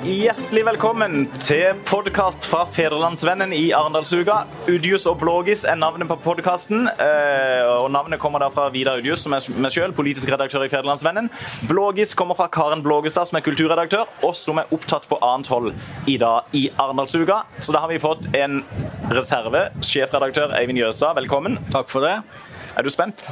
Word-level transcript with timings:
Hjertelig 0.00 0.62
velkommen 0.64 1.26
til 1.44 1.76
podkast 1.84 2.46
fra 2.48 2.62
Federlandsvennen 2.72 3.50
i 3.52 3.66
Arendalsuka. 3.76 4.46
Udius 4.64 5.04
og 5.10 5.18
Blågis 5.20 5.66
er 5.68 5.76
navnet 5.76 6.08
på 6.08 6.16
podkasten. 6.24 6.86
Og 6.88 7.90
navnet 7.92 8.22
kommer 8.22 8.40
da 8.40 8.48
fra 8.54 8.70
Vidar 8.72 9.02
Udius, 9.02 9.20
som 9.26 9.36
er 9.36 9.44
meg 9.60 9.74
selv, 9.74 9.92
politisk 9.98 10.32
redaktør 10.32 10.64
i 10.64 10.70
Federlandsvennen. 10.72 11.28
Blågis 11.68 12.16
kommer 12.16 12.38
fra 12.38 12.48
Karen 12.48 12.80
Blågestad, 12.80 13.28
som 13.28 13.36
er 13.42 13.44
kulturredaktør, 13.44 14.08
og 14.24 14.32
som 14.40 14.62
er 14.62 14.72
opptatt 14.72 15.04
på 15.10 15.20
annet 15.20 15.52
hold 15.52 15.74
i 16.08 16.16
dag 16.22 16.48
i 16.56 16.70
Arendalsuka. 16.80 17.42
Så 17.60 17.76
da 17.76 17.84
har 17.84 17.92
vi 17.92 18.00
fått 18.00 18.24
en 18.40 18.62
reserve. 19.12 19.66
Sjefredaktør 19.84 20.56
Eivind 20.56 20.80
Jøstad, 20.80 21.12
velkommen. 21.20 21.60
Takk 21.76 21.92
for 21.92 22.08
det. 22.08 22.22
Er 22.72 22.88
du 22.88 22.88
spent? 22.88 23.28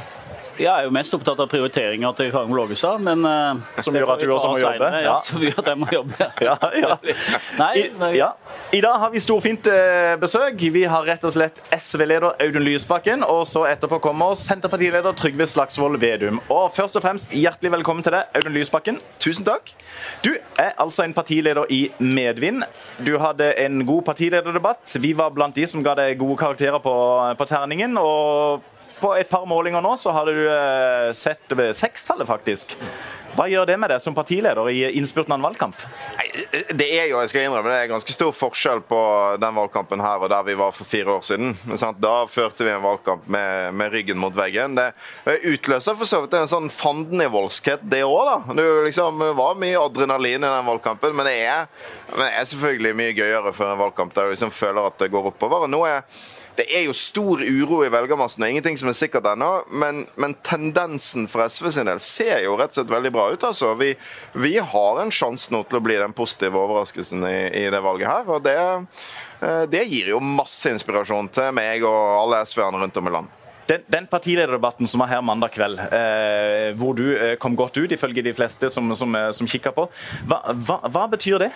Jeg 0.59 0.67
er 0.67 0.87
jo 0.89 0.91
mest 0.91 1.13
opptatt 1.15 1.39
av 1.39 1.47
prioriteringa 1.47 2.09
til 2.17 2.33
Karin 2.33 2.51
Blågestad, 2.51 2.99
men 2.99 3.23
uh, 3.23 3.59
Som 3.79 3.95
gjør 3.95 4.09
at 4.11 4.23
du 4.23 4.31
også 4.35 4.49
må 4.51 4.57
jobbe? 4.59 4.87
Ja, 5.05 5.13
som 5.23 5.43
gjør 5.43 5.61
at 5.61 5.69
jeg 5.71 5.79
må 5.79 5.87
jobbe. 5.93 6.15
Ja, 6.49 6.55
ja. 6.75 6.95
Nei, 7.61 7.69
I, 7.79 8.09
ja. 8.17 8.27
I 8.75 8.81
dag 8.83 8.97
har 8.99 9.11
vi 9.13 9.21
storfint 9.23 9.67
eh, 9.71 10.15
besøk. 10.19 10.59
Vi 10.73 10.83
har 10.89 11.05
rett 11.07 11.23
og 11.27 11.33
slett 11.35 11.61
SV-leder 11.75 12.41
Audun 12.43 12.65
Lysbakken, 12.65 13.23
og 13.27 13.45
så 13.47 13.65
etterpå 13.69 14.01
kommer 14.03 14.35
Senterpartileder 14.39 15.15
Trygve 15.19 15.47
Slagsvold 15.49 15.99
Vedum. 16.01 16.41
Og 16.51 16.73
først 16.75 16.99
og 16.99 17.05
fremst, 17.05 17.35
hjertelig 17.35 17.73
velkommen 17.77 18.05
til 18.05 18.17
deg, 18.17 18.31
Audun 18.39 18.55
Lysbakken. 18.55 18.99
Tusen 19.21 19.47
takk. 19.47 19.71
Du 20.25 20.33
er 20.59 20.73
altså 20.75 21.05
en 21.05 21.15
partileder 21.15 21.69
i 21.71 21.85
medvind. 22.03 22.65
Du 23.05 23.15
hadde 23.21 23.53
en 23.63 23.85
god 23.87 24.03
partilederdebatt. 24.11 24.97
Vi 24.99 25.13
var 25.15 25.31
blant 25.35 25.55
de 25.55 25.67
som 25.69 25.85
ga 25.85 25.95
deg 25.99 26.19
gode 26.19 26.39
karakterer 26.41 26.83
på, 26.83 26.97
på 27.39 27.49
terningen. 27.53 27.95
og 27.99 28.67
på 29.01 29.13
et 29.17 29.29
par 29.29 29.47
målinger 29.49 29.83
nå 29.83 29.95
så 29.99 30.13
har 30.15 30.29
du 30.29 30.43
eh, 30.49 31.11
sett 31.15 31.55
sekstallet, 31.75 32.27
faktisk. 32.29 32.77
Hva 33.37 33.45
gjør 33.49 33.67
det 33.69 33.75
med 33.79 33.91
deg 33.93 34.01
som 34.01 34.15
partileder 34.17 34.69
i 34.71 34.81
innspurten 34.97 35.33
av 35.33 35.37
en 35.39 35.45
valgkamp? 35.45 35.77
Det 36.75 36.87
er 36.87 37.09
jo, 37.11 37.19
jeg 37.21 37.31
skal 37.31 37.45
innrømme, 37.45 37.69
det 37.71 37.83
er 37.83 37.91
ganske 37.91 38.13
stor 38.13 38.33
forskjell 38.35 38.81
på 38.89 38.99
den 39.41 39.55
valgkampen 39.55 40.01
her 40.03 40.23
og 40.23 40.31
der 40.33 40.45
vi 40.47 40.57
var 40.59 40.73
for 40.75 40.89
fire 40.89 41.17
år 41.17 41.25
siden. 41.27 41.53
Da 42.01 42.15
førte 42.29 42.65
vi 42.65 42.73
en 42.73 42.83
valgkamp 42.83 43.29
med, 43.31 43.75
med 43.77 43.93
ryggen 43.93 44.19
mot 44.21 44.35
veggen. 44.35 44.75
Det 44.75 45.37
utløser 45.53 45.97
for 45.99 46.09
så 46.09 46.23
vidt 46.23 46.35
en 46.39 46.51
sånn 46.51 46.71
fandenivoldskhet, 46.73 47.85
det 47.91 48.01
òg, 48.07 48.19
da. 48.27 48.57
Det 48.57 48.67
liksom, 48.89 49.23
var 49.37 49.59
mye 49.61 49.79
adrenalin 49.85 50.41
i 50.41 50.49
den 50.49 50.69
valgkampen, 50.73 51.15
men 51.17 51.29
det 51.29 51.37
er, 51.45 51.69
det 52.15 52.29
er 52.33 52.51
selvfølgelig 52.51 52.97
mye 52.97 53.17
gøyere 53.17 53.55
for 53.55 53.69
en 53.69 53.81
valgkamp 53.85 54.15
der 54.17 54.29
du 54.29 54.35
liksom 54.35 54.53
føler 54.53 54.89
at 54.89 54.99
det 55.01 55.13
går 55.13 55.31
oppover. 55.33 55.69
Nå 55.69 55.85
er 55.87 56.01
det 56.59 56.65
er 56.75 56.83
jo 56.89 56.95
stor 56.97 57.39
uro 57.39 57.79
i 57.85 57.91
velgermassen, 57.93 58.43
og 58.43 58.51
ingenting 58.51 58.75
som 58.79 58.91
er 58.91 58.97
sikkert 58.97 59.29
ennå. 59.31 59.49
Men, 59.71 60.03
men, 60.19 60.35
tendensen 60.43 61.29
for 61.31 61.47
SV 61.47 61.69
sin 61.71 61.87
del 61.87 62.01
ser 62.03 62.43
jo 62.43 62.57
rett 62.59 62.73
og 62.73 62.81
slett 62.81 62.91
veldig 62.91 63.13
bra 63.15 63.29
ut. 63.31 63.47
altså. 63.47 63.71
Vi, 63.79 63.93
vi 64.35 64.57
har 64.59 64.99
en 64.99 65.13
sjanse 65.13 65.53
nå 65.55 65.63
til 65.69 65.79
å 65.79 65.83
bli 65.85 65.95
den 66.01 66.15
positive 66.17 66.59
overraskelsen 66.59 67.23
i, 67.29 67.37
i 67.63 67.65
det 67.71 67.83
valget 67.85 68.11
her. 68.11 68.27
og 68.27 68.43
det, 68.43 68.57
eh, 69.39 69.65
det 69.71 69.87
gir 69.87 70.11
jo 70.11 70.19
masse 70.19 70.71
inspirasjon 70.73 71.31
til 71.39 71.53
meg 71.55 71.85
og 71.87 71.99
alle 72.25 72.43
SV-erne 72.49 72.83
rundt 72.83 72.99
om 72.99 73.07
i 73.07 73.17
landet. 73.19 73.35
Den, 73.69 73.83
den, 73.87 74.07
partilederdebatten 74.09 74.87
som 74.89 75.03
var 75.03 75.11
her 75.11 75.21
mandag 75.21 75.53
kveld, 75.53 75.79
eh, 75.93 76.71
hvor 76.75 76.95
du 76.97 77.05
eh, 77.13 77.35
kom 77.37 77.55
godt 77.55 77.77
ut, 77.77 77.91
ifølge 77.93 78.25
de 78.25 78.33
fleste 78.33 78.67
som, 78.73 78.89
som, 78.97 79.15
eh, 79.15 79.29
som 79.31 79.47
kikka 79.47 79.71
på, 79.75 79.85
hva, 80.25 80.39
hva, 80.57 80.81
hva 80.89 81.03
betyr 81.11 81.45
det? 81.45 81.51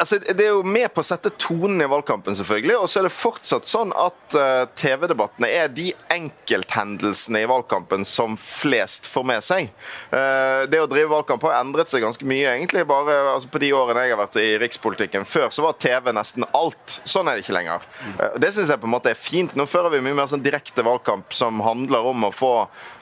Altså, 0.00 0.18
Det 0.18 0.44
er 0.44 0.54
jo 0.54 0.62
med 0.66 0.88
på 0.94 1.02
å 1.02 1.06
sette 1.06 1.32
tonen 1.40 1.82
i 1.84 1.88
valgkampen, 1.90 2.36
selvfølgelig. 2.38 2.76
Og 2.80 2.90
så 2.90 3.00
er 3.00 3.08
det 3.08 3.14
fortsatt 3.14 3.68
sånn 3.68 3.92
at 3.96 4.36
uh, 4.36 4.64
TV-debattene 4.78 5.50
er 5.50 5.70
de 5.72 5.90
enkelthendelsene 6.12 7.42
i 7.44 7.48
valgkampen 7.50 8.06
som 8.08 8.36
flest 8.40 9.08
får 9.10 9.26
med 9.30 9.44
seg. 9.46 9.70
Uh, 10.12 10.66
det 10.70 10.82
å 10.82 10.88
drive 10.90 11.12
valgkamp 11.12 11.44
har 11.48 11.58
endret 11.60 11.92
seg 11.92 12.04
ganske 12.04 12.26
mye, 12.28 12.56
egentlig. 12.56 12.86
bare 12.88 13.16
altså, 13.34 13.50
På 13.52 13.62
de 13.62 13.72
årene 13.76 14.06
jeg 14.06 14.14
har 14.14 14.22
vært 14.22 14.40
i 14.42 14.48
rikspolitikken. 14.62 15.28
Før 15.28 15.50
så 15.54 15.66
var 15.66 15.78
TV 15.80 16.12
nesten 16.16 16.46
alt. 16.56 17.00
Sånn 17.04 17.28
er 17.28 17.36
det 17.36 17.44
ikke 17.44 17.58
lenger. 17.58 17.84
Uh, 18.16 18.30
det 18.40 18.54
syns 18.56 18.72
jeg 18.72 18.82
på 18.82 18.90
en 18.90 18.96
måte 18.96 19.12
er 19.12 19.20
fint. 19.20 19.56
Nå 19.58 19.68
fører 19.70 19.94
vi 19.94 20.02
mye 20.04 20.16
mer 20.22 20.30
sånn 20.30 20.44
direkte 20.44 20.86
valgkamp 20.86 21.34
som 21.36 21.60
handler 21.64 22.10
om 22.12 22.28
å 22.28 22.34
få 22.34 22.54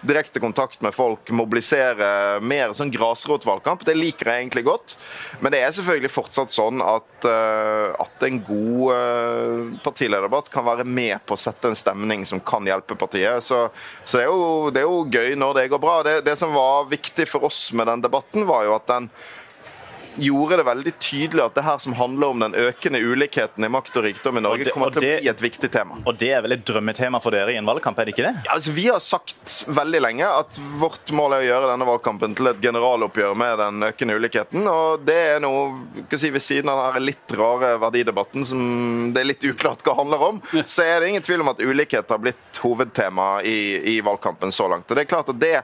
direkte 0.07 0.41
kontakt 0.41 0.83
med 0.85 0.95
folk, 0.95 1.31
mobilisere 1.35 2.39
mer 2.45 2.75
sånn 2.77 2.93
grasrotvalgkamp. 2.95 3.85
Det 3.87 3.97
liker 3.99 4.31
jeg 4.31 4.45
egentlig 4.45 4.65
godt. 4.69 4.95
Men 5.43 5.55
det 5.55 5.63
er 5.65 5.75
selvfølgelig 5.75 6.13
fortsatt 6.15 6.55
sånn 6.55 6.83
at, 6.89 7.27
uh, 7.29 7.95
at 8.03 8.25
en 8.27 8.39
god 8.45 8.93
uh, 8.93 9.73
partilederdebatt 9.85 10.51
kan 10.53 10.67
være 10.67 10.87
med 10.89 11.19
på 11.27 11.37
å 11.37 11.41
sette 11.41 11.71
en 11.71 11.79
stemning 11.79 12.25
som 12.29 12.41
kan 12.41 12.67
hjelpe 12.69 12.97
partiet. 12.99 13.45
Så, 13.45 13.67
så 14.05 14.21
det, 14.21 14.25
er 14.25 14.31
jo, 14.33 14.71
det, 14.73 14.83
er 14.83 14.89
jo, 14.89 15.03
gøy 15.09 15.37
når 15.39 15.61
det 15.61 15.67
går 15.75 15.83
bra. 15.83 15.99
Det, 16.07 16.17
det 16.27 16.39
som 16.41 16.55
var 16.57 16.89
viktig 16.91 17.29
for 17.31 17.49
oss 17.51 17.69
med 17.77 17.91
den 17.91 18.07
debatten, 18.07 18.49
var 18.49 18.67
jo 18.67 18.77
at 18.79 18.89
den 18.91 19.11
gjorde 20.19 20.57
det 20.61 20.65
veldig 20.69 20.93
tydelig 20.99 21.43
at 21.45 21.55
det 21.59 21.65
her 21.67 21.79
som 21.83 21.95
handler 21.99 22.35
om 22.35 22.43
den 22.43 22.55
økende 22.59 23.01
ulikheten 23.01 23.65
i 23.65 23.71
makt 23.73 23.97
og 23.97 24.07
rikdom 24.07 24.41
i 24.41 24.43
Norge, 24.45 24.67
det, 24.67 24.75
kommer 24.75 24.93
til 24.95 25.03
å 25.03 25.07
bli 25.07 25.31
et 25.31 25.43
viktig 25.43 25.71
tema. 25.73 25.99
Og 26.05 26.19
det 26.19 26.31
er 26.35 26.45
vel 26.45 26.57
et 26.59 26.65
drømmetema 26.67 27.21
for 27.23 27.35
dere 27.35 27.55
i 27.55 27.59
en 27.61 27.69
valgkamp, 27.69 27.99
er 27.99 28.09
det 28.09 28.15
ikke 28.17 28.27
det? 28.27 28.35
Ja, 28.47 28.57
altså, 28.57 28.75
vi 28.77 28.87
har 28.89 29.03
sagt 29.05 29.59
veldig 29.67 30.03
lenge 30.05 30.29
at 30.29 30.59
vårt 30.81 31.13
mål 31.15 31.37
er 31.39 31.45
å 31.45 31.49
gjøre 31.49 31.71
denne 31.73 31.89
valgkampen 31.89 32.37
til 32.39 32.51
et 32.51 32.63
generaloppgjør 32.65 33.37
med 33.39 33.59
den 33.63 33.89
økende 33.91 34.19
ulikheten. 34.19 34.69
Og 34.73 35.05
det 35.07 35.19
er 35.35 35.43
noe 35.45 36.09
si, 36.15 36.33
ved 36.35 36.45
siden 36.45 36.73
av 36.73 36.83
den 36.97 37.09
litt 37.09 37.37
rare 37.39 37.75
verdidebatten 37.83 38.47
som 38.49 38.65
det 39.15 39.23
er 39.23 39.31
litt 39.33 39.49
uklart 39.49 39.85
hva 39.87 39.97
handler 40.01 40.27
om, 40.31 40.43
så 40.65 40.87
er 40.87 41.01
det 41.01 41.13
ingen 41.13 41.25
tvil 41.25 41.45
om 41.45 41.53
at 41.53 41.63
ulikhet 41.63 42.11
har 42.11 42.23
blitt 42.23 42.63
hovedtema 42.63 43.39
i, 43.47 43.59
i 43.97 44.01
valgkampen 44.05 44.53
så 44.55 44.69
langt. 44.71 44.89
Og 44.89 44.99
det 44.99 45.07
er 45.07 45.13
klart 45.13 45.31
at 45.33 45.41
det 45.41 45.57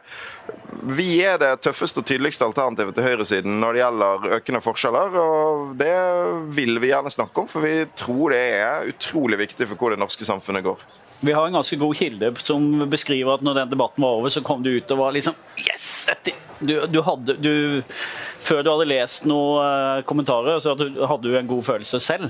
vi 0.85 1.23
er 1.25 1.39
det 1.41 1.53
tøffeste 1.65 2.03
og 2.03 2.09
tydeligste 2.09 2.45
alternativet 2.45 2.97
til 2.97 3.07
høyresiden 3.07 3.57
når 3.63 3.77
det 3.77 3.81
gjelder 3.81 4.27
økende 4.45 4.61
forskjeller. 4.61 5.17
og 5.17 5.77
Det 5.81 5.95
vil 6.55 6.77
vi 6.81 6.93
gjerne 6.93 7.11
snakke 7.13 7.41
om, 7.41 7.49
for 7.49 7.65
vi 7.65 7.87
tror 7.97 8.35
det 8.35 8.43
er 8.61 8.93
utrolig 8.93 9.41
viktig 9.47 9.69
for 9.71 9.81
hvor 9.81 9.95
det 9.95 10.03
norske 10.03 10.25
samfunnet 10.25 10.65
går. 10.65 10.79
Vi 11.25 11.33
har 11.33 11.47
en 11.47 11.57
ganske 11.57 11.79
god 11.81 11.95
kilde 11.97 12.33
som 12.43 12.85
beskriver 12.91 13.35
at 13.39 13.45
når 13.45 13.63
den 13.63 13.71
debatten 13.71 14.05
var 14.05 14.19
over, 14.19 14.29
så 14.29 14.43
kom 14.45 14.63
du 14.63 14.75
ut 14.75 14.91
og 14.93 14.99
var 14.99 15.15
liksom 15.15 15.35
Yes! 15.57 16.05
Dette. 16.05 16.35
Du, 16.61 16.75
du 16.87 17.01
hadde, 17.03 17.35
du, 17.41 17.83
før 18.45 18.61
du 18.63 18.71
hadde 18.71 18.87
lest 18.91 19.25
noen 19.27 19.65
eh, 19.65 20.03
kommentarer, 20.07 20.61
så 20.61 20.75
hadde 20.77 21.25
du 21.25 21.35
en 21.39 21.49
god 21.49 21.65
følelse 21.65 22.01
selv. 22.03 22.29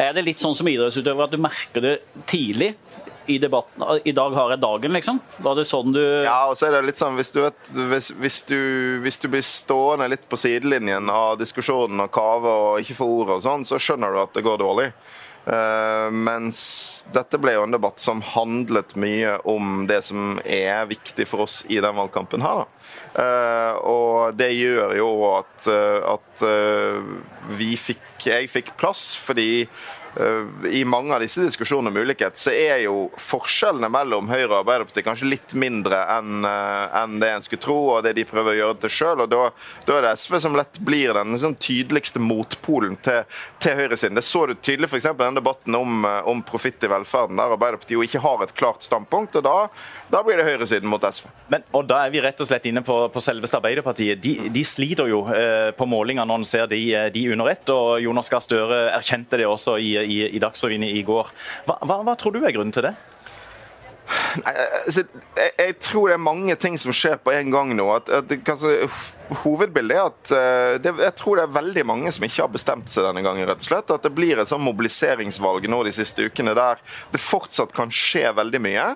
Er 0.00 0.12
det 0.16 0.26
litt 0.26 0.42
sånn 0.42 0.56
som 0.58 0.68
idrettsutøver 0.68 1.24
at 1.24 1.32
du 1.32 1.40
merker 1.40 1.84
det 1.84 1.94
tidlig? 2.28 2.72
I 3.26 3.38
debatten 3.38 4.00
I 4.04 4.12
dag 4.16 4.34
har 4.36 4.54
jeg 4.54 4.62
dagen, 4.62 4.92
liksom? 4.96 5.20
Var 5.42 5.58
det 5.58 5.66
sånn 5.68 5.94
du 5.94 6.02
Ja, 6.02 6.48
og 6.50 6.56
så 6.58 6.68
er 6.68 6.76
det 6.76 6.84
litt 6.90 7.00
sånn 7.00 7.18
hvis 7.18 7.32
du, 7.34 7.42
vet, 7.44 7.72
hvis, 7.92 8.12
hvis 8.18 8.38
du, 8.48 8.60
hvis 9.04 9.20
du 9.22 9.28
blir 9.32 9.44
stående 9.46 10.10
litt 10.12 10.28
på 10.28 10.38
sidelinjen 10.40 11.10
av 11.12 11.36
diskusjonen 11.40 12.06
og 12.06 12.12
kave 12.14 12.56
og 12.66 12.80
ikke 12.84 12.98
får 13.00 13.12
ordet 13.18 13.40
og 13.40 13.44
sånn, 13.46 13.68
så 13.68 13.80
skjønner 13.82 14.14
du 14.14 14.22
at 14.22 14.34
det 14.36 14.46
går 14.46 14.62
dårlig. 14.62 14.92
Uh, 15.42 16.06
mens 16.14 16.58
dette 17.10 17.38
ble 17.42 17.56
jo 17.56 17.64
en 17.66 17.74
debatt 17.74 17.98
som 17.98 18.20
handlet 18.22 18.94
mye 18.94 19.40
om 19.50 19.88
det 19.90 19.98
som 20.06 20.36
er 20.46 20.86
viktig 20.86 21.26
for 21.26 21.48
oss 21.48 21.64
i 21.66 21.80
den 21.82 21.96
valgkampen 21.98 22.44
her. 22.46 22.68
Uh, 23.16 23.72
og 23.82 24.38
det 24.38 24.52
gjør 24.54 24.94
jo 25.00 25.08
at, 25.32 25.66
uh, 25.66 26.14
at 26.14 26.46
vi 27.58 27.74
fikk 27.76 28.00
Jeg 28.22 28.46
fikk 28.52 28.70
plass 28.78 29.16
fordi 29.18 29.66
i 30.70 30.84
mange 30.84 31.14
av 31.14 31.22
disse 31.24 31.40
diskusjonene 31.40 31.88
om 31.88 32.04
ulikhet, 32.04 32.36
så 32.36 32.52
er 32.52 32.82
jo 32.84 33.06
forskjellene 33.16 33.88
mellom 33.92 34.28
Høyre 34.28 34.50
og 34.50 34.58
Arbeiderpartiet 34.58 35.06
kanskje 35.06 35.30
litt 35.30 35.54
mindre 35.56 36.02
enn 36.12 36.44
eh, 36.44 36.98
en 37.00 37.16
det 37.22 37.30
en 37.32 37.44
skulle 37.44 37.62
tro, 37.62 37.78
og 37.94 38.02
det 38.04 38.12
de 38.18 38.26
prøver 38.28 38.52
å 38.52 38.58
gjøre 38.58 38.78
til 38.82 38.92
sjøl. 38.92 39.24
Da, 39.30 39.46
da 39.88 39.96
er 39.96 40.06
det 40.06 40.12
SV 40.20 40.36
som 40.44 40.58
lett 40.58 40.80
blir 40.84 41.14
den 41.16 41.32
liksom, 41.32 41.56
tydeligste 41.62 42.20
motpolen 42.20 42.98
til, 43.04 43.22
til 43.62 43.78
høyresiden. 43.80 44.18
Det 44.18 44.26
så 44.26 44.44
du 44.50 44.54
tydelig 44.58 44.90
f.eks. 44.90 45.08
i 45.14 45.16
den 45.22 45.40
debatten 45.40 45.78
om, 45.80 46.04
eh, 46.08 46.20
om 46.28 46.44
profitt 46.44 46.84
i 46.84 46.92
velferden, 46.92 47.40
der 47.40 47.56
Arbeiderpartiet 47.56 47.96
jo 47.96 48.04
ikke 48.04 48.24
har 48.26 48.44
et 48.44 48.56
klart 48.58 48.84
standpunkt. 48.84 49.40
og 49.40 49.48
da, 49.48 49.56
da 50.12 50.20
blir 50.26 50.36
det 50.36 50.44
høyresiden 50.46 50.90
mot 50.92 51.02
SV. 51.02 51.30
Men, 51.52 51.64
og 51.72 51.86
Da 51.88 52.02
er 52.04 52.12
vi 52.12 52.20
rett 52.24 52.40
og 52.40 52.48
slett 52.48 52.66
inne 52.68 52.82
på, 52.84 52.96
på 53.12 53.22
selveste 53.24 53.58
Arbeiderpartiet. 53.58 54.20
De, 54.22 54.50
de 54.52 54.64
sliter 54.66 55.08
jo 55.08 55.22
eh, 55.32 55.70
på 55.76 55.88
målinger 55.88 56.28
når 56.28 56.42
en 56.42 56.48
ser 56.48 56.68
de, 56.70 56.82
de 57.14 57.24
under 57.32 57.48
ett. 57.52 57.72
og 57.72 58.02
Jonas 58.04 58.28
Gahr 58.32 58.44
Støre 58.44 58.82
erkjente 58.92 59.40
det 59.40 59.48
også 59.48 59.78
i 59.80 59.92
i, 60.02 60.20
i 60.36 60.40
Dagsrevyen 60.42 60.84
i 60.86 61.02
går. 61.06 61.32
Hva, 61.66 61.78
hva, 61.84 62.02
hva 62.06 62.14
tror 62.18 62.34
du 62.36 62.42
er 62.42 62.54
grunnen 62.54 62.74
til 62.74 62.86
det? 62.86 62.94
Altså, 64.32 65.04
jeg, 65.36 65.50
jeg, 65.58 65.74
tror 65.84 66.08
det 66.08 66.14
er 66.16 66.22
mange 66.24 66.54
ting 66.60 66.76
som 66.80 66.94
skjer 66.96 67.18
på 67.22 67.32
en 67.34 67.50
gang 67.52 67.72
nå. 67.76 67.86
At, 67.94 68.10
at 68.12 68.32
kanskje, 68.46 68.88
hovedbildet 69.42 69.96
er 69.96 70.08
at 70.08 70.32
uh, 70.32 70.72
det, 70.82 70.92
jeg 71.04 71.14
tror 71.18 71.38
det 71.38 71.44
er 71.46 71.54
veldig 71.56 71.84
mange 71.88 72.12
som 72.14 72.26
ikke 72.26 72.42
har 72.44 72.52
bestemt 72.52 72.90
seg 72.92 73.06
denne 73.06 73.24
gangen. 73.24 73.46
rett 73.48 73.62
og 73.62 73.68
slett. 73.68 73.92
At 73.94 74.06
det 74.06 74.14
blir 74.16 74.40
et 74.40 74.50
sånn 74.50 74.64
mobiliseringsvalg 74.64 75.68
nå 75.70 75.82
de 75.86 75.94
siste 75.96 76.28
ukene 76.28 76.56
der 76.58 76.80
det 77.12 77.22
fortsatt 77.22 77.74
kan 77.76 77.92
skje 77.92 78.28
veldig 78.36 78.62
mye. 78.64 78.88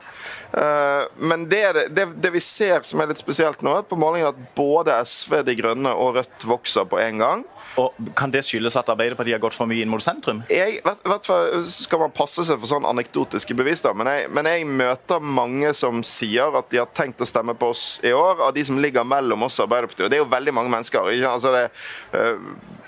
Uh, 0.56 1.04
men 1.20 1.46
det, 1.52 1.64
det, 1.96 2.08
det, 2.16 2.32
vi 2.34 2.42
ser 2.44 2.82
som 2.86 3.02
er 3.02 3.12
litt 3.12 3.22
spesielt 3.22 3.64
nå, 3.64 3.76
er 3.78 3.88
på 3.88 4.00
målingen 4.00 4.32
at 4.32 4.56
både 4.58 4.96
SV, 5.06 5.40
De 5.46 5.56
Grønne 5.58 5.92
og 5.96 6.16
Rødt 6.18 6.48
vokser 6.48 6.88
på 6.88 7.00
en 7.02 7.22
gang. 7.22 7.46
Og 7.76 8.12
Kan 8.16 8.32
det 8.32 8.42
skyldes 8.46 8.76
at 8.78 8.88
Arbeiderpartiet 8.92 9.36
har 9.36 9.42
gått 9.42 9.56
for 9.56 9.68
mye 9.68 9.84
inn 9.84 9.90
mot 9.92 10.02
sentrum? 10.02 10.42
Jeg, 10.52 10.80
vet, 10.84 11.02
vet, 11.04 11.28
skal 11.72 12.00
man 12.06 12.14
passe 12.14 12.46
seg 12.48 12.60
for 12.60 12.70
sånn 12.70 12.88
anekdotiske 12.88 13.56
bevis, 13.58 13.82
da, 13.84 13.92
men 13.96 14.08
jeg, 14.10 14.30
men 14.32 14.48
jeg, 14.48 14.64
møter 14.76 15.22
mange 15.22 15.70
som 15.76 16.02
sier 16.06 16.56
at 16.58 16.70
de 16.72 16.80
har 16.80 16.88
tenkt 16.96 17.22
å 17.22 17.28
stemme 17.28 17.54
på 17.58 17.70
oss 17.74 17.84
i 18.04 18.12
år, 18.16 18.40
av 18.48 18.54
de 18.56 18.64
som 18.66 18.80
ligger 18.80 19.06
mellom 19.06 19.46
oss 19.46 19.60
og 19.60 19.68
Arbeiderpartiet. 19.68 20.06
Og 20.06 20.12
Det 20.12 20.18
er 20.18 20.24
jo 20.24 20.32
veldig 20.32 20.56
mange 20.56 20.72
mennesker. 20.72 21.12
Altså 21.30 21.52
det, 21.54 21.66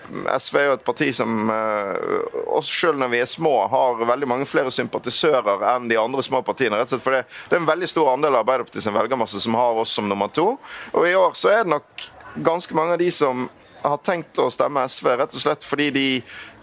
SV 0.09 0.59
er 0.59 0.67
jo 0.69 0.75
et 0.79 0.85
parti 0.87 1.09
som 1.17 1.51
også 1.51 2.73
selv 2.73 3.01
når 3.03 3.13
vi 3.13 3.23
er 3.23 3.31
små, 3.31 3.55
har 3.71 4.05
veldig 4.09 4.29
mange 4.31 4.49
flere 4.49 4.73
sympatisører 4.75 5.65
enn 5.75 5.89
de 5.91 5.99
andre 6.01 6.25
små 6.25 6.43
partiene. 6.47 6.79
rett 6.79 6.89
og 6.89 6.97
slett 6.97 7.05
for 7.05 7.17
Det, 7.17 7.25
det 7.49 7.59
er 7.59 7.63
en 7.63 7.73
veldig 7.73 7.91
stor 7.91 8.13
andel 8.15 8.35
av 8.37 8.45
Arbeiderpartiet 8.47 8.87
sin 8.87 8.97
velgermasse 8.97 9.41
som 9.45 9.59
har 9.59 9.83
oss 9.83 9.93
som 9.93 10.09
nummer 10.09 10.33
to. 10.33 10.55
Og 10.95 11.09
i 11.09 11.17
år 11.19 11.37
så 11.39 11.53
er 11.53 11.65
det 11.65 11.77
nok 11.77 12.09
ganske 12.45 12.75
mange 12.77 12.97
av 12.97 13.03
de 13.03 13.11
som 13.13 13.49
har 13.83 13.99
tenkt 14.05 14.39
å 14.43 14.51
stemme 14.53 14.85
SV 14.89 15.11
rett 15.17 15.35
og 15.35 15.43
slett 15.43 15.67
fordi 15.67 15.91
de 15.95 16.07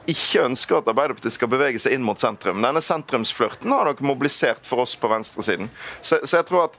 ikke 0.09 0.43
ønsker 0.45 0.79
at 0.79 0.89
Arbeiderpartiet 0.91 1.33
skal 1.33 1.49
bevege 1.49 1.79
seg 1.81 1.95
inn 1.95 2.05
mot 2.05 2.19
sentrum. 2.21 2.61
Denne 2.61 2.81
sentrumsflørten 2.83 3.73
har 3.73 3.87
nok 3.89 4.03
mobilisert 4.05 4.65
for 4.67 4.83
oss 4.83 4.93
på 4.99 5.09
venstresiden. 5.09 5.71
Så, 5.97 6.19
så 6.21 6.39
jeg 6.39 6.47
tror 6.49 6.67
at 6.67 6.77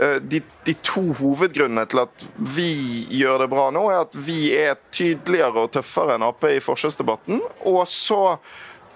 uh, 0.00 0.18
de, 0.24 0.40
de, 0.66 0.76
to 0.84 1.04
hovedgrunnene 1.20 1.84
til 1.90 2.04
at 2.04 2.26
vi 2.56 2.72
gjør 3.12 3.44
det 3.44 3.50
bra 3.52 3.68
nå, 3.74 3.86
er 3.92 4.04
at 4.06 4.16
vi 4.16 4.40
er 4.56 4.80
tydeligere 4.94 5.66
og 5.66 5.72
tøffere 5.76 6.16
enn 6.16 6.26
Ap 6.26 6.48
i 6.48 6.62
forskjellsdebatten. 6.64 7.42
Og 7.68 7.82
så 7.90 8.22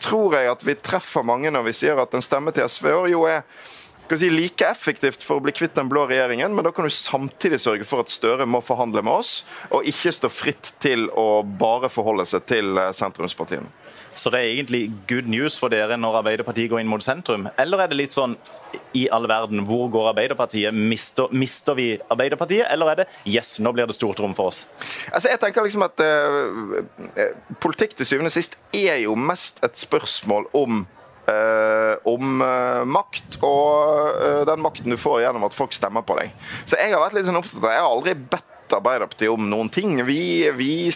tror 0.03 0.37
jeg 0.37 0.53
at 0.53 0.65
vi 0.65 0.77
treffer 0.81 1.25
mange 1.27 1.53
når 1.53 1.69
vi 1.71 1.77
sier 1.77 2.01
at 2.01 2.17
en 2.17 2.25
stemme 2.25 2.53
til 2.57 2.69
SV 2.69 2.93
år 2.93 3.11
jo 3.13 3.27
er 3.29 3.45
si, 4.15 4.31
like 4.31 4.67
effektivt 4.69 5.25
for 5.27 5.41
å 5.41 5.45
bli 5.45 5.55
kvitt 5.57 5.75
den 5.75 5.91
blå 5.91 6.05
regjeringen, 6.07 6.55
men 6.55 6.67
da 6.67 6.73
kan 6.75 6.87
du 6.87 6.93
samtidig 6.95 7.59
sørge 7.63 7.87
for 7.89 8.05
at 8.05 8.13
Støre 8.13 8.47
må 8.47 8.63
forhandle 8.65 9.03
med 9.03 9.25
oss, 9.25 9.41
og 9.75 9.89
ikke 9.89 10.15
stå 10.15 10.31
fritt 10.33 10.77
til 10.83 11.09
å 11.11 11.43
bare 11.43 11.91
forholde 11.93 12.27
seg 12.29 12.47
til 12.47 12.79
eh, 12.79 12.93
sentrumspartiene. 12.97 13.73
Så 14.17 14.31
det 14.33 14.41
er 14.41 14.55
egentlig 14.55 14.87
good 15.09 15.29
news 15.29 15.59
for 15.61 15.73
dere 15.73 15.99
når 16.01 16.23
Arbeiderpartiet 16.23 16.71
går 16.73 16.81
inn 16.81 16.89
mot 16.89 17.05
sentrum? 17.05 17.51
Eller 17.61 17.83
er 17.85 17.91
det 17.91 17.99
litt 17.99 18.17
sånn 18.17 18.37
i 18.97 19.05
all 19.13 19.29
verden, 19.29 19.61
hvor 19.69 19.91
går 19.93 20.11
Arbeiderpartiet? 20.15 20.73
Mister, 20.73 21.29
mister 21.37 21.77
vi 21.77 21.91
Arbeiderpartiet, 22.01 22.65
eller 22.73 22.93
er 22.93 23.03
det 23.03 23.07
yes, 23.29 23.59
nå 23.61 23.75
blir 23.77 23.89
det 23.89 23.97
stort 23.97 24.21
rom 24.25 24.35
for 24.37 24.53
oss? 24.53 24.65
Altså, 25.13 25.29
jeg 25.33 25.41
tenker 25.43 25.67
liksom 25.67 25.85
at 25.85 26.01
uh, 26.01 27.29
Politikk 27.61 27.97
til 27.99 28.09
syvende 28.09 28.33
og 28.33 28.37
sist 28.37 28.57
er 28.77 29.03
jo 29.05 29.17
mest 29.21 29.61
et 29.67 29.77
spørsmål 29.77 30.49
om 30.57 30.87
om 32.07 32.43
uh, 32.43 32.83
makt, 32.87 33.39
og 33.43 34.19
uh, 34.21 34.43
den 34.49 34.63
makten 34.63 34.93
du 34.93 34.99
får 35.01 35.25
gjennom 35.25 35.47
at 35.49 35.57
folk 35.57 35.75
stemmer 35.75 36.05
på 36.07 36.19
deg. 36.21 36.35
Så 36.65 36.79
jeg 36.79 36.95
har 36.95 37.03
vært 37.03 37.17
litt 37.19 37.27
sånn 37.29 37.41
opptatt 37.41 37.65
av 37.65 37.73
Jeg 37.75 37.83
har 37.83 37.95
aldri 37.97 38.15
bedt 38.37 38.53
Arbeiderpartiet 38.75 39.31
om 39.31 39.47
noen 39.51 39.69
ting. 39.73 39.95
Vi, 40.07 40.51
vi, 40.57 40.91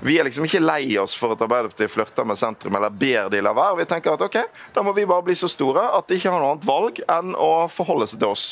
vi, 0.00 0.16
er 0.18 0.26
liksom 0.26 0.46
ikke 0.48 0.62
lei 0.62 0.96
oss 1.00 1.14
for 1.18 1.34
at 1.34 1.44
Arbeiderpartiet 1.44 1.92
flørter 1.92 2.26
med 2.28 2.40
sentrum 2.40 2.76
eller 2.78 2.94
ber 2.94 3.28
de 3.32 3.42
la 3.44 3.52
være. 3.56 3.80
Vi 3.82 3.88
tenker 3.90 4.14
at 4.14 4.24
ok, 4.24 4.38
da 4.74 4.84
må 4.86 4.94
vi 4.96 5.06
bare 5.08 5.26
bli 5.26 5.36
så 5.38 5.50
store 5.50 5.84
at 5.98 6.08
de 6.08 6.18
ikke 6.18 6.32
har 6.32 6.42
noe 6.42 6.54
annet 6.54 6.68
valg 6.68 7.02
enn 7.04 7.36
å 7.36 7.50
forholde 7.72 8.08
seg 8.10 8.22
til 8.22 8.32
oss. 8.32 8.46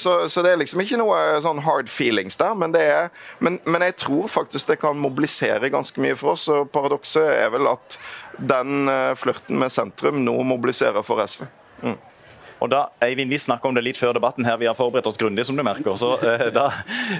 Så, 0.00 0.14
så 0.30 0.44
det 0.44 0.54
er 0.54 0.62
liksom 0.62 0.82
ikke 0.84 1.00
noe 1.00 1.18
sånn 1.44 1.62
hard 1.66 1.90
feelings 1.92 2.38
der, 2.40 2.54
men, 2.58 2.74
er, 2.78 3.10
men, 3.44 3.60
men 3.66 3.84
jeg 3.88 3.98
tror 4.04 4.30
faktisk 4.30 4.70
det 4.72 4.80
kan 4.82 4.98
mobilisere 5.00 5.72
ganske 5.72 6.00
mye 6.02 6.16
for 6.18 6.34
oss. 6.34 6.48
og 6.52 6.70
Paradokset 6.74 7.26
er 7.34 7.52
vel 7.54 7.70
at 7.72 7.98
den 8.38 8.90
flørten 9.18 9.60
med 9.60 9.72
sentrum 9.72 10.24
nå 10.24 10.36
mobiliserer 10.46 11.04
for 11.06 11.22
SV. 11.24 11.46
Mm. 11.84 11.98
Og 12.62 12.70
da, 12.70 12.86
Eivind, 13.04 13.30
Vi 13.30 13.38
snakka 13.38 13.68
om 13.68 13.74
det 13.74 13.84
litt 13.84 13.98
før 13.98 14.14
debatten 14.16 14.46
her, 14.46 14.58
vi 14.60 14.68
har 14.68 14.76
forberedt 14.78 15.08
oss 15.10 15.18
grundig, 15.20 15.44
som 15.46 15.56
du 15.56 15.62
merker. 15.66 15.94
så 15.98 16.14
eh, 16.22 16.46
Da, 16.54 16.66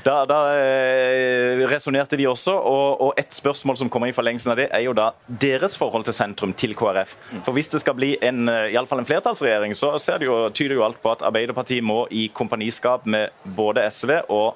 da, 0.07 0.17
da 0.29 0.41
eh, 0.55 1.65
resonnerte 1.71 2.19
vi 2.21 2.27
også, 2.31 2.55
og, 2.55 3.01
og, 3.01 3.13
et 3.21 3.35
spørsmål 3.35 3.79
som 3.81 3.91
kommer 3.93 4.11
i 4.11 4.17
forlengelsen 4.17 4.55
av 4.55 4.61
det, 4.61 4.69
er 4.73 4.85
jo 4.87 4.95
da 4.97 5.11
deres 5.29 5.79
forhold 5.81 6.07
til 6.07 6.17
sentrum, 6.17 6.55
til 6.55 6.75
KrF. 6.79 7.17
For 7.45 7.53
Hvis 7.57 7.73
det 7.73 7.83
skal 7.85 7.99
bli 7.99 8.15
en, 8.23 8.49
eh, 8.49 8.73
i 8.75 8.79
alle 8.79 8.91
fall 8.91 9.03
en 9.03 9.09
flertallsregjering, 9.09 9.75
så 9.79 9.95
det 10.19 10.29
jo, 10.29 10.49
tyder 10.55 10.79
jo 10.79 10.85
alt 10.87 11.01
på 11.03 11.13
at 11.15 11.25
Arbeiderpartiet 11.27 11.85
må 11.85 12.05
i 12.11 12.29
kompaniskap 12.35 13.07
med 13.07 13.35
både 13.57 13.87
SV 13.91 14.21
og 14.29 14.55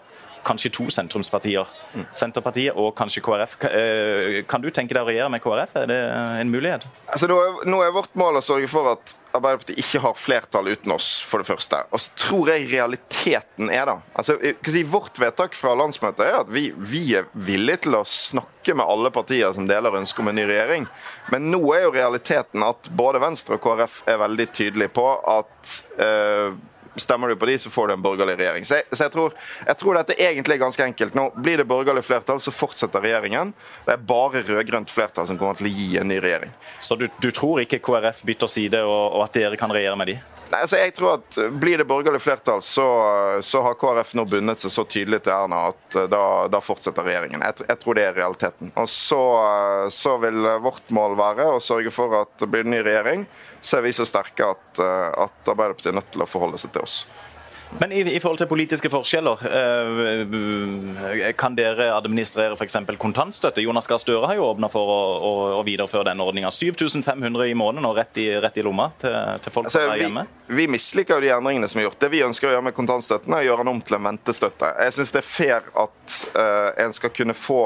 kanskje 0.49 0.73
to 0.79 0.89
sentrumspartier. 0.93 1.69
Mm. 1.95 2.09
Senterpartiet 2.17 2.77
og 2.79 2.95
kanskje 2.99 3.23
KrF. 3.25 3.56
Eh, 3.69 4.41
kan 4.49 4.65
du 4.65 4.71
tenke 4.75 4.97
deg 4.97 5.05
å 5.05 5.11
regjere 5.11 5.33
med 5.33 5.45
KrF? 5.45 5.77
Er 5.83 5.89
det 5.91 6.03
en 6.43 6.53
mulighet? 6.53 6.89
Altså, 7.06 7.29
nå, 7.31 7.39
er, 7.45 7.65
nå 7.69 7.81
er 7.85 7.97
vårt 7.97 8.15
mål 8.19 8.41
å 8.41 8.45
sørge 8.45 8.71
for 8.73 8.95
at 8.97 9.17
Arbeiderpartiet 9.29 9.83
ikke 9.83 10.00
har 10.00 10.15
flertall 10.17 10.71
uten 10.73 10.93
oss, 10.95 11.09
for 11.21 11.43
det 11.43 11.49
første. 11.50 11.83
Og 11.93 12.00
så 12.00 12.15
tror 12.17 12.49
jeg 12.49 12.69
realiteten 12.71 13.69
er 13.69 13.85
da 13.91 13.99
altså, 14.17 14.39
si, 14.41 14.85
Vårt 14.89 15.21
vedtak 15.21 15.56
fra 15.59 15.75
landsmøtet 15.77 16.25
er 16.25 16.39
at 16.41 16.53
vi, 16.53 16.71
vi, 16.73 17.03
er 17.19 17.29
villige 17.37 17.85
til 17.85 17.99
å 17.99 18.05
snakke 18.09 18.77
med 18.79 18.89
alle 18.89 19.12
partier 19.12 19.53
som 19.56 19.69
deler 19.69 20.00
ønsket 20.00 20.25
om 20.25 20.33
en 20.33 20.41
ny 20.41 20.47
regjering. 20.49 20.89
Men 21.33 21.50
nå 21.53 21.61
er 21.77 21.85
jo 21.85 21.93
realiteten 21.95 22.65
at 22.65 22.89
både 22.97 23.21
Venstre 23.23 23.59
og 23.59 23.65
KrF 23.67 24.00
er 24.09 24.23
veldig 24.25 24.49
tydelige 24.56 24.95
på 24.97 25.06
at 25.29 25.77
uh, 26.00 26.56
Stemmer 26.99 27.29
du 27.29 27.37
på 27.37 27.47
de, 27.47 27.59
så 27.59 27.71
får 27.71 27.89
du 27.89 27.93
en 27.95 28.03
borgerlig 28.03 28.39
regjering. 28.39 28.65
Så, 28.65 28.81
jeg, 28.81 28.89
så 28.93 29.06
jeg, 29.06 29.12
tror, 29.15 29.35
jeg, 29.67 29.79
tror, 29.81 29.99
dette 29.99 30.17
egentlig 30.19 30.56
er 30.56 30.62
ganske 30.62 30.85
enkelt. 30.85 31.15
Nå 31.19 31.29
blir 31.37 31.61
det 31.61 31.67
borgerlig 31.69 32.05
flertall, 32.06 32.41
så 32.41 32.55
fortsetter 32.55 33.05
regjeringen. 33.05 33.53
Det 33.87 33.95
er 33.95 34.05
bare 34.09 34.43
rød-grønt 34.49 34.93
flertall 34.93 35.29
som 35.31 35.39
kommer 35.41 35.59
til 35.59 35.71
å 35.71 35.73
gi 35.73 35.89
en 36.00 36.11
ny 36.11 36.19
regjering. 36.23 36.53
Så 36.79 36.99
du, 37.00 37.09
du 37.23 37.31
tror 37.35 37.62
ikke 37.62 37.81
KrF 37.85 38.25
bytter 38.29 38.53
side, 38.53 38.83
og, 38.85 39.05
og, 39.19 39.25
at 39.27 39.39
dere 39.39 39.61
kan 39.61 39.73
regjere 39.75 39.99
med 40.00 40.12
de? 40.12 40.19
Nei, 40.49 40.62
altså 40.65 40.79
jeg 40.81 40.95
tror 40.97 41.19
at 41.19 41.37
Blir 41.61 41.77
det 41.77 41.85
borgerlig 41.89 42.23
flertall, 42.25 42.62
så, 42.65 42.87
så 43.45 43.61
har 43.67 43.77
KrF 43.79 44.15
nå 44.17 44.25
bundet 44.29 44.62
seg 44.62 44.73
så 44.73 44.85
tydelig 44.89 45.21
til 45.27 45.35
Erna 45.35 45.67
at 45.73 45.99
da, 46.11 46.23
da 46.50 46.62
fortsetter 46.65 47.05
regjeringen. 47.05 47.45
Jeg, 47.45 47.67
jeg, 47.69 47.81
tror 47.83 47.99
det 47.99 48.06
er 48.06 48.17
realiteten. 48.17 48.73
Og 48.81 48.89
så, 48.91 49.21
så 49.93 50.17
vil 50.23 50.49
vårt 50.65 50.91
mål 50.95 51.19
være 51.19 51.50
å 51.53 51.61
sørge 51.62 51.93
for 51.95 52.23
at 52.23 52.33
det 52.41 52.49
blir 52.50 52.67
en 52.67 52.75
ny 52.75 52.83
regjering 52.87 53.27
så 53.60 53.78
er 53.78 53.87
vi 53.87 53.94
så 53.96 54.06
sterke 54.08 54.52
at, 54.55 54.82
eh, 54.82 55.08
at 55.25 55.50
Arbeiderpartiet 55.50 55.93
er 55.93 55.99
nødt 56.00 56.12
til 56.14 56.25
å 56.25 56.31
forholde 56.31 56.60
seg 56.60 56.75
til 56.75 56.87
oss. 56.87 57.02
Men 57.78 57.93
i, 57.93 58.16
i, 58.16 58.20
forhold 58.20 58.38
til 58.40 58.49
politiske 58.49 58.88
forskjeller, 58.90 59.43
eh, 59.44 61.32
kan 61.37 61.56
dere 61.56 61.90
administrere 61.93 62.56
f.eks. 62.56 62.76
kontantstøtte? 62.99 63.60
Jonas 63.60 63.87
Gahr 63.90 64.00
Støre 64.00 64.31
har 64.31 64.38
jo 64.38 64.46
åpna 64.46 64.70
for 64.72 64.88
å, 64.88 65.00
å, 65.20 65.32
å, 65.58 65.62
videreføre 65.66 66.06
den 66.08 66.22
ordninga. 66.25 66.50
7500 66.55 67.50
i 67.50 67.55
måneden 67.58 67.88
og 67.90 67.99
rett 67.99 68.22
i, 68.22 68.31
rett 68.40 68.56
i 68.56 68.64
lomma 68.64 68.88
til, 69.00 69.12
til 69.44 69.52
folk 69.55 69.69
altså, 69.69 69.84
som 69.84 69.93
er 69.93 70.04
hjemme? 70.06 70.25
Vi, 70.49 70.56
vi 70.62 70.69
misliker 70.78 71.19
jo 71.19 71.26
de 71.26 71.34
endringene 71.37 71.69
som 71.69 71.82
er 71.82 71.88
gjort. 71.90 72.00
Det 72.00 72.12
vi 72.14 72.25
ønsker 72.25 72.49
å 72.49 72.56
gjøre 72.56 72.69
med 72.70 72.76
kontantstøtten, 72.78 73.37
er 73.37 73.44
å 73.44 73.49
gjøre 73.50 73.66
den 73.66 73.75
om 73.75 73.84
til 73.84 74.00
en 74.00 74.11
ventestøtte. 74.11 74.72
Jeg 74.87 74.96
syns 74.96 75.12
det 75.12 75.20
er 75.20 75.28
fair 75.28 75.72
at 75.84 76.19
uh, 76.32 76.70
en 76.87 76.96
skal 76.96 77.12
kunne 77.12 77.37
få 77.37 77.62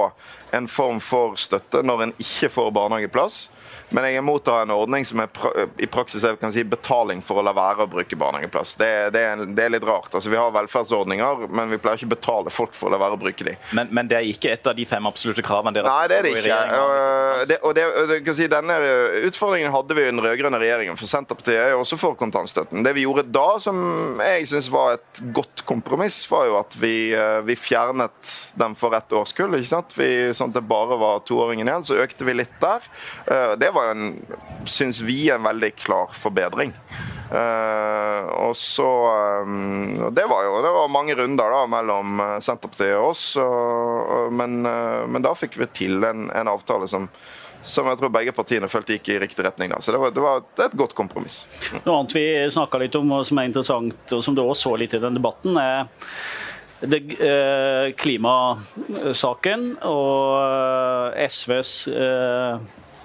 en 0.53 0.67
form 0.69 0.99
for 1.01 1.39
støtte 1.41 1.85
når 1.87 2.09
en 2.09 2.17
ikke 2.19 2.51
får 2.53 2.75
barnehageplass. 2.75 3.45
Men 3.93 4.07
jeg 4.09 4.17
er 4.17 4.25
imot 4.25 4.49
å 4.49 4.57
ha 4.57 4.65
en 4.67 4.75
ordning 4.75 5.05
som 5.07 5.21
pra 5.33 5.53
i 5.83 5.87
praksis 5.91 6.25
er 6.27 6.39
si, 6.53 6.65
betaling 6.65 7.23
for 7.25 7.41
å 7.41 7.45
la 7.45 7.53
være 7.57 7.87
å 7.87 7.91
bruke 7.91 8.17
barnehageplass. 8.19 8.75
Det, 8.81 8.91
det, 9.15 9.23
er, 9.29 9.45
det 9.47 9.67
er 9.67 9.75
litt 9.75 9.87
rart. 9.87 10.11
Altså, 10.13 10.31
vi 10.33 10.39
har 10.41 10.53
velferdsordninger, 10.55 11.47
men 11.53 11.73
vi 11.73 11.79
pleier 11.83 12.01
ikke 12.01 12.11
å 12.11 12.15
betale 12.15 12.53
folk 12.53 12.77
for 12.77 12.89
å 12.89 12.95
la 12.95 13.01
være 13.03 13.19
å 13.19 13.23
bruke 13.23 13.47
dem. 13.47 13.59
Men, 13.77 13.91
men, 13.95 14.09
det 14.11 14.19
er 14.19 14.29
ikke 14.29 14.53
et 14.55 14.69
av 14.69 14.77
de 14.77 14.87
fem 14.89 15.09
absolutte 15.09 15.45
kravene 15.45 15.75
dere 15.77 15.89
Nei, 15.89 16.09
det 16.11 16.19
er 16.19 16.27
det 16.27 16.33
ikke. 16.41 16.59
Og, 16.83 17.49
det, 17.51 17.59
og 17.63 17.77
det, 17.77 18.37
si, 18.37 18.49
denne 18.51 18.79
utfordringen 19.29 19.73
hadde 19.75 19.97
vi 19.99 20.05
i 20.05 20.11
den 20.11 20.23
rød-grønne 20.25 20.61
regjeringen. 20.63 20.99
For 21.01 21.11
Senterpartiet 21.11 21.61
er 21.61 21.75
jo 21.75 21.83
også 21.85 21.99
for 22.01 22.19
kontantstøtten. 22.19 22.85
Det 22.87 22.95
vi 22.97 23.07
gjorde 23.07 23.27
da, 23.33 23.47
som 23.63 24.21
jeg 24.23 24.49
syns 24.53 24.71
var 24.73 24.97
et 24.99 25.23
godt 25.37 25.65
kompromiss, 25.69 26.21
var 26.31 26.49
jo 26.49 26.59
at 26.61 26.77
vi, 26.81 27.13
eh, 27.17 27.41
vi 27.47 27.59
fjernet 27.59 28.35
den 28.59 28.77
for 28.79 28.97
ett 28.97 29.13
årskull. 29.13 29.59
ikke 29.59 29.73
sant? 29.73 29.97
Vi, 29.99 30.11
sånn 30.37 30.53
at 30.53 30.61
det 30.61 30.67
bare 30.69 30.99
var 31.01 31.25
toåringen 31.29 31.69
igjen. 31.69 31.87
Så 31.87 31.99
økte 32.03 32.29
vi 32.29 32.37
litt 32.41 32.57
der. 32.63 32.87
Eh, 33.27 33.55
det 33.61 33.73
var 33.75 33.82
var 33.83 33.91
en, 33.95 34.15
syns 34.65 35.03
vi, 35.05 35.27
en 35.31 35.43
veldig 35.43 35.75
klar 35.77 36.15
forbedring. 36.15 36.73
Uh, 37.33 38.29
og 38.45 38.57
så 38.57 38.87
um, 39.41 40.11
Det 40.13 40.25
var 40.29 40.43
jo 40.45 40.59
det 40.61 40.73
var 40.75 40.91
mange 40.93 41.15
runder 41.17 41.55
da 41.55 41.63
mellom 41.65 42.21
eh, 42.21 42.35
Senterpartiet 42.45 42.99
og 42.99 43.07
oss, 43.15 43.23
og, 43.41 44.35
men, 44.37 44.59
uh, 44.69 45.09
men, 45.09 45.25
da 45.25 45.33
fikk 45.33 45.57
vi 45.63 45.71
til 45.73 46.05
en, 46.05 46.29
en 46.29 46.53
avtale 46.53 46.91
som 46.93 47.09
som 47.63 47.87
jeg 47.87 47.99
tror 48.01 48.11
begge 48.11 48.33
partiene 48.35 48.67
følte 48.67 48.97
gikk 48.97 49.13
i 49.15 49.19
riktig 49.23 49.45
retning. 49.47 49.71
Da. 49.71 49.77
Så 49.79 49.93
det 49.95 50.01
var, 50.03 50.11
det 50.11 50.23
var 50.23 50.41
et 50.65 50.73
godt 50.75 50.97
kompromiss. 50.99 51.45
Noe 51.85 52.01
annet 52.01 52.17
vi 52.17 52.25
snakka 52.51 52.81
litt 52.83 52.97
om, 52.99 53.13
som 53.23 53.39
er 53.39 53.47
interessant, 53.47 54.01
og 54.11 54.25
som 54.27 54.35
du 54.35 54.43
også 54.43 54.73
så 54.73 54.73
litt 54.83 54.97
i 54.99 55.01
den 55.03 55.15
debatten, 55.15 55.55
er 55.63 55.87
det, 56.83 56.99
eh, 57.23 57.93
klimasaken 57.95 59.69
og 59.87 61.15
SVs 61.31 61.75
eh, 61.95 62.57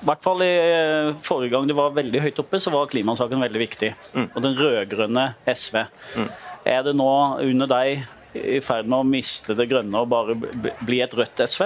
hvert 0.07 0.23
fall 0.23 0.43
i 0.45 0.51
eh, 0.55 1.13
forrige 1.23 1.53
gang 1.53 1.69
det 1.69 1.77
var 1.77 1.95
veldig 1.95 2.23
høyt 2.23 2.43
oppe, 2.43 2.61
så 2.63 2.73
var 2.73 2.91
klimasaken 2.91 3.43
veldig 3.43 3.63
viktig. 3.63 3.93
Mm. 4.15 4.27
Og 4.33 4.43
den 4.45 4.59
rød-grønne 4.59 5.31
SV. 5.53 5.81
Mm. 6.17 6.29
Er 6.67 6.85
det 6.87 6.95
nå 6.99 7.11
under 7.43 7.69
deg 7.71 8.07
i 8.37 8.59
ferd 8.61 8.87
med 8.89 8.99
å 8.99 9.07
miste 9.07 9.55
det 9.57 9.67
grønne 9.69 10.01
og 10.01 10.09
bare 10.11 10.35
bli 10.37 10.99
et 11.03 11.13
rødt 11.15 11.41
SV? 11.47 11.63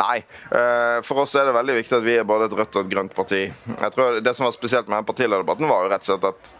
Nei. 0.00 0.18
Eh, 0.54 0.98
for 1.06 1.22
oss 1.24 1.34
er 1.38 1.48
det 1.48 1.56
veldig 1.56 1.76
viktig 1.80 1.98
at 1.98 2.06
vi 2.06 2.16
er 2.20 2.28
både 2.28 2.48
et 2.48 2.56
rødt 2.56 2.78
og 2.78 2.84
et 2.84 2.92
grønt 2.92 3.16
parti. 3.16 3.42
Jeg 3.50 3.92
tror 3.94 4.20
Det 4.24 4.34
som 4.36 4.46
var 4.46 4.54
spesielt 4.56 4.88
med 4.88 5.00
den 5.00 5.08
partilederdebatten, 5.08 5.68
var 5.68 5.84
jo 5.84 5.92
rett 5.92 6.06
og 6.06 6.10
slett 6.12 6.28
at 6.30 6.54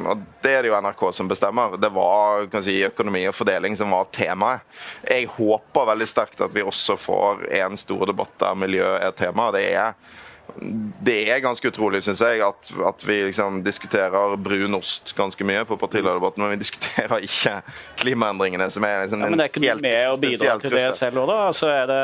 og 0.00 0.24
det 0.44 0.54
er 0.54 0.64
det 0.64 0.70
jo 0.70 0.78
NRK 0.80 1.04
som 1.16 1.28
bestemmer. 1.30 1.76
Det 1.80 1.90
var 1.94 2.46
si, 2.64 2.78
økonomi 2.86 3.26
og 3.28 3.36
fordeling 3.36 3.76
som 3.78 3.92
var 3.94 4.08
temaet. 4.14 4.64
Jeg 5.08 5.28
håper 5.36 5.92
veldig 5.92 6.08
sterkt 6.08 6.42
at 6.44 6.54
vi 6.54 6.64
også 6.64 6.96
får 7.00 7.46
en 7.60 7.78
stor 7.80 8.06
debatt 8.10 8.36
der 8.40 8.58
miljø 8.58 8.88
er 8.96 9.14
tema. 9.16 9.50
Det 9.54 9.66
er 9.74 9.94
det 11.04 11.18
er 11.30 11.40
ganske 11.44 11.68
utrolig, 11.70 12.02
syns 12.04 12.22
jeg, 12.24 12.40
at, 12.44 12.70
at 12.86 13.04
vi 13.06 13.18
liksom 13.28 13.60
diskuterer 13.64 14.36
brunost 14.40 15.14
ganske 15.16 15.44
mye 15.46 15.64
på 15.68 15.78
partilederdebatten, 15.80 16.42
men 16.44 16.54
vi 16.54 16.60
diskuterer 16.62 17.24
ikke 17.26 17.56
klimaendringene, 18.00 18.70
som 18.72 18.84
er 18.88 19.04
liksom 19.04 19.24
ja, 19.24 19.30
Men 19.30 19.40
det 19.40 19.46
er 19.46 19.52
ikke 19.52 19.62
noe 19.64 19.84
med 19.84 19.98
å 20.08 20.16
bidra 20.20 20.56
til 20.62 20.76
det 20.76 20.86
selv 20.98 21.22
òg, 21.22 21.30
da? 21.30 21.38
Altså 21.50 21.70
er 21.72 21.88
det 21.90 22.00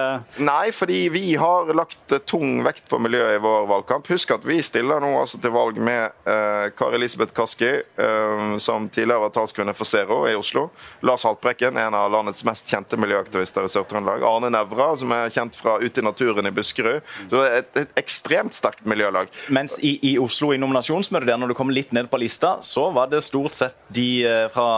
Nei, 0.47 0.71
fordi 0.76 1.00
vi 1.12 1.25
har 1.41 1.73
lagt 1.76 2.15
tung 2.29 2.61
vekt 2.67 2.88
på 2.91 3.00
miljøet 3.03 3.38
i 3.38 3.43
vår 3.43 3.67
valgkamp. 3.71 4.09
Husk 4.12 4.35
at 4.37 4.47
vi 4.47 4.59
stiller 4.65 5.03
nå 5.03 5.12
altså 5.21 5.41
til 5.43 5.55
valg 5.55 5.79
med 5.83 6.15
uh, 6.29 6.69
Kari 6.76 7.00
Elisabeth 7.00 7.35
Kaski, 7.37 7.73
uh, 8.00 8.57
som 8.62 8.88
tidligere 8.93 9.26
var 9.26 9.35
talskvinne 9.35 9.75
for 9.76 9.88
Zero 9.88 10.23
i 10.29 10.37
Oslo. 10.38 10.69
Lars 11.07 11.26
Haltbrekken, 11.26 11.79
en 11.81 11.97
av 11.97 12.11
landets 12.12 12.45
mest 12.47 12.71
kjente 12.71 12.99
miljøaktivister 13.00 13.67
i 13.67 13.73
Sør-Trøndelag. 13.73 14.25
Arne 14.26 14.53
Nævra, 14.53 14.93
som 14.99 15.12
er 15.17 15.33
kjent 15.35 15.59
fra 15.59 15.79
Ute 15.83 16.03
i 16.03 16.05
naturen 16.05 16.49
i 16.49 16.55
Buskerud. 16.55 17.05
Så 17.31 17.43
et, 17.49 17.73
et 17.79 18.00
ekstremt 18.00 18.36
sterkt 18.55 18.87
miljølag. 18.88 19.31
Mens 19.55 19.76
i, 19.85 19.97
i 20.12 20.16
Oslo 20.23 20.52
i 20.55 20.61
nominasjonsmøtet 20.61 21.31
der, 21.31 21.40
når 21.40 21.52
du 21.52 21.57
kom 21.59 21.73
litt 21.73 21.93
ned 21.97 22.11
på 22.12 22.21
lista, 22.21 22.57
så 22.64 22.88
var 22.95 23.11
det 23.12 23.23
stort 23.26 23.57
sett 23.57 23.76
de 23.95 24.09
eh, 24.26 24.47
fra, 24.52 24.69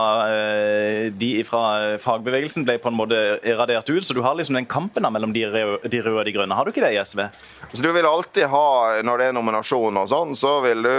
de 1.19 1.31
fra 1.47 1.63
fagbevegelsen 2.01 2.65
ble 2.67 2.77
på 2.81 2.91
en 2.91 2.99
måte 2.99 3.19
radert 3.59 3.89
ut. 3.89 4.03
Så 4.05 4.15
du 4.17 4.23
har 4.25 4.37
liksom 4.37 4.57
den 4.59 4.69
kampen 4.69 5.07
mellom 5.09 5.33
de 5.35 5.45
røde, 5.49 5.89
de 5.89 6.03
røde 6.05 6.21
og 6.21 6.27
de 6.27 6.35
grønne. 6.35 6.55
Har 6.57 6.65
du 6.65 6.73
ikke 6.73 6.83
det 6.85 6.93
i 6.95 7.01
SV? 7.03 7.25
Så 7.71 7.85
du 7.85 7.91
vil 7.95 8.07
alltid 8.09 8.49
ha, 8.51 8.67
når 9.05 9.21
det 9.21 9.29
er 9.29 9.37
nominasjon 9.37 10.01
og 10.01 10.09
sånn, 10.11 10.35
så 10.39 10.59
vil 10.65 10.85
du 10.85 10.93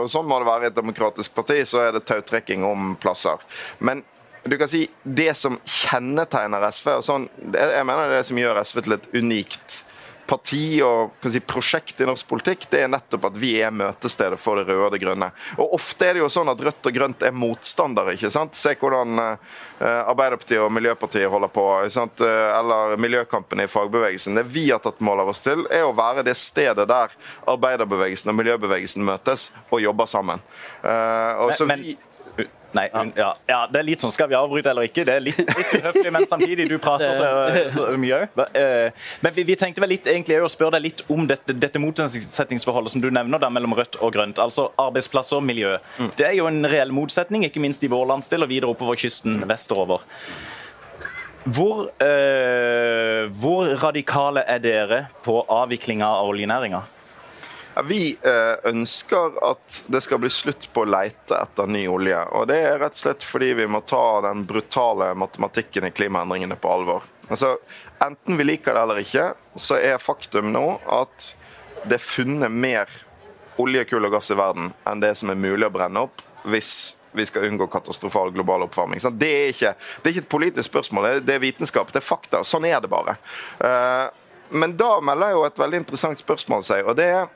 og 0.00 0.08
Sånn 0.10 0.28
må 0.28 0.40
det 0.40 0.48
være 0.48 0.66
i 0.66 0.70
et 0.70 0.78
demokratisk 0.78 1.34
parti, 1.36 1.60
så 1.68 1.84
er 1.84 1.94
det 1.94 2.06
tautrekking 2.08 2.64
om 2.66 2.94
plasser. 3.00 3.40
Men 3.84 4.02
du 4.44 4.56
kan 4.58 4.70
si 4.70 4.86
det 5.02 5.34
som 5.36 5.58
kjennetegner 5.68 6.64
SV, 6.72 6.90
og 6.96 7.04
sånn, 7.04 7.26
jeg 7.52 7.84
mener 7.86 8.08
det 8.08 8.14
er 8.14 8.22
det 8.22 8.28
som 8.30 8.40
gjør 8.40 8.60
SV 8.64 8.82
til 8.86 8.96
et 8.96 9.08
unikt 9.12 9.82
parti 10.30 10.80
og 10.86 11.26
si, 11.26 11.40
prosjekt 11.42 12.00
i 12.00 12.06
norsk 12.08 12.28
politikk, 12.30 12.68
det 12.70 12.84
er 12.84 12.92
nettopp 12.92 13.26
at 13.30 13.38
vi 13.40 13.54
er 13.62 13.74
møtestedet 13.74 14.38
for 14.40 14.60
det 14.60 14.68
røde 14.68 14.86
og 14.86 14.94
det 14.94 15.02
grønne. 15.02 15.30
Og 15.58 15.74
Ofte 15.80 16.06
er 16.06 16.16
det 16.16 16.22
jo 16.22 16.30
sånn 16.32 16.50
at 16.52 16.62
rødt 16.62 16.86
og 16.86 16.96
grønt 16.96 17.24
er 17.26 17.34
motstandere. 17.34 18.14
ikke 18.14 18.30
sant? 18.32 18.58
Se 18.58 18.76
hvordan 18.78 19.18
uh, 19.18 19.56
Arbeiderpartiet 19.80 20.62
og 20.62 20.70
Miljøpartiet 20.74 21.30
holder 21.30 21.50
på. 21.52 21.66
Uh, 21.80 22.26
eller 22.26 22.96
miljøkampen 23.00 23.64
i 23.64 23.68
fagbevegelsen. 23.70 24.38
Det 24.38 24.46
vi 24.50 24.68
har 24.70 24.82
tatt 24.84 25.02
mål 25.04 25.24
av 25.24 25.32
oss 25.34 25.42
til, 25.44 25.64
er 25.72 25.88
å 25.88 25.96
være 25.96 26.24
det 26.26 26.36
stedet 26.38 26.86
der 26.90 27.16
arbeiderbevegelsen 27.50 28.30
og 28.32 28.38
miljøbevegelsen 28.38 29.06
møtes 29.06 29.50
og 29.70 29.82
jobber 29.82 30.10
sammen. 30.10 30.44
Uh, 30.84 31.46
og 31.46 31.56
men, 31.66 31.74
men... 31.74 31.90
Vi 31.90 31.96
Nei, 32.76 32.86
ja. 33.16 33.30
ja. 33.48 33.60
det 33.70 33.80
er 33.80 33.86
litt 33.86 34.02
sånn, 34.02 34.12
Skal 34.14 34.28
vi 34.30 34.36
avbryte 34.38 34.70
eller 34.70 34.86
ikke? 34.86 35.04
Det 35.06 35.16
er 35.16 35.24
litt, 35.24 35.40
litt 35.40 35.72
uhøflig, 35.80 36.12
men 36.14 36.26
samtidig 36.28 36.68
du 36.70 36.76
prater 36.82 37.16
så, 37.18 37.30
så 37.76 37.88
mye 38.00 38.20
òg. 38.20 38.44
Eh, 38.58 39.08
men 39.24 39.34
vi, 39.36 39.44
vi, 39.48 39.56
tenkte 39.58 39.82
vel 39.82 39.94
litt 39.96 40.06
egentlig 40.10 40.38
å 40.42 40.50
spørre 40.50 40.78
deg 40.78 40.86
litt 40.86 41.02
om 41.10 41.26
dette, 41.30 41.56
dette 41.56 41.82
motsetningsforholdet 41.82 42.94
som 42.94 43.02
du 43.02 43.10
nevner 43.10 43.42
der 43.42 43.52
mellom 43.54 43.74
rødt 43.78 43.98
og 44.00 44.14
grønt. 44.14 44.38
Altså 44.42 44.68
arbeidsplasser 44.80 45.40
og 45.40 45.46
miljø. 45.48 45.76
Mm. 45.98 46.12
Det 46.18 46.28
er 46.28 46.38
jo 46.38 46.46
en 46.50 46.62
reell 46.70 46.94
motsetning, 46.94 47.48
ikke 47.48 47.62
minst 47.62 47.84
i 47.86 47.90
vår 47.90 48.06
landsdel 48.12 48.46
og 48.46 48.52
videre 48.52 48.74
oppover 48.74 48.98
kysten 49.00 49.42
vestover. 49.50 50.06
Hvor, 51.44 51.88
øh, 52.04 53.30
hvor 53.40 53.74
radikale 53.80 54.44
er 54.46 54.58
dere 54.60 55.04
på 55.24 55.40
avviklinga 55.48 56.06
av 56.06 56.28
oljenæringa? 56.28 56.82
Vi 57.86 58.16
eh, 58.22 58.68
ønsker 58.70 59.36
at 59.46 59.82
det 59.86 60.00
skal 60.04 60.20
bli 60.22 60.30
slutt 60.32 60.68
på 60.72 60.84
å 60.84 60.90
leite 60.90 61.38
etter 61.38 61.70
ny 61.70 61.86
olje. 61.88 62.18
og 62.36 62.48
Det 62.50 62.58
er 62.58 62.78
rett 62.82 62.96
og 62.96 63.02
slett 63.02 63.26
fordi 63.26 63.52
vi 63.62 63.68
må 63.70 63.82
ta 63.86 64.20
den 64.26 64.44
brutale 64.48 65.12
matematikken 65.14 65.88
i 65.88 65.92
klimaendringene 65.94 66.58
på 66.60 66.72
alvor. 66.72 67.06
Altså, 67.28 67.56
Enten 68.00 68.38
vi 68.40 68.46
liker 68.48 68.74
det 68.74 68.82
eller 68.82 69.02
ikke, 69.02 69.26
så 69.60 69.76
er 69.76 70.00
faktum 70.00 70.54
nå 70.54 70.64
at 70.88 71.34
det 71.84 71.98
er 71.98 72.04
funnet 72.04 72.52
mer 72.52 72.88
olje, 73.60 73.84
kull 73.90 74.06
og 74.08 74.14
gass 74.14 74.30
i 74.32 74.38
verden 74.38 74.70
enn 74.88 75.02
det 75.02 75.12
som 75.20 75.32
er 75.32 75.36
mulig 75.40 75.68
å 75.68 75.74
brenne 75.74 76.06
opp 76.06 76.24
hvis 76.48 76.96
vi 77.12 77.26
skal 77.26 77.44
unngå 77.44 77.66
katastrofal 77.66 78.30
global 78.32 78.64
oppvarming. 78.64 79.02
Det 79.18 79.28
er, 79.28 79.50
ikke, 79.52 79.74
det 79.74 80.08
er 80.08 80.14
ikke 80.14 80.24
et 80.24 80.32
politisk 80.32 80.70
spørsmål, 80.70 81.10
det 81.26 81.34
er 81.34 81.42
vitenskap, 81.42 81.90
det 81.92 82.00
er 82.00 82.06
fakta. 82.06 82.40
Sånn 82.46 82.64
er 82.70 82.78
det 82.80 82.88
bare. 82.88 83.16
Eh, 83.58 84.06
men 84.50 84.76
da 84.78 84.94
melder 85.04 85.34
jo 85.34 85.44
et 85.46 85.58
veldig 85.58 85.82
interessant 85.82 86.22
spørsmål 86.22 86.64
seg, 86.66 86.86
og 86.86 86.96
det 86.98 87.08
er 87.10 87.28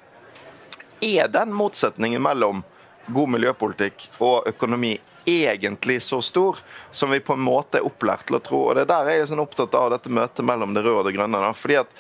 er 1.05 1.29
den 1.33 1.53
motsetningen 1.55 2.23
mellom 2.23 2.63
god 3.07 3.35
miljøpolitikk 3.35 4.09
og 4.25 4.49
økonomi 4.49 4.97
egentlig 5.25 6.03
så 6.03 6.21
stor 6.23 6.59
som 6.91 7.11
vi 7.11 7.21
på 7.21 7.33
en 7.37 7.45
måte 7.45 7.81
er 7.81 7.87
opplært 7.87 8.27
til 8.29 8.39
å 8.39 8.43
tro. 8.45 8.61
Og 8.69 8.77
det 8.77 8.85
er 8.85 8.93
der 8.93 9.11
jeg 9.11 9.23
er 9.23 9.31
sånn 9.33 9.43
opptatt 9.45 9.77
av 9.79 9.91
dette 9.95 10.13
møtet 10.13 10.45
mellom 10.45 10.75
det 10.77 10.85
røde 10.85 11.03
og 11.03 11.09
det 11.09 11.15
grønne. 11.17 11.41
Da. 11.41 11.53
Fordi 11.57 11.81
at 11.85 11.99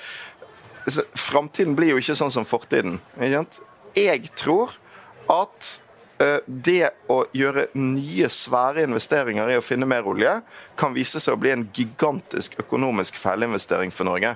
Framtiden 1.16 1.72
blir 1.72 1.94
jo 1.94 2.00
ikke 2.02 2.16
sånn 2.18 2.32
som 2.32 2.44
fortiden. 2.44 2.98
Jeg 3.96 4.28
tror 4.36 4.74
at 5.32 5.70
det 6.46 6.92
å 7.10 7.16
gjøre 7.34 7.66
nye, 7.74 8.28
svære 8.30 8.84
investeringer 8.86 9.50
i 9.50 9.56
å 9.58 9.64
finne 9.64 9.88
mer 9.88 10.06
olje 10.06 10.36
kan 10.78 10.94
vise 10.94 11.20
seg 11.22 11.34
å 11.34 11.40
bli 11.40 11.52
en 11.54 11.64
gigantisk 11.74 12.56
økonomisk 12.62 13.18
feilinvestering 13.20 13.92
for 13.94 14.08
Norge. 14.08 14.34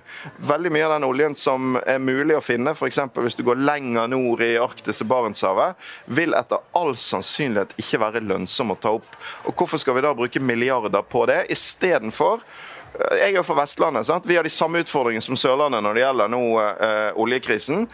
Veldig 0.50 0.72
mye 0.74 0.86
av 0.86 0.94
den 0.96 1.06
oljen 1.08 1.36
som 1.38 1.78
er 1.80 2.00
mulig 2.02 2.36
å 2.38 2.44
finne, 2.44 2.74
f.eks. 2.74 3.00
hvis 3.18 3.38
du 3.38 3.44
går 3.46 3.60
lenger 3.62 4.10
nord 4.10 4.42
i 4.44 4.54
Arktis 4.60 5.02
og 5.04 5.10
Barentshavet, 5.12 5.90
vil 6.18 6.36
etter 6.38 6.62
all 6.78 6.94
sannsynlighet 6.98 7.76
ikke 7.80 8.02
være 8.02 8.24
lønnsom 8.26 8.74
å 8.74 8.78
ta 8.80 8.94
opp. 8.98 9.18
Og 9.46 9.54
Hvorfor 9.58 9.80
skal 9.82 9.98
vi 9.98 10.06
da 10.06 10.14
bruke 10.16 10.42
milliarder 10.42 11.02
på 11.02 11.24
det, 11.30 11.44
istedenfor 11.52 12.40
eh, 12.40 13.16
jeg 13.24 13.38
er 13.38 13.46
fra 13.46 13.58
Vestlandet. 13.62 14.06
Sant? 14.08 14.26
Vi 14.26 14.38
har 14.38 14.46
de 14.46 14.52
samme 14.52 14.82
utfordringene 14.84 15.24
som 15.24 15.38
Sørlandet 15.38 15.82
når 15.84 15.98
det 15.98 16.04
gjelder 16.04 16.32
nå 16.32 16.42
eh, 16.62 17.10
oljekrisen. 17.18 17.86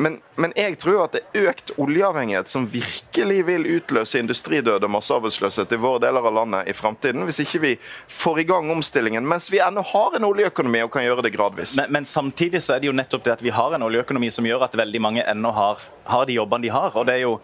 Men, 0.00 0.20
men, 0.40 0.52
jeg 0.56 0.78
tror 0.80 1.02
at 1.04 1.16
det 1.16 1.20
er 1.36 1.50
økt 1.50 1.74
oljeavhengighet 1.76 2.48
som 2.48 2.64
virkelig 2.72 3.42
vil 3.44 3.66
utløse 3.76 4.22
industridød 4.22 4.86
og 4.86 4.92
massearbeidsløshet 4.94 5.74
i 5.76 5.80
våre 5.80 6.00
deler 6.06 6.24
av 6.24 6.38
landet 6.38 6.70
i 6.72 6.74
framtiden, 6.76 7.26
hvis 7.28 7.42
ikke 7.44 7.60
vi 7.60 7.72
får 8.08 8.40
i 8.40 8.46
gang 8.48 8.70
omstillingen 8.72 9.28
mens 9.28 9.50
vi 9.52 9.60
ennå 9.60 9.84
har 9.92 10.16
en 10.16 10.28
oljeøkonomi 10.30 10.80
og 10.86 10.92
kan 10.94 11.04
gjøre 11.04 11.26
det 11.26 11.34
gradvis. 11.36 11.76
Men, 11.76 11.92
men, 11.98 12.08
samtidig 12.08 12.62
så 12.64 12.78
er 12.78 12.80
det 12.80 12.88
jo 12.88 12.96
nettopp 12.96 13.26
det 13.28 13.36
at 13.36 13.44
vi 13.44 13.52
har 13.52 13.76
en 13.76 13.84
oljeøkonomi 13.90 14.32
som 14.32 14.48
gjør 14.48 14.64
at 14.70 14.80
veldig 14.80 15.04
mange 15.04 15.26
ennå 15.28 15.52
har, 15.52 15.84
har 16.08 16.26
de 16.26 16.40
jobbene 16.40 16.64
de 16.64 16.72
har. 16.72 16.96
og 16.96 17.06
det 17.06 17.18
er 17.18 17.26
jo 17.26 17.36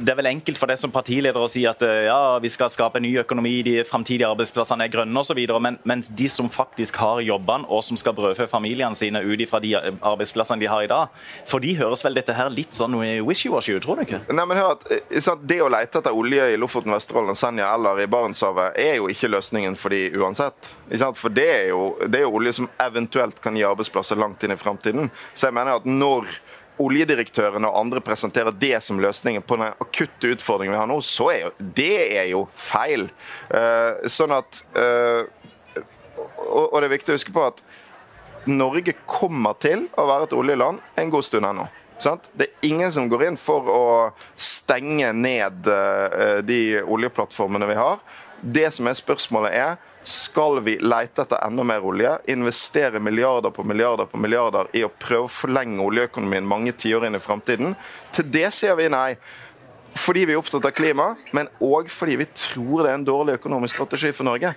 det 0.00 0.12
er 0.12 0.18
vel 0.18 0.30
enkelt 0.30 0.58
for 0.60 0.70
deg 0.70 0.80
som 0.80 0.92
partileder 0.94 1.40
å 1.40 1.48
si 1.50 1.62
at 1.68 1.82
eh, 1.86 2.06
ja, 2.08 2.38
vi 2.42 2.50
skal 2.52 2.70
skape 2.72 3.00
en 3.00 3.04
ny 3.04 3.12
økonomi, 3.22 3.52
de 3.66 3.80
framtidige 3.86 4.28
arbeidsplassene 4.30 4.86
er 4.86 4.92
grønne 4.92 5.22
osv., 5.22 5.40
men, 5.60 5.78
mens 5.88 6.10
de 6.16 6.28
som 6.32 6.48
faktisk 6.52 7.00
har 7.02 7.22
jobbene 7.24 7.68
og 7.68 7.84
som 7.86 7.98
skal 8.00 8.16
brødfø 8.16 8.46
familiene 8.50 8.96
sine 8.98 9.22
ut 9.24 9.44
fra 9.50 9.60
de 9.62 9.74
arbeidsplassene 9.76 10.60
de 10.62 10.68
har 10.70 10.84
i 10.84 10.90
dag, 10.90 11.12
for 11.48 11.62
de 11.62 11.74
høres 11.78 12.04
vel 12.06 12.18
dette 12.18 12.34
her 12.36 12.52
litt 12.52 12.76
sånn 12.76 12.96
wishy-washy 13.26 13.76
ut, 13.76 13.84
tror 13.84 14.00
du 14.00 14.06
ikke? 14.06 14.22
Nei, 14.32 14.46
men 14.48 14.60
hør 14.60 14.74
at 14.76 14.86
eh, 14.90 15.30
Det 15.50 15.60
å 15.62 15.70
lete 15.72 16.00
etter 16.00 16.16
olje 16.16 16.50
i 16.52 16.58
Lofoten, 16.60 16.94
Vesterålen, 16.94 17.38
Senja 17.38 17.70
eller 17.74 18.00
i 18.02 18.08
Barentshavet 18.10 18.78
er 18.80 18.98
jo 18.98 19.10
ikke 19.12 19.30
løsningen 19.30 19.76
for 19.78 19.94
de 19.94 20.08
uansett. 20.18 20.74
For 21.16 21.32
det 21.32 21.46
er, 21.48 21.66
jo, 21.70 21.94
det 22.06 22.20
er 22.20 22.26
jo 22.26 22.36
olje 22.40 22.56
som 22.60 22.70
eventuelt 22.82 23.40
kan 23.42 23.56
gi 23.56 23.66
arbeidsplasser 23.66 24.18
langt 24.20 24.42
inn 24.44 24.54
i 24.54 24.58
framtiden. 24.58 25.10
Så 25.34 25.48
jeg 25.48 25.56
mener 25.56 25.78
at 25.78 25.86
når 25.88 26.28
oljedirektørene 26.80 27.68
og 27.68 27.78
andre 27.80 28.02
presenterer 28.04 28.54
det 28.56 28.76
som 28.84 29.00
løsningen 29.02 29.44
på 29.46 29.58
den 29.58 29.68
akutte 29.70 30.32
utfordringen 30.34 30.74
vi 30.74 30.80
har 30.80 30.88
nå, 30.90 31.00
så 31.04 31.30
er 31.32 31.42
jo 31.44 31.50
det 31.80 31.96
er 32.20 32.30
jo 32.32 32.46
feil. 32.56 33.08
Uh, 33.52 34.08
sånn 34.10 34.34
at 34.36 34.62
uh, 34.78 35.26
og, 36.50 36.80
det 36.80 36.86
er 36.86 36.94
viktig 36.94 37.12
å 37.12 37.18
huske 37.18 37.34
på 37.34 37.44
at 37.50 37.60
Norge 38.48 38.94
kommer 39.08 39.56
til 39.60 39.86
å 40.00 40.06
være 40.08 40.30
et 40.30 40.36
oljeland 40.36 40.80
en 40.98 41.12
god 41.12 41.26
stund 41.26 41.46
ennå. 41.46 41.68
Det 42.00 42.46
er 42.46 42.68
ingen 42.70 42.92
som 42.92 43.10
går 43.12 43.26
inn 43.28 43.36
for 43.36 43.66
å 43.68 43.84
stenge 44.40 45.12
ned 45.12 45.68
uh, 45.68 46.40
de 46.44 46.80
oljeplattformene 46.80 47.68
vi 47.68 47.78
har. 47.78 48.00
Det 48.40 48.70
som 48.72 48.88
er 48.88 48.96
spørsmålet, 48.96 49.52
er 49.52 49.89
skal 50.02 50.60
vi 50.64 50.78
lete 50.80 51.24
etter 51.24 51.42
enda 51.44 51.64
mer 51.66 51.84
olje, 51.84 52.14
investere 52.32 53.00
milliarder 53.02 53.52
på 53.52 53.64
milliarder 53.66 54.08
på 54.08 54.20
milliarder 54.20 54.70
i 54.76 54.84
å 54.86 54.92
prøve 54.92 55.28
å 55.28 55.32
forlenge 55.32 55.84
oljeøkonomien 55.84 56.46
mange 56.48 56.72
tiår 56.72 57.08
inn 57.08 57.18
i 57.18 57.22
framtiden? 57.22 57.76
Til 58.16 58.30
det 58.32 58.48
sier 58.56 58.78
vi 58.80 58.88
nei. 58.92 59.14
Fordi 60.00 60.22
vi 60.22 60.36
er 60.36 60.38
opptatt 60.38 60.68
av 60.68 60.72
klima, 60.72 61.08
men 61.34 61.48
òg 61.66 61.88
fordi 61.90 62.14
vi 62.20 62.28
tror 62.30 62.84
det 62.84 62.92
er 62.92 62.98
en 63.00 63.06
dårlig 63.08 63.40
økonomisk 63.40 63.74
strategi 63.74 64.12
for 64.14 64.28
Norge 64.28 64.54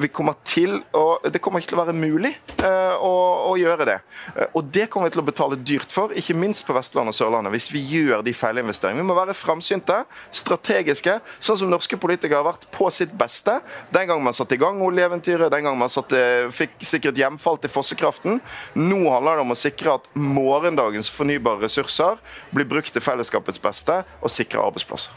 vi 0.00 0.08
kommer 0.10 0.36
til 0.46 0.80
å, 0.96 1.18
det 1.30 1.40
kommer 1.42 1.62
ikke 1.62 1.72
til 1.72 1.78
å 1.78 1.84
være 1.84 1.94
mulig 1.96 2.32
uh, 2.60 2.96
å, 2.98 3.12
å, 3.50 3.54
gjøre 3.60 3.86
det. 3.88 3.96
Uh, 4.34 4.46
og 4.58 4.70
det 4.74 4.88
kommer 4.92 5.08
vi 5.08 5.14
til 5.14 5.22
å 5.22 5.26
betale 5.26 5.58
dyrt 5.60 5.92
for, 5.94 6.14
ikke 6.16 6.36
minst 6.38 6.64
på 6.66 6.74
Vestlandet 6.76 7.14
og 7.14 7.18
Sørlandet, 7.18 7.54
hvis 7.54 7.70
vi 7.74 7.82
gjør 7.92 8.24
de 8.26 8.34
feilinvesteringene. 8.36 9.04
Vi 9.04 9.08
må 9.08 9.16
være 9.18 9.36
framsynte, 9.38 10.00
strategiske, 10.34 11.18
sånn 11.38 11.60
som 11.60 11.70
norske 11.70 11.98
politikere 12.00 12.42
har 12.42 12.48
vært 12.48 12.66
på 12.74 12.88
sitt 12.94 13.14
beste. 13.18 13.58
Den 13.94 14.08
gang 14.10 14.24
man 14.24 14.36
satte 14.36 14.58
i 14.58 14.62
gang 14.62 14.82
oljeeventyret, 14.84 15.52
den 15.54 15.68
gang 15.68 15.78
man 15.78 15.92
satte, 15.92 16.20
fikk 16.54 16.78
sikkert 16.84 17.20
hjemfall 17.20 17.60
til 17.62 17.72
fossekraften. 17.72 18.40
Nå 18.78 19.02
handler 19.12 19.38
det 19.38 19.46
om 19.46 19.54
å 19.54 19.58
sikre 19.58 19.98
at 19.98 20.10
morgendagens 20.18 21.10
fornybare 21.12 21.66
ressurser 21.66 22.18
blir 22.54 22.68
brukt 22.68 22.92
til 22.94 23.04
fellesskapets 23.04 23.62
beste 23.62 24.02
og 24.20 24.32
sikre 24.32 24.64
arbeidsplasser. 24.64 25.14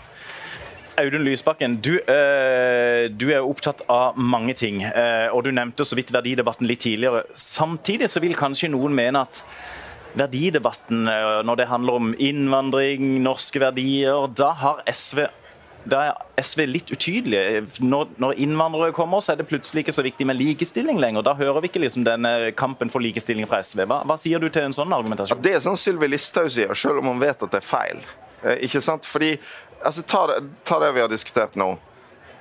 Audun 0.98 1.25
Lysbakken, 1.27 1.77
du, 1.82 2.00
øh, 2.00 3.08
du, 3.13 3.27
er 3.30 3.46
opptatt 3.46 3.84
av 3.89 4.18
mange 4.18 4.54
ting. 4.58 4.82
Øh, 4.84 5.34
og 5.36 5.44
Du 5.46 5.51
nevnte 5.51 5.86
så 5.86 5.96
vidt 5.96 6.13
verdidebatten 6.13 6.68
litt 6.68 6.86
tidligere. 6.86 7.24
Samtidig 7.34 8.10
så 8.10 8.22
vil 8.24 8.36
kanskje 8.38 8.72
noen 8.74 8.96
mene 8.98 9.22
at 9.22 9.44
verdidebatten 10.18 11.08
eh, 11.08 11.42
når 11.46 11.60
det 11.62 11.68
handler 11.70 12.00
om 12.00 12.13
innvandring, 12.18 13.22
norske 13.22 13.62
verdier. 13.62 14.25
Da 14.34 14.54
har 14.58 14.82
SV 14.89 15.27
da 15.88 16.01
er 16.10 16.44
SV 16.44 16.66
litt 16.68 16.89
utydelig. 16.92 17.63
Når, 17.80 18.10
når, 18.20 18.34
innvandrere 18.44 18.92
kommer, 18.96 19.22
så 19.24 19.34
er 19.34 19.42
det 19.42 19.48
plutselig 19.48 19.86
ikke 19.86 19.96
så 19.96 20.04
viktig 20.04 20.27
med 20.27 20.36
likestilling 20.36 21.00
lenger. 21.00 21.24
Da 21.24 21.38
hører 21.38 21.62
vi 21.63 21.72
ikke 21.72 21.84
liksom 21.86 22.04
denne 22.08 22.51
kampen 22.60 22.92
for 22.92 23.04
likestilling 23.04 23.48
fra 23.48 23.62
SV. 23.63 23.86
Hva, 23.88 24.01
hva 24.08 24.18
sier 24.20 24.42
du 24.44 24.50
til 24.51 24.68
en 24.68 24.75
sånn 24.75 24.92
argumentasjon? 24.92 25.39
Ja, 25.39 25.46
det 25.46 25.54
er 25.56 25.63
sånn 25.63 25.80
Sylvi 25.80 26.10
Listhaug 26.12 26.51
sier, 26.51 26.74
selv 26.75 27.00
om 27.04 27.13
hun 27.13 27.22
vet 27.24 27.39
at 27.39 27.54
det 27.54 27.62
er 27.62 27.70
feil. 27.70 28.04
Eh, 28.44 28.66
ikke 28.68 28.82
sant? 28.84 29.08
Fordi, 29.08 29.36
altså, 29.84 30.01
ta 30.01 30.27
det, 30.27 30.41
ta 30.63 30.79
det 30.79 30.91
vi 30.96 31.03
har 31.03 31.12
diskutert 31.12 31.55
nå. 31.60 31.74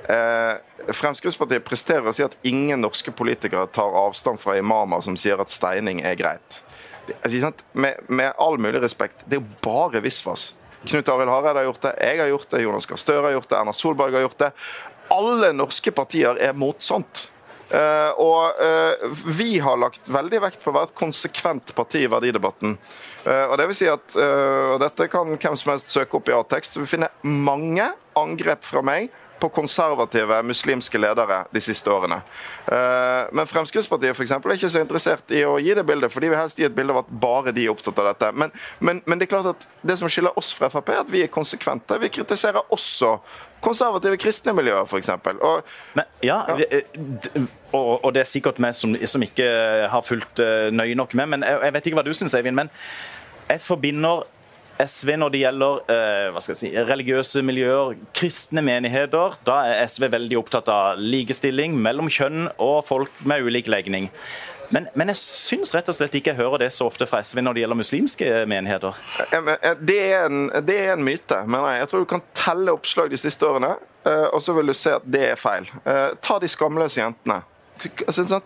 Eh, 0.08 0.54
Fremskrittspartiet 0.94 1.64
presterer 1.66 2.06
å 2.06 2.14
si 2.14 2.22
at 2.22 2.36
ingen 2.46 2.80
norske 2.84 3.10
politikere 3.10 3.66
tar 3.74 3.96
avstand 3.98 4.38
fra 4.38 4.54
imamer 4.58 5.02
som 5.02 5.16
sier 5.18 5.40
at 5.42 5.50
steining 5.50 6.02
er 6.06 6.18
greit. 6.18 6.60
Altså, 7.22 7.52
med, 7.72 8.06
med 8.08 8.32
all 8.42 8.58
mulig 8.62 8.82
respekt, 8.82 9.24
det 9.26 9.38
er 9.38 9.42
jo 9.42 9.60
bare 9.66 10.02
visvas. 10.04 10.52
Knut 10.86 11.08
Arild 11.10 11.32
Hareide 11.32 11.62
har 11.62 11.66
gjort 11.66 11.82
det, 11.82 11.94
jeg 12.02 12.20
har 12.20 12.28
gjort 12.30 12.50
det, 12.52 12.60
Jonas 12.62 12.86
Gahr 12.86 13.00
Støre 13.00 13.24
har 13.26 13.34
gjort 13.34 13.48
det, 13.50 13.58
Erna 13.58 13.74
Solberg 13.74 14.14
har 14.14 14.26
gjort 14.28 14.44
det. 14.44 14.52
Alle 15.14 15.50
norske 15.54 15.90
partier 15.94 16.38
er 16.42 16.54
mot 16.54 16.78
sånt. 16.82 17.26
Uh, 17.66 18.12
og 18.22 18.60
uh, 18.62 19.22
vi 19.34 19.56
har 19.58 19.78
lagt 19.80 20.06
veldig 20.12 20.38
vekt 20.44 20.62
på 20.62 20.70
å 20.70 20.76
være 20.76 20.90
et 20.92 20.98
konsekvent 20.98 21.72
parti 21.74 22.04
i 22.04 22.10
verdidebatten. 22.10 22.76
Uh, 23.26 23.46
og 23.50 23.56
det 23.58 23.66
vil 23.72 23.78
si 23.80 23.88
at, 23.90 24.14
og 24.16 24.78
dette 24.82 25.08
kan 25.10 25.34
hvem 25.34 25.58
som 25.58 25.72
helst 25.72 25.90
søke 25.90 26.20
opp 26.20 26.30
i 26.30 26.36
A-tekst. 26.36 26.78
Vi 26.78 26.88
finner 26.90 27.14
mange 27.26 27.88
angrep 28.16 28.62
fra 28.66 28.84
meg 28.86 29.10
på 29.40 29.48
konservative 29.52 30.38
muslimske 30.46 30.98
ledere 31.00 31.42
de 31.52 31.60
siste 31.60 31.90
årene. 31.92 32.20
Eh, 32.72 33.32
men 33.36 33.48
Fremskrittspartiet 33.48 34.16
for 34.16 34.24
eksempel, 34.24 34.52
er 34.52 34.60
ikke 34.60 34.72
så 34.72 34.82
interessert 34.82 35.34
i 35.34 35.42
å 35.46 35.56
gi 35.62 35.74
det 35.76 35.84
bildet, 35.86 36.12
for 36.12 36.24
de 36.24 36.30
vil 36.32 36.40
helst 36.40 36.60
gi 36.60 36.66
et 36.68 36.76
bilde 36.76 36.94
av 36.94 37.02
at 37.04 37.10
bare 37.10 37.52
de 37.56 37.66
er 37.66 37.74
opptatt 37.74 37.98
av 38.02 38.10
dette. 38.12 38.30
Men, 38.32 38.54
men, 38.78 39.02
men 39.04 39.20
det 39.20 39.28
er 39.28 39.34
klart 39.34 39.50
at 39.52 39.66
det 39.86 39.98
som 40.00 40.10
skiller 40.12 40.36
oss 40.38 40.52
fra 40.56 40.70
Frp, 40.72 40.92
er 40.94 41.02
at 41.04 41.12
vi 41.12 41.24
er 41.24 41.32
konsekvente. 41.32 41.98
Vi 42.02 42.12
kritiserer 42.18 42.64
også 42.74 43.16
konservative 43.64 44.18
kristne 44.20 44.54
miljøer, 44.56 44.86
f.eks. 44.86 45.12
Men, 45.26 46.06
ja, 46.24 46.38
ja. 46.48 46.56
Eh, 46.70 47.42
og, 47.72 48.04
og, 48.04 48.08
det 48.14 48.22
er 48.22 48.30
sikkert 48.30 48.60
meg 48.62 48.76
som, 48.78 48.94
som 49.10 49.24
ikke 49.26 49.50
har 49.92 50.06
fulgt 50.06 50.40
eh, 50.40 50.70
nøye 50.72 50.96
nok 50.96 51.16
med, 51.18 51.34
men 51.34 51.44
jeg, 51.44 51.60
jeg 51.66 51.76
vet 51.76 51.90
ikke 51.90 52.00
hva 52.00 52.06
du 52.06 52.14
syns, 52.16 52.36
Eivind. 52.38 52.56
men 52.56 52.72
jeg 53.46 53.62
forbinder 53.62 54.24
SV 54.82 55.14
når 55.20 55.32
det 55.32 55.40
gjelder 55.40 55.92
eh, 55.92 56.40
si, 56.56 56.72
religiøse 56.74 57.42
miljøer, 57.46 57.94
kristne 58.16 58.64
menigheter, 58.64 59.38
da 59.46 59.62
er 59.70 59.86
SV 59.88 60.10
veldig 60.12 60.40
opptatt 60.40 60.68
av 60.72 61.00
likestilling 61.00 61.78
mellom 61.80 62.10
kjønn 62.12 62.50
og 62.56 62.82
folk 62.88 63.24
med 63.28 63.46
ulik 63.46 63.70
legning. 63.72 64.10
Men, 64.74 64.88
men, 64.98 65.10
jeg 65.12 65.20
syns 65.20 65.70
rett 65.74 65.88
og 65.90 65.94
slett 65.94 66.14
ikke 66.18 66.32
jeg 66.32 66.40
hører 66.40 66.64
det 66.64 66.72
så 66.74 66.88
ofte 66.88 67.06
fra 67.06 67.20
SV 67.22 67.38
når 67.44 67.54
det 67.54 67.62
gjelder 67.62 67.78
muslimske 67.78 68.30
menigheter. 68.50 68.96
Det 69.78 69.98
er 70.08 70.26
en, 70.26 70.40
det 70.66 70.78
er 70.88 70.94
en 70.96 71.04
myte, 71.06 71.42
mener 71.46 71.70
jeg. 71.70 71.84
Jeg 71.84 71.90
tror 71.92 72.02
du 72.02 72.08
kan 72.10 72.24
telle 72.36 72.74
oppslag 72.74 73.12
de 73.12 73.20
siste 73.20 73.46
årene, 73.46 73.76
eh, 74.08 74.26
og 74.32 74.42
så 74.42 74.56
vil 74.56 74.72
du 74.72 74.76
se 74.76 74.96
at 74.98 75.06
det 75.06 75.22
er 75.32 75.40
feil. 75.40 75.68
Eh, 75.84 76.08
ta 76.22 76.40
de 76.42 76.50
skamløse 76.50 77.00
jentene. 77.00 77.42
Altså, 78.08 78.40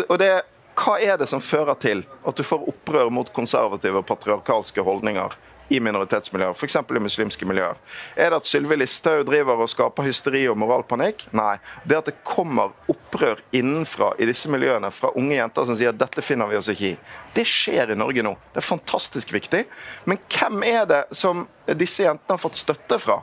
og 0.00 0.16
det, 0.18 0.32
hva 0.80 0.96
er 1.04 1.20
det 1.20 1.28
som 1.28 1.42
fører 1.44 1.76
til 1.80 2.02
at 2.26 2.36
du 2.36 2.42
får 2.46 2.66
opprør 2.72 3.12
mot 3.12 3.28
konservative 3.36 4.00
og 4.00 4.08
patriarkalske 4.08 4.82
holdninger? 4.84 5.36
I 5.70 5.80
minoritetsmiljøer, 5.80 6.54
f.eks. 6.54 6.76
i 6.76 7.02
muslimske 7.02 7.46
miljøer. 7.48 7.78
Er 8.16 8.32
det 8.32 8.40
at 8.40 8.48
Sylvi 8.48 8.76
Listhaug 8.80 9.24
driver 9.28 9.62
og 9.62 9.70
skaper 9.70 10.08
hysteri 10.08 10.42
og 10.50 10.58
moralpanikk? 10.60 11.28
Nei. 11.36 11.54
Det 11.84 12.00
at 12.00 12.10
det 12.10 12.16
kommer 12.26 12.74
opprør 12.90 13.42
innenfra 13.56 14.12
i 14.18 14.28
disse 14.28 14.50
miljøene 14.50 14.90
fra 14.94 15.12
unge 15.18 15.38
jenter 15.38 15.68
som 15.68 15.78
sier 15.78 15.94
at 15.94 16.00
dette 16.00 16.24
finner 16.26 16.50
vi 16.50 16.58
oss 16.58 16.70
ikke 16.72 16.92
i. 16.92 16.94
Det 17.36 17.46
skjer 17.48 17.94
i 17.94 17.98
Norge 17.98 18.24
nå. 18.26 18.34
Det 18.50 18.62
er 18.62 18.66
fantastisk 18.66 19.34
viktig. 19.36 19.64
Men 20.10 20.20
hvem 20.26 20.64
er 20.66 20.88
det 20.90 21.02
som 21.16 21.46
disse 21.78 22.04
jentene 22.06 22.34
har 22.34 22.42
fått 22.42 22.58
støtte 22.58 22.98
fra? 23.02 23.20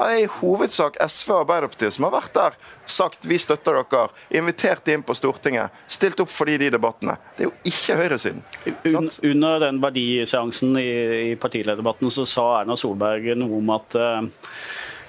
Det 0.00 0.06
er 0.08 0.22
i 0.22 0.28
hovedsak 0.40 0.94
SV 1.04 1.32
og 1.34 1.40
Arbeiderpartiet 1.42 1.92
som 1.92 2.06
har 2.06 2.14
vært 2.14 2.36
der, 2.36 2.54
sagt 2.88 3.26
vi 3.28 3.36
støtter 3.40 3.76
dere, 3.82 4.06
invitert 4.32 4.88
inn 4.88 5.04
på 5.04 5.12
Stortinget, 5.18 5.74
stilt 5.84 6.22
opp 6.24 6.32
for 6.32 6.48
de, 6.48 6.56
de 6.62 6.70
debattene. 6.72 7.18
Det 7.36 7.44
er 7.44 7.50
jo 7.50 7.56
ikke 7.68 7.98
høyresiden. 8.00 8.40
Un, 8.88 9.10
under 9.32 9.60
den 9.66 9.82
verdiseansen 9.82 10.72
i, 10.80 10.88
i 11.32 11.34
partilederdebatten 11.40 12.12
så 12.14 12.24
sa 12.28 12.46
Erna 12.62 12.78
Solberg 12.80 13.28
noe 13.36 13.60
om 13.60 13.74
at 13.76 13.98
uh, 14.00 14.24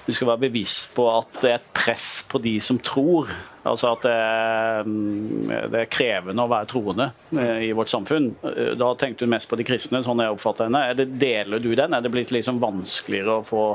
du 0.04 0.10
skal 0.12 0.32
være 0.32 0.48
bevisst 0.48 0.90
på 0.96 1.04
at 1.12 1.40
det 1.40 1.50
er 1.50 1.58
et 1.60 1.68
press 1.76 2.06
på 2.28 2.40
de 2.42 2.56
som 2.62 2.78
tror. 2.82 3.30
Altså 3.62 3.92
at 3.94 4.04
det 4.04 4.14
er, 4.14 4.88
mm, 4.88 5.52
det 5.70 5.82
er, 5.84 5.90
krevende 5.92 6.42
å 6.42 6.50
være 6.50 6.68
troende 6.72 7.06
eh, 7.38 7.68
i 7.68 7.74
vårt 7.76 7.92
samfunn. 7.92 8.32
Eh, 8.50 8.72
da 8.78 8.88
tenkte 8.98 9.24
hun 9.24 9.32
mest 9.36 9.50
på 9.50 9.58
de 9.60 9.66
kristne, 9.66 10.02
sånn 10.02 10.24
jeg 10.24 10.34
oppfatter 10.34 10.66
henne. 10.66 10.88
Det, 10.98 11.06
deler 11.22 11.62
du 11.62 11.70
den? 11.78 11.94
Er 11.94 12.02
det 12.02 12.10
blitt 12.14 12.34
liksom 12.34 12.58
vanskeligere 12.62 13.38
å 13.38 13.46
få 13.46 13.68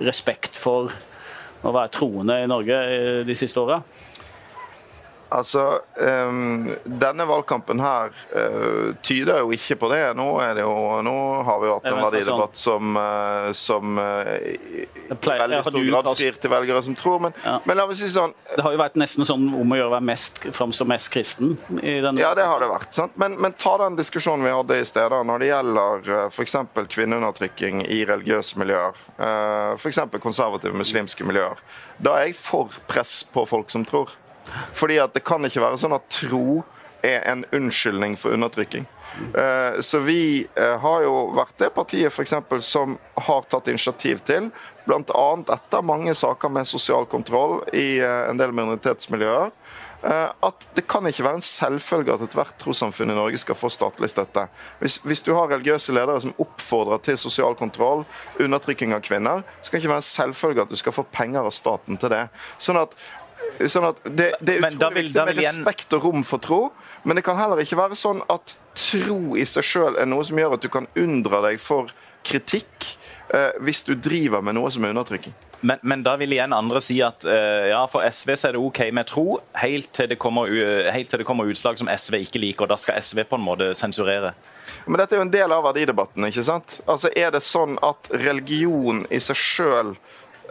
respekt 0.00 0.56
for 0.56 0.90
å 1.60 1.72
være 1.74 1.92
troende 1.92 2.38
i 2.40 2.48
Norge 2.48 2.78
de 3.28 3.36
siste 3.36 3.60
åra? 3.60 3.80
Altså, 5.30 5.78
um, 5.94 6.70
Denne 6.84 7.24
valgkampen 7.28 7.78
her 7.82 8.10
uh, 8.34 8.90
tyder 9.02 9.44
jo 9.44 9.52
ikke 9.54 9.76
på 9.78 9.90
det. 9.92 10.00
Nå, 10.18 10.26
det 10.56 10.64
jo, 10.64 10.72
nå 11.06 11.16
har 11.46 11.60
vi 11.62 11.68
jo 11.68 11.74
hatt 11.76 11.86
en 11.86 12.00
verdidebatt 12.02 12.58
som, 12.58 12.96
uh, 12.98 13.50
som 13.54 14.00
uh, 14.00 14.30
i 14.42 14.86
veldig 15.14 15.60
stor 15.66 15.86
grad 15.86 16.10
frir 16.18 16.40
til 16.42 16.50
velgere 16.50 16.82
som 16.82 16.96
tror. 16.98 17.20
Men, 17.22 17.36
ja. 17.44 17.56
men, 17.62 17.78
la 17.78 17.86
meg 17.86 17.98
si 18.00 18.10
sånn 18.10 18.34
Det 18.56 18.64
har 18.66 18.74
jo 18.74 18.80
vært 18.80 18.98
nesten 18.98 19.28
sånn 19.28 19.44
om 19.54 19.74
å 19.74 19.78
gjøre 19.78 19.92
å 19.92 19.94
være 19.94 20.08
mest, 20.08 20.40
framstå 20.56 20.86
mest 20.90 21.12
kristen. 21.14 21.54
i 21.78 22.00
denne 22.02 22.22
Ja, 22.22 22.32
det 22.34 22.48
har 22.50 22.62
det 22.64 22.70
vært. 22.72 22.90
sant? 22.96 23.14
Men, 23.20 23.36
men 23.38 23.54
ta 23.54 23.76
den 23.84 23.98
diskusjonen 24.00 24.46
vi 24.46 24.54
hadde 24.54 24.80
i 24.80 24.88
stedet 24.88 25.20
når 25.30 25.44
det 25.44 25.52
gjelder 25.52 26.10
uh, 26.10 26.24
f.eks. 26.26 26.56
kvinneundertrykking 26.96 27.84
i 27.86 28.02
religiøse 28.08 28.58
miljøer. 28.58 28.98
Uh, 29.14 29.78
f.eks. 29.78 30.02
konservative 30.18 30.74
muslimske 30.74 31.28
miljøer. 31.28 31.62
Da 32.02 32.16
er 32.18 32.30
jeg 32.30 32.38
for 32.40 32.82
press 32.90 33.20
på 33.30 33.46
folk 33.46 33.70
som 33.70 33.86
tror. 33.86 34.10
Fordi 34.76 35.00
at 35.02 35.14
det 35.16 35.24
kan 35.26 35.44
ikke 35.46 35.62
være 35.62 35.80
sånn 35.80 35.96
at 35.96 36.08
tro 36.12 36.62
er 37.02 37.22
en 37.30 37.44
unnskyldning 37.52 38.16
for 38.20 38.34
undertrykking. 38.36 38.86
Eh, 39.34 39.80
så 39.80 39.98
vi 39.98 40.46
eh, 40.54 40.78
har 40.80 41.02
jo 41.02 41.14
vært 41.34 41.58
det 41.58 41.72
partiet 41.74 42.12
for 42.14 42.24
eksempel, 42.24 42.62
som 42.62 42.96
har 43.26 43.46
tatt 43.50 43.70
initiativ 43.72 44.22
til, 44.26 44.50
bl.a. 44.86 45.28
etter 45.54 45.86
mange 45.86 46.14
saker 46.16 46.52
med 46.52 46.68
sosial 46.68 47.08
kontroll 47.10 47.60
i 47.72 47.98
eh, 47.98 48.26
en 48.30 48.40
del 48.40 48.54
minoritetsmiljøer, 48.56 49.54
at 50.00 50.62
det 50.72 50.86
kan 50.88 51.04
ikke 51.04 51.26
være 51.26 51.36
en 51.36 51.44
selvfølge 51.44 52.14
at 52.14 52.22
ethvert 52.24 52.54
trossamfunn 52.56 53.10
i 53.12 53.16
Norge 53.18 53.36
skal 53.42 53.58
få 53.58 53.68
statlig 53.68 54.08
støtte. 54.08 54.46
Hvis, 54.80 54.94
hvis, 55.04 55.20
du 55.20 55.34
har 55.36 55.50
religiøse 55.50 55.92
ledere 55.92 56.22
som 56.24 56.32
oppfordrer 56.40 57.02
til 57.04 57.18
sosial 57.20 57.52
kontroll, 57.52 58.06
undertrykking 58.40 58.94
av 58.96 59.02
kvinner, 59.04 59.42
så 59.60 59.68
kan 59.68 59.76
det 59.76 59.82
ikke 59.82 59.92
være 59.92 60.00
en 60.00 60.08
selvfølge 60.08 60.64
at 60.64 60.72
du 60.72 60.80
skal 60.80 60.96
få 60.96 61.04
penger 61.12 61.44
av 61.44 61.52
staten 61.52 62.00
til 62.00 62.14
det. 62.14 62.22
Sånn 62.56 62.80
at 62.80 62.96
Sånn 63.68 63.90
at 63.90 63.98
det, 64.04 64.30
det 64.40 64.56
er 64.56 64.66
utrolig 64.70 65.04
viktig 65.04 65.24
med 65.26 65.38
respekt 65.40 65.96
og 65.96 66.06
rom 66.06 66.22
for 66.24 66.40
tro, 66.40 66.60
men 67.04 67.18
det 67.18 67.24
kan 67.26 67.36
heller 67.36 67.60
ikke 67.60 67.78
være 67.80 67.98
sånn 67.98 68.22
at 68.32 68.56
tro 68.76 69.36
i 69.36 69.44
seg 69.48 69.66
sjøl 69.66 69.98
er 70.00 70.08
noe 70.08 70.24
som 70.24 70.40
gjør 70.40 70.56
at 70.56 70.64
du 70.64 70.70
kan 70.72 70.88
unndra 70.96 71.42
deg 71.44 71.60
for 71.60 71.92
kritikk 72.24 72.88
eh, 73.34 73.52
hvis 73.64 73.84
du 73.88 73.94
driver 73.96 74.44
med 74.44 74.56
noe 74.56 74.72
som 74.72 74.84
er 74.84 74.94
undertrykking. 74.94 75.36
Men, 75.60 75.76
men, 75.82 76.02
da 76.02 76.14
vil 76.16 76.32
igjen 76.32 76.54
andre 76.56 76.80
si 76.80 76.96
at 77.04 77.24
uh, 77.28 77.66
ja, 77.68 77.82
for 77.92 78.04
SV 78.06 78.32
så 78.32 78.48
er 78.48 78.56
det 78.56 78.62
OK 78.64 78.80
med 78.96 79.08
tro, 79.10 79.26
helt 79.60 79.90
til, 79.92 80.08
det 80.08 80.16
kommer, 80.20 80.48
helt 80.92 81.10
til 81.12 81.20
det 81.20 81.26
kommer 81.28 81.50
utslag 81.52 81.76
som 81.76 81.90
SV 81.92 82.22
ikke 82.22 82.40
liker. 82.40 82.64
og 82.64 82.72
Da 82.72 82.78
skal 82.80 82.96
SV 83.02 83.26
på 83.28 83.36
en 83.36 83.44
måte 83.44 83.68
sensurere. 83.76 84.32
Men 84.86 85.02
dette 85.02 85.16
er 85.16 85.20
jo 85.20 85.26
en 85.26 85.34
del 85.34 85.52
av 85.52 85.66
verdidebatten. 85.68 86.24
ikke 86.30 86.46
sant? 86.46 86.78
Altså, 86.88 87.12
Er 87.16 87.34
det 87.34 87.44
sånn 87.44 87.76
at 87.84 88.08
religion 88.24 89.04
i 89.12 89.20
seg 89.20 89.36
sjøl 89.36 89.92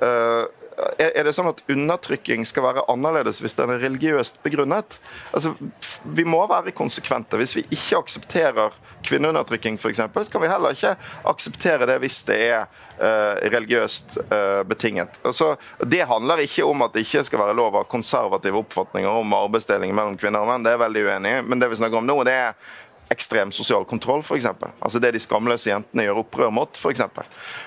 uh, 0.03 0.45
er 0.99 1.25
det 1.25 1.33
sånn 1.35 1.49
at 1.51 1.61
undertrykking 1.69 2.45
skal 2.47 2.65
være 2.65 2.85
annerledes 2.91 3.41
hvis 3.43 3.57
den 3.57 3.73
er 3.73 3.81
religiøst 3.83 4.39
begrunnet? 4.43 4.99
Altså, 5.35 5.53
vi 6.03 6.25
må 6.27 6.41
være 6.49 6.75
konsekvente. 6.75 7.39
Hvis 7.39 7.55
vi 7.57 7.65
ikke 7.67 7.99
aksepterer 7.99 8.75
kvinneundertrykking 9.05 9.79
f.eks., 9.79 10.01
kan 10.31 10.43
vi 10.43 10.51
heller 10.51 10.75
ikke 10.75 10.95
akseptere 11.29 11.87
det 11.89 11.99
hvis 12.03 12.19
det 12.27 12.39
er 12.49 12.65
uh, 12.99 13.35
religiøst 13.53 14.19
uh, 14.25 14.63
betinget. 14.67 15.21
Altså, 15.23 15.53
det 15.83 16.03
handler 16.09 16.43
ikke 16.43 16.67
om 16.67 16.85
at 16.85 16.95
det 16.95 17.05
ikke 17.07 17.25
skal 17.27 17.43
være 17.43 17.57
lov 17.57 17.79
av 17.79 17.89
konservative 17.91 18.61
oppfatninger 18.63 19.21
om 19.21 19.39
arbeidsdeling 19.39 19.95
mellom 19.95 20.19
kvinner 20.19 20.43
og 20.43 20.51
menn, 20.51 20.67
det 20.67 20.75
er 20.75 20.83
veldig 20.83 21.07
uenig 21.07 21.33
i. 21.37 21.41
Men 21.47 21.63
det 21.63 21.71
vi 21.71 21.81
snakker 21.81 22.01
om 22.01 22.07
nå, 22.09 22.21
det 22.27 22.35
er 22.35 22.53
ekstrem 23.09 23.51
sosial 23.55 23.85
kontroll, 23.89 24.21
f.eks. 24.21 24.45
Altså 24.45 25.01
det 25.01 25.15
de 25.15 25.23
skamløse 25.23 25.71
jentene 25.71 26.05
gjør 26.05 26.23
opprør 26.23 26.53
mot, 26.53 26.77
f.eks. 26.77 27.05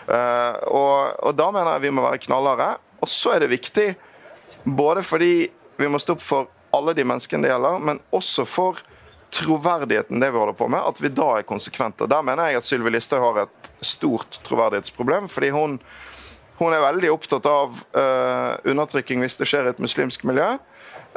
Uh, 0.07 0.55
og, 0.71 0.95
og 1.19 1.37
da 1.39 1.51
mener 1.51 1.75
jeg 1.75 1.89
vi 1.89 1.95
må 1.97 2.05
være 2.07 2.23
knallharde. 2.29 2.73
Og 3.03 3.11
så 3.11 3.35
er 3.35 3.43
det 3.43 3.53
viktig, 3.53 3.89
både 4.65 5.03
fordi 5.03 5.35
vi 5.81 5.91
må 5.91 5.99
stå 6.03 6.15
opp 6.17 6.23
for 6.25 6.51
alle 6.73 6.95
de 6.97 7.05
menneskene 7.05 7.45
det 7.45 7.53
gjelder, 7.53 7.83
men 7.83 8.01
også 8.15 8.47
for 8.49 8.81
troverdigheten 9.33 10.21
det 10.21 10.29
vi 10.31 10.39
holder 10.39 10.57
på 10.57 10.69
med, 10.69 10.85
at 10.85 11.01
vi 11.01 11.11
da 11.13 11.29
er 11.39 11.49
konsekvente. 11.49 12.09
Der 12.09 12.25
mener 12.25 12.51
jeg 12.51 12.61
at 12.61 12.69
Sylvi 12.69 12.93
Listhaug 12.93 13.25
har 13.25 13.47
et 13.47 13.71
stort 13.81 14.41
troverdighetsproblem. 14.47 15.29
fordi 15.29 15.49
hun, 15.51 15.79
hun 16.59 16.73
er 16.73 16.85
veldig 16.85 17.13
opptatt 17.13 17.47
av 17.49 17.81
uh, 17.97 18.61
undertrykking 18.69 19.25
hvis 19.25 19.39
det 19.41 19.49
skjer 19.49 19.67
i 19.67 19.73
et 19.73 19.83
muslimsk 19.83 20.25
miljø. 20.29 20.59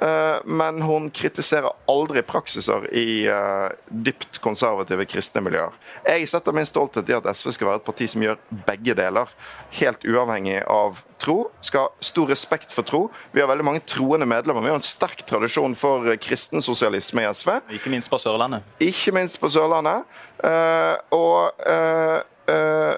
Eh, 0.02 0.38
men 0.46 0.82
hun 0.86 1.10
kritiserer 1.14 1.72
aldri 1.92 2.24
praksiser 2.26 2.88
i 2.96 3.26
eh, 3.32 3.68
dypt 3.90 4.40
konservative 4.44 5.08
kristne 5.10 5.44
miljøer. 5.46 5.76
Jeg 6.08 6.28
setter 6.32 6.56
min 6.56 6.68
stolthet 6.68 7.10
i 7.10 7.18
at 7.18 7.30
SV 7.32 7.54
skal 7.56 7.72
være 7.72 7.82
et 7.84 7.88
parti 7.88 8.10
som 8.12 8.26
gjør 8.26 8.40
begge 8.68 8.96
deler, 8.98 9.32
helt 9.80 10.06
uavhengig 10.08 10.62
av 10.72 11.02
tro. 11.22 11.38
Skal 11.66 11.88
ha 11.88 12.06
stor 12.06 12.30
respekt 12.32 12.76
for 12.76 12.88
tro. 12.88 13.02
Vi 13.32 13.42
har 13.44 13.50
veldig 13.52 13.66
mange 13.68 13.84
troende 13.88 14.28
medlemmer. 14.30 14.64
Vi 14.66 14.74
har 14.74 14.80
en 14.80 14.86
sterk 14.86 15.26
tradisjon 15.28 15.76
for 15.80 16.08
kristensosialisme 16.22 17.26
i 17.26 17.32
SV. 17.32 17.56
Ikke 17.80 17.94
minst 17.94 18.12
på 18.12 18.20
Sørlandet. 18.22 18.66
Ikke 18.84 19.16
minst 19.16 19.40
på 19.42 19.52
Sørlandet. 19.54 20.06
Eh, 20.44 20.96
og 21.16 21.68
eh, 21.70 22.20
eh, 22.52 22.96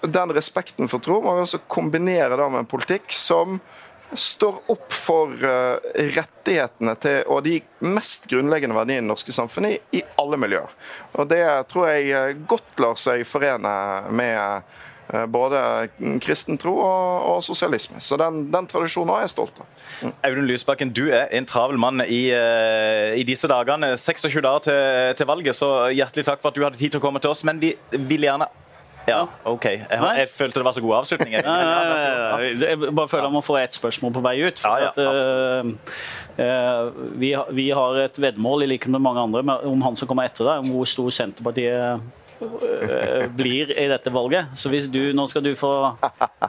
den 0.00 0.32
respekten 0.32 0.88
for 0.88 1.02
tro 1.04 1.20
må 1.24 1.36
vi 1.36 1.44
også 1.44 1.62
kombinere 1.70 2.48
med 2.48 2.64
en 2.64 2.70
politikk 2.70 3.12
som 3.14 3.60
står 4.16 4.60
opp 4.72 4.92
for 4.92 5.32
uh, 5.44 5.78
rettighetene 5.94 6.94
til 7.00 7.22
og 7.30 7.44
de 7.46 7.60
mest 7.86 8.28
grunnleggende 8.30 8.76
verdiene 8.76 9.00
i 9.00 9.04
det 9.04 9.10
norske 9.10 9.34
samfunnet 9.34 9.96
i, 9.96 10.02
alle 10.20 10.38
miljøer. 10.40 10.70
Og 11.18 11.28
Det 11.30 11.42
tror 11.70 11.90
jeg 11.90 12.38
godt 12.50 12.82
lar 12.82 12.98
seg 13.00 13.24
forene 13.28 13.74
med 14.14 14.64
uh, 15.14 15.26
både 15.30 15.60
kristen 16.22 16.58
tro 16.60 16.74
og, 16.78 17.28
og 17.34 17.44
sosialisme. 17.46 18.02
Så 18.02 18.18
den, 18.20 18.44
den, 18.52 18.68
tradisjonen 18.70 19.14
er 19.14 19.26
jeg 19.26 19.34
stolt 19.34 19.62
av. 19.62 19.68
Mm. 20.00 20.16
Audun 20.28 20.48
Lysbakken, 20.50 20.94
du 20.94 21.04
er 21.08 21.30
en 21.36 21.48
travel 21.48 21.78
mann 21.82 22.02
i, 22.06 22.22
i 22.30 23.26
disse 23.26 23.50
dagene. 23.50 23.94
26 23.98 24.42
dager 24.46 24.66
til, 24.66 25.14
til 25.18 25.30
valget, 25.30 25.58
så 25.58 25.90
hjertelig 25.94 26.26
takk 26.28 26.42
for 26.42 26.52
at 26.52 26.58
du 26.58 26.66
hadde 26.66 26.80
tid 26.82 26.94
til 26.94 27.02
å 27.02 27.04
komme 27.04 27.22
til 27.22 27.34
oss. 27.34 27.44
Men 27.46 27.62
vi 27.62 27.74
vil 27.94 28.28
gjerne 28.28 28.50
ja, 29.10 29.20
OK. 29.50 29.66
Jeg, 29.66 29.86
jeg, 29.90 30.28
følte 30.32 30.60
det 30.60 30.66
var 30.66 30.76
så 30.76 30.84
god 30.84 30.96
avslutning. 31.00 31.34
Jeg, 31.40 31.44
jeg 32.60 32.94
bare 32.96 33.08
føler 33.10 33.26
jeg 33.26 33.34
må 33.34 33.42
få 33.44 33.56
ett 33.60 33.76
spørsmål 33.76 34.12
på 34.14 34.22
vei 34.24 34.36
ut. 34.46 34.62
At, 34.66 34.98
uh, 35.00 35.66
vi, 37.20 37.32
vi, 37.56 37.66
har 37.76 38.00
et 38.04 38.20
veddemål, 38.22 38.64
i 38.64 38.70
likhet 38.74 38.92
med 38.94 39.02
mange 39.04 39.24
andre, 39.26 39.58
om 39.68 39.82
han 39.84 39.98
som 39.98 40.08
kommer 40.10 40.30
etter 40.30 40.46
deg, 40.46 40.64
om 40.64 40.72
hvor 40.74 40.88
stor 40.88 41.10
Senterpartiet 41.14 42.19
blir 43.36 43.78
i 43.78 43.86
dette 43.88 44.10
valget. 44.10 44.46
Så 44.56 44.68
hvis 44.72 44.88
du, 44.92 45.12
nå 45.16 45.26
skal 45.30 45.44
du 45.44 45.52
få 45.58 45.72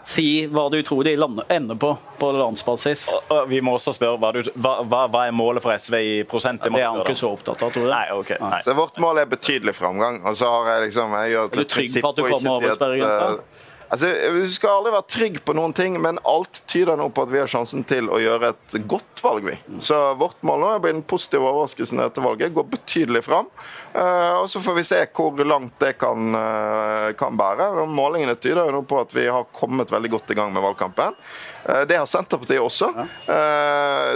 si 0.07 0.45
hva 0.51 0.67
du 0.71 0.79
tror 0.87 1.03
de 1.07 1.15
ender 1.15 1.79
på 1.79 1.93
på 2.19 2.31
landsbasis. 2.35 3.09
Vi 3.47 3.61
må 3.61 3.75
også 3.77 3.93
spørre 3.95 4.19
hva, 4.21 4.31
du, 4.35 4.51
hva, 4.55 4.75
hva 5.11 5.25
er 5.27 5.35
målet 5.35 5.63
for 5.63 5.75
SV 5.75 5.97
i 5.99 6.13
prosent? 6.29 6.63
Det, 6.63 6.73
det 6.75 6.83
er 6.83 6.91
han 6.91 7.01
ikke 7.03 7.17
så 7.17 7.33
opptatt 7.33 7.61
av, 7.61 7.73
tror 7.73 7.87
jeg. 7.87 7.91
Nei, 7.91 8.05
okay, 8.15 8.39
nei. 8.41 8.61
Så 8.65 8.75
vårt 8.77 9.01
mål 9.01 9.23
er 9.23 9.31
betydelig 9.31 9.75
framgang. 9.77 10.21
Og 10.27 10.37
så 10.39 10.49
har 10.51 10.75
jeg 10.75 10.87
liksom 10.89 11.17
jeg 11.21 11.35
gjør 11.35 11.51
Er 11.51 11.59
du 11.59 11.75
trygg 11.75 11.99
på 11.99 12.13
at 12.13 12.21
du 12.21 12.25
kommer 12.27 12.57
over 12.59 12.79
sperregrensa? 12.79 13.35
Uh, 13.35 13.67
Altså, 13.91 14.07
Du 14.07 14.47
skal 14.47 14.77
aldri 14.77 14.91
være 14.93 15.07
trygg 15.11 15.37
på 15.43 15.53
noen 15.57 15.73
ting, 15.75 15.97
men 15.99 16.19
alt 16.27 16.61
tyder 16.71 16.95
nå 16.99 17.09
på 17.11 17.25
at 17.25 17.31
vi 17.33 17.41
har 17.41 17.49
sjansen 17.51 17.83
til 17.87 18.07
å 18.07 18.21
gjøre 18.23 18.53
et 18.53 18.75
godt 18.87 19.19
valg. 19.23 19.43
vi. 19.49 19.57
Så 19.83 19.97
vårt 20.19 20.39
mål 20.47 20.63
nå 20.63 20.69
er 20.71 20.79
å 20.79 20.83
bli 20.85 20.93
den 20.95 21.03
positive 21.03 21.49
overraskelsen 21.49 21.99
etter 21.99 22.23
valget. 22.23 22.53
Gå 22.55 22.63
betydelig 22.71 23.25
fram. 23.27 23.49
Uh, 23.95 24.41
og 24.41 24.49
Så 24.49 24.61
får 24.63 24.75
vi 24.77 24.83
se 24.87 24.99
hvor 25.15 25.41
langt 25.45 25.73
det 25.83 25.93
kan, 25.99 26.35
uh, 26.35 27.11
kan 27.19 27.37
bære. 27.37 27.85
Målingene 27.91 28.37
tyder 28.39 28.69
jo 28.69 28.75
nå 28.77 28.83
på 28.87 29.01
at 29.01 29.11
vi 29.15 29.25
har 29.27 29.49
kommet 29.55 29.91
veldig 29.91 30.13
godt 30.13 30.31
i 30.31 30.37
gang 30.39 30.53
med 30.53 30.63
valgkampen. 30.63 31.17
Uh, 31.65 31.81
det 31.89 31.99
har 31.99 32.07
Senterpartiet 32.09 32.63
også. 32.63 32.91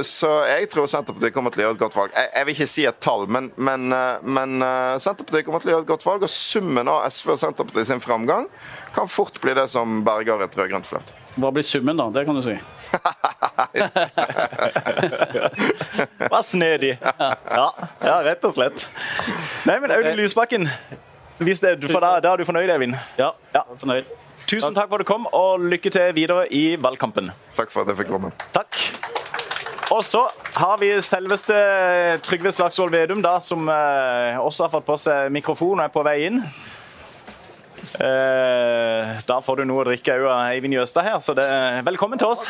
Så 0.05 0.31
jeg 0.49 0.69
tror 0.71 0.87
Senterpartiet 0.91 1.35
kommer 1.35 1.53
til 1.53 1.63
å 1.63 1.67
gjøre 1.67 1.77
et 1.77 1.83
godt 1.83 1.97
valg. 1.97 2.15
Jeg 2.15 2.47
vil 2.47 2.55
ikke 2.55 2.69
si 2.69 2.87
et 2.87 3.01
tall, 3.03 3.27
men, 3.31 3.51
men, 3.55 3.91
men 4.23 4.55
Senterpartiet 5.01 5.45
kommer 5.47 5.63
til 5.63 5.71
å 5.71 5.75
gjøre 5.75 5.87
et 5.87 5.91
godt 5.91 6.07
valg. 6.07 6.25
Og 6.25 6.31
summen 6.31 6.91
av 6.91 7.05
SV 7.11 7.35
og 7.35 7.43
Senterpartiet 7.43 7.91
sin 7.91 8.03
framgang 8.03 8.49
kan 8.95 9.11
fort 9.11 9.39
bli 9.43 9.55
det 9.57 9.67
som 9.71 10.01
berger 10.07 10.45
et 10.45 10.59
rød-grønt 10.59 10.87
flertall. 10.89 11.24
Hva 11.35 11.49
blir 11.51 11.65
summen, 11.67 11.97
da? 11.99 12.05
Det 12.15 12.21
kan 12.27 12.37
du 12.37 12.41
si. 12.45 12.55
Hva 16.31 16.39
snedig. 16.47 16.93
Ja, 16.95 17.65
ja, 17.99 18.21
rett 18.23 18.45
og 18.47 18.53
slett. 18.55 18.85
Nei, 19.67 19.75
men 19.83 19.91
Audun 19.91 20.15
Lysbakken, 20.19 20.63
det, 21.39 21.89
for 21.91 21.99
da, 21.99 22.19
da, 22.23 22.31
er 22.31 22.37
du 22.39 22.45
fornøyd, 22.47 22.69
Eivind? 22.71 22.95
Ja, 23.19 23.33
ja. 23.55 23.63
fornøyd. 23.81 24.05
Tusen 24.45 24.75
takk 24.77 24.89
for 24.91 25.01
at 25.01 25.03
du 25.03 25.09
kom, 25.09 25.25
og 25.33 25.59
lykke 25.73 25.89
til 25.91 26.13
videre 26.15 26.45
i 26.53 26.77
valgkampen. 26.79 27.31
Takk 27.57 27.69
for 27.73 27.83
at 27.83 27.89
jeg 27.91 27.97
fikk 28.03 28.11
komme. 28.13 28.29
Takk. 28.55 28.71
Og 29.93 30.01
så 30.05 30.23
har 30.55 30.77
vi 30.81 30.89
selveste 31.03 31.55
Trygve 32.25 32.53
Slagsvold 32.55 32.93
Vedum, 32.93 33.21
da, 33.25 33.37
som 33.43 33.67
eh, 33.69 34.39
også 34.41 34.65
har 34.65 34.73
fått 34.73 34.87
på 34.87 34.97
seg 35.01 35.33
mikrofon 35.33 35.79
og 35.79 35.85
er 35.85 35.93
på 35.93 36.05
vei 36.05 36.17
inn. 36.29 36.41
Eh, 37.93 39.11
da 39.27 39.37
får 39.43 39.61
du 39.61 39.67
noe 39.69 39.83
å 39.83 39.87
drikke 39.89 40.17
òg 40.19 40.29
av 40.29 40.41
Eivind 40.53 40.77
Jøstad 40.77 41.07
her, 41.07 41.19
så 41.23 41.35
det, 41.37 41.45
velkommen 41.87 42.21
til 42.21 42.33
oss. 42.33 42.47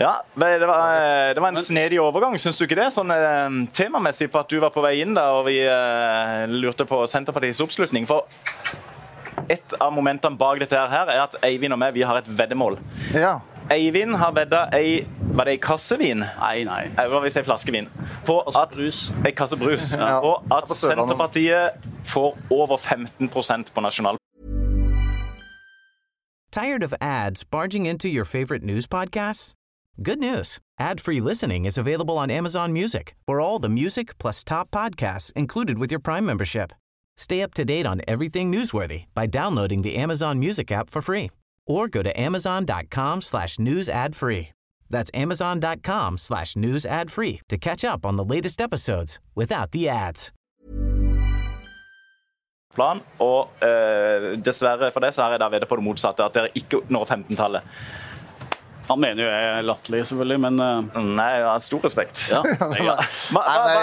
Ja, 0.00 0.14
det 0.34 0.64
var, 0.64 1.34
det 1.34 1.42
var 1.42 1.50
en 1.50 1.60
snedig 1.60 1.98
overgang, 2.00 2.38
syns 2.40 2.56
du 2.56 2.64
ikke 2.64 2.78
det? 2.78 2.88
Sånn 2.94 3.12
eh, 3.12 3.58
temamessig 3.76 4.30
på 4.32 4.40
at 4.40 4.48
du 4.48 4.56
var 4.62 4.72
på 4.72 4.84
vei 4.84 4.96
inn 5.02 5.12
da, 5.16 5.26
og 5.36 5.44
vi 5.50 5.58
eh, 5.60 6.46
lurte 6.48 6.86
på 6.88 7.02
Senterpartiets 7.10 7.60
oppslutning. 7.64 8.08
For 8.08 8.24
et 9.50 9.74
av 9.82 9.92
momentene 9.92 10.38
bak 10.40 10.60
dette 10.62 10.78
her 10.78 11.10
er 11.10 11.24
at 11.24 11.36
Eivind 11.44 11.74
og 11.74 11.80
meg 11.82 11.96
vi 11.96 12.04
har 12.06 12.20
et 12.20 12.28
veddemål. 12.28 12.78
Ja. 13.12 13.40
Eivind 13.70 14.16
har 14.16 14.32
vedda 14.32 14.68
ei 14.74 15.06
Var 15.32 15.44
det 15.44 15.52
ei 15.52 15.58
kasse 15.62 15.98
vin? 15.98 16.24
Nei, 16.40 16.64
nei. 16.66 16.88
Hva 16.96 17.20
vil 17.22 17.30
si 17.30 17.42
flaske 17.46 17.70
vin? 17.70 17.86
På 18.26 18.40
at, 18.50 18.74
brus. 18.74 19.12
Ei 19.22 19.30
kasse 19.30 19.54
brus. 19.56 19.92
Ja. 19.94 20.18
Og 20.26 20.42
at 20.50 20.66
Senterpartiet 20.74 21.86
får 22.02 22.34
over 22.50 22.76
15 22.76 23.28
på 23.30 23.80
nasjonal 23.80 24.18
Tired 26.50 26.82
of 26.82 26.94
ads 27.00 27.44
barging 27.44 27.86
into 27.86 28.08
your 28.08 28.24
favorite 28.24 28.64
news 28.64 28.88
podcasts? 28.88 29.52
Good 30.02 30.18
news. 30.18 30.58
Ad-free 30.80 31.20
listening 31.20 31.64
is 31.64 31.78
available 31.78 32.18
on 32.18 32.28
Amazon 32.30 32.72
Music 32.72 33.14
for 33.24 33.40
all 33.40 33.60
the 33.60 33.68
music 33.68 34.18
plus 34.18 34.42
top 34.42 34.70
podcasts 34.72 35.32
included 35.36 35.78
with 35.78 35.92
your 35.92 36.00
Prime 36.00 36.26
membership. 36.26 36.72
Stay 37.16 37.40
up 37.40 37.54
to 37.54 37.64
date 37.64 37.86
on 37.86 38.00
everything 38.08 38.50
newsworthy 38.50 39.04
by 39.14 39.26
downloading 39.26 39.82
the 39.82 39.94
Amazon 39.94 40.40
Music 40.40 40.72
app 40.72 40.90
for 40.90 41.02
free 41.02 41.30
or 41.70 41.88
go 41.88 42.02
to 42.02 42.20
amazon.com 42.20 43.22
slash 43.22 43.58
news 43.58 43.88
ad 43.88 44.16
free. 44.16 44.48
That's 44.90 45.10
amazon.com 45.14 46.18
slash 46.18 46.56
news 46.56 46.84
ad 46.84 47.10
free 47.10 47.40
to 47.48 47.56
catch 47.56 47.84
up 47.84 48.04
on 48.04 48.16
the 48.16 48.24
latest 48.24 48.60
episodes 48.60 49.20
without 49.34 49.70
the 49.70 49.88
ads. 49.88 50.32
Plan, 52.74 53.00
og 53.18 53.64
eh, 53.66 54.36
dessverre 54.38 54.92
for 54.94 55.02
det 55.02 55.10
så 55.14 55.24
har 55.24 55.34
jeg 55.34 55.40
da 55.42 55.48
veddet 55.50 55.68
på 55.68 55.78
det 55.80 55.82
motsatte, 55.84 56.22
at 56.22 56.36
dere 56.36 56.52
ikke 56.54 56.84
når 56.86 57.08
15-tallet. 57.08 57.80
Han 58.90 59.00
mener 59.00 59.22
jo 59.22 59.28
jeg 59.30 59.48
er 59.50 59.66
latterlig, 59.66 60.00
selvfølgelig, 60.10 60.38
men 60.42 60.60
uh... 60.62 61.00
Nei, 61.00 61.28
jeg 61.36 61.46
har 61.46 61.62
stor 61.62 61.86
respekt. 61.86 62.24
Ja. 62.30 62.42
Ja. 62.80 62.94
Hva, 63.34 63.42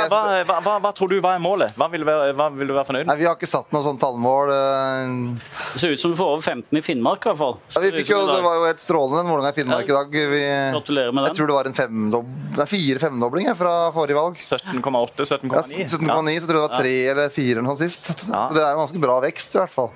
hva, 0.10 0.58
hva, 0.63 0.74
hva, 0.82 0.89
tror 0.96 1.12
du 1.12 1.17
hva 1.22 1.36
er 1.38 1.41
målet? 1.43 1.76
Hva 1.78 1.88
vil 1.91 2.02
du 2.02 2.08
være, 2.08 2.48
vil 2.58 2.72
du 2.72 2.74
være 2.74 2.88
fornøyd 2.88 3.04
med? 3.04 3.10
Nei, 3.12 3.17
Vi 3.20 3.28
har 3.28 3.36
ikke 3.38 3.50
satt 3.50 3.70
noe 3.76 3.86
sånt 3.86 4.02
tallmål. 4.02 4.52
Uh... 4.52 5.38
Det 5.76 5.82
ser 5.84 5.93
ut 5.93 6.02
som 6.02 6.13
vi 6.13 6.17
får 6.20 6.32
over 6.34 6.43
15 6.43 6.80
i 6.80 6.84
Finnmark, 6.84 7.24
i 7.24 7.30
hvert 7.32 7.39
fall. 7.39 7.56
Ja, 7.76 7.84
vi 7.84 7.91
fikk 8.00 8.12
jo, 8.12 8.22
det 8.30 8.39
var 8.43 8.58
jo 8.58 8.65
helt 8.67 8.84
strålende 8.84 9.22
den 9.22 9.30
målinga 9.32 9.54
i 9.54 9.58
Finnmark 9.58 9.91
i 9.91 9.96
dag. 9.96 10.17
Vi, 10.34 10.41
Gratulerer 10.78 11.13
med 11.13 11.24
den. 11.24 11.30
Jeg 11.30 11.39
tror 11.39 11.52
det 11.52 11.58
var 11.58 11.70
en 11.72 11.78
femdob... 11.78 12.34
fire 12.74 13.04
femdobling 13.06 13.52
fra 13.60 13.76
forrige 13.96 14.17
valg. 14.17 14.36
17,8, 14.36 15.28
17,9. 15.28 15.54
Ja, 15.54 15.63
17,9, 15.88 15.88
så 15.88 16.02
tror 16.02 16.34
jeg 16.34 16.50
det 16.50 16.65
var 16.65 16.76
tre 16.76 16.96
eller 17.13 17.34
fire 17.38 17.63
nå 17.63 17.78
sist. 17.80 18.12
Så 18.26 18.50
det 18.56 18.63
er 18.63 18.76
jo 18.76 18.84
ganske 18.84 19.04
bra 19.04 19.20
vekst, 19.24 19.56
i 19.56 19.62
hvert 19.62 19.74
fall. 19.74 19.91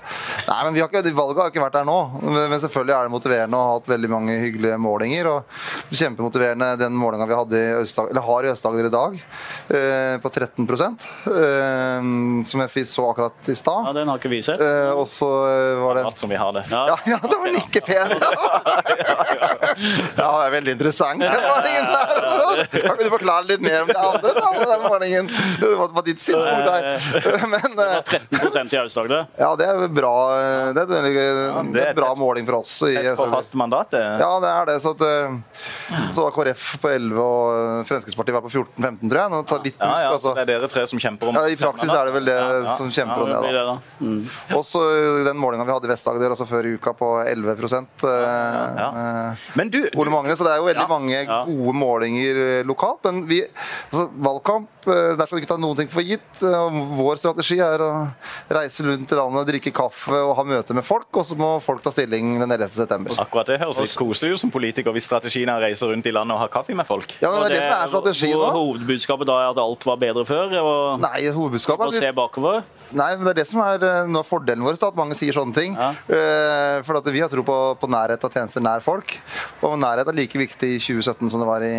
Nei, 0.47 0.61
men 0.67 0.77
vi 0.77 0.83
har 0.83 0.91
ikke, 0.91 1.15
Valget 1.17 1.43
har 1.43 1.51
ikke 1.51 1.65
vært 1.65 1.79
der 1.79 1.87
nå. 1.87 1.99
Men 2.21 2.57
selvfølgelig 2.59 2.95
er 2.95 3.07
det 3.09 3.15
motiverende 3.17 3.59
å 3.59 3.67
ha 3.67 3.75
hatt 3.77 3.89
veldig 3.91 4.11
mange 4.11 4.37
hyggelige 4.41 4.79
mål 4.81 5.00
målinger. 5.01 5.27
og 5.27 5.43
Kjempemotiverende 5.91 6.77
den 6.79 6.93
målinga 6.93 7.25
vi 7.25 7.35
hadde 7.35 7.57
i 7.57 7.73
Østdag, 7.81 8.09
eller 8.11 8.21
har 8.21 8.43
i 8.43 8.51
Øst-Agder 8.51 8.85
i 8.85 8.89
dag, 8.93 9.15
eh, 9.69 10.17
på 10.21 10.29
13 10.29 10.67
eh, 10.71 12.01
som 12.45 12.61
jeg 12.61 12.87
så 12.87 13.09
akkurat 13.09 13.49
i 13.49 13.55
stad. 13.55 13.85
Ja, 13.87 13.93
den 13.93 14.07
har 14.07 14.17
ikke 14.17 14.29
vi 14.29 14.41
sett. 14.41 14.61
Eh, 14.61 14.91
og 14.91 15.07
så 15.07 15.27
var 15.81 15.95
det 15.95 16.05
Alt 16.05 16.19
som 16.19 16.29
vi 16.29 16.35
har 16.35 16.53
det. 16.53 16.63
Ja, 16.71 16.97
ja 17.05 17.17
det 17.21 17.37
var 17.37 17.51
nikkepent! 17.51 18.21
ja, 20.21 20.29
det 20.31 20.45
er 20.45 20.51
veldig 20.55 20.71
interessant, 20.77 21.21
den 21.21 21.45
målingen 21.47 21.85
der. 21.91 22.07
Altså. 22.21 22.81
Kan 22.81 22.97
du 23.01 23.09
forklare 23.09 23.47
litt 23.49 23.61
mer 23.61 23.81
om 23.83 23.91
det 23.91 23.97
andre? 23.97 24.33
da? 24.37 24.49
den 24.71 24.85
målingen? 24.85 25.31
Det 25.61 25.71
var 25.79 26.05
ditt 26.05 26.21
synspunkt 26.21 26.65
der? 26.67 26.81
Men, 27.51 27.75
det 27.75 27.85
var 27.85 28.01
13% 28.05 28.75
i 28.75 28.81
Aust-Agder? 28.81 29.25
Ja, 29.37 29.51
det 29.59 29.67
er 29.67 29.87
bra. 29.91 30.15
Det 30.75 30.85
er, 30.85 31.07
en, 31.59 31.71
det 31.73 31.85
er 31.91 31.97
bra 31.97 32.13
måling 32.17 32.47
for 32.47 32.61
oss. 32.61 32.73
I, 32.87 32.95
på 33.17 33.27
fast 33.31 33.53
mandat? 33.57 33.93
Ja, 33.93 34.31
det 34.41 34.51
er 34.51 34.69
det. 34.71 34.77
Så, 34.83 34.90
at, 34.93 35.01
eh, 35.05 36.09
så 36.13 36.25
var 36.25 36.33
KrF 36.35 36.65
på 36.81 36.89
11 36.91 37.19
og 37.21 37.51
eh, 37.51 37.83
Fremskrittspartiet 37.89 38.35
var 38.35 38.43
på 38.45 38.51
14-15, 38.51 39.03
tror 39.05 39.19
jeg. 39.21 39.31
Nå 39.33 39.41
tar 39.49 39.63
litt 39.65 39.77
husk, 39.77 40.01
ja, 40.03 40.11
altså. 40.15 40.33
Det 40.37 40.43
er 40.43 40.49
dere 40.51 40.69
tre 40.71 40.85
som 40.89 41.01
kjemper 41.01 41.31
om 41.31 41.39
Ja, 41.39 41.43
I 41.51 41.57
praksis 41.59 41.91
er 41.91 42.09
det 42.09 42.15
vel 42.15 42.29
det 42.29 42.37
som 42.79 42.91
kjemper 42.93 43.25
om 43.25 43.31
det. 43.31 43.53
da. 43.57 43.75
Mm. 44.01 44.19
Også 44.57 44.83
den 45.27 45.39
målinga 45.41 45.67
vi 45.67 45.75
hadde 45.75 45.89
i 45.89 45.93
Vest-Agder 45.93 46.35
også 46.35 46.47
før 46.49 46.69
i 46.69 46.75
uka 46.79 46.95
på 46.97 47.11
11 47.25 47.53
eh, 48.11 49.47
Men 49.59 49.73
du, 49.73 49.79
Ole 49.95 50.13
Magne, 50.13 50.35
Så 50.35 50.47
det 50.47 50.55
er 50.55 50.61
jo 50.61 50.69
veldig 50.69 50.87
mange 50.89 51.23
gode 51.29 51.75
målinger 51.77 52.41
lokalt. 52.67 53.03
Men 53.07 53.25
vi, 53.29 53.41
altså, 53.91 54.07
valgkamp 54.11 54.69
der 54.81 55.27
skal 55.27 55.37
du 55.37 55.43
ikke 55.43 55.51
ta 55.51 55.59
noen 55.61 55.77
ting 55.77 55.89
for 55.91 56.05
gitt. 56.05 56.41
Vår 56.41 57.19
strategi 57.21 57.59
er 57.61 57.83
å 57.85 57.91
reise 58.49 58.85
rundt 58.87 59.11
i 59.13 59.19
landet, 59.19 59.49
drikke 59.51 59.73
kaffe 59.75 60.17
og 60.17 60.33
ha 60.39 60.45
møte 60.47 60.73
med 60.73 60.85
folk, 60.85 61.09
og 61.13 61.27
så 61.27 61.37
må 61.37 61.51
folk 61.61 61.83
ta 61.85 61.93
stilling 61.93 62.39
den 62.41 62.49
11. 62.49 62.73
september. 62.79 63.13
Akkurat 63.21 63.51
det 63.51 63.59
høres 63.61 63.81
litt 63.83 63.93
koselig 63.99 64.35
ut 64.35 64.41
som 64.41 64.53
politiker 64.53 64.70
politiker 64.71 64.95
hvis 64.95 65.07
strategien 65.09 65.49
er 65.51 65.59
å 65.59 65.63
reise 65.65 65.87
rundt 65.87 66.07
i 66.07 66.13
landet 66.15 66.35
og 66.35 66.41
ha 66.41 66.49
kaffe 66.51 66.75
med 66.77 66.87
folk? 66.87 67.13
Ja, 67.21 67.31
men 67.33 67.45
det 67.51 67.59
det 67.59 67.67
er 67.67 67.91
strategien 67.91 68.37
nå. 68.39 68.49
Hovedbudskapet 68.55 69.29
da 69.29 69.37
er 69.43 69.51
at 69.51 69.61
alt 69.61 69.85
var 69.87 69.99
bedre 70.01 70.25
før? 70.27 70.55
Og, 70.61 71.01
Nei, 71.03 71.27
hovedbudskapet 71.29 71.91
og 71.91 71.97
se 71.97 72.11
bakover? 72.15 72.61
Nei, 72.91 73.11
men 73.15 73.25
Det 73.27 73.33
er 73.35 73.39
det 73.41 73.47
som 73.51 73.61
er 73.65 73.85
eh, 73.87 74.03
noe 74.09 74.23
av 74.23 74.29
fordelen 74.29 74.65
vår, 74.65 74.79
da, 74.81 74.91
at 74.91 74.99
mange 74.99 75.17
sier 75.19 75.35
sånne 75.35 75.55
ting. 75.55 75.75
Ja. 75.77 75.91
Eh, 76.07 76.77
for 76.87 76.99
at 77.01 77.11
vi 77.11 77.23
har 77.23 77.31
tro 77.31 77.43
på, 77.47 77.57
på 77.81 77.91
nærhet 77.91 78.23
av 78.27 78.33
tjenester 78.33 78.63
nær 78.63 78.83
folk. 78.85 79.17
Og 79.61 79.77
nærhet 79.79 80.09
er 80.09 80.17
like 80.17 80.41
viktig 80.41 80.77
i 80.77 80.79
2017 80.81 81.29
som 81.33 81.43
det 81.43 81.49
var 81.49 81.65
i 81.67 81.75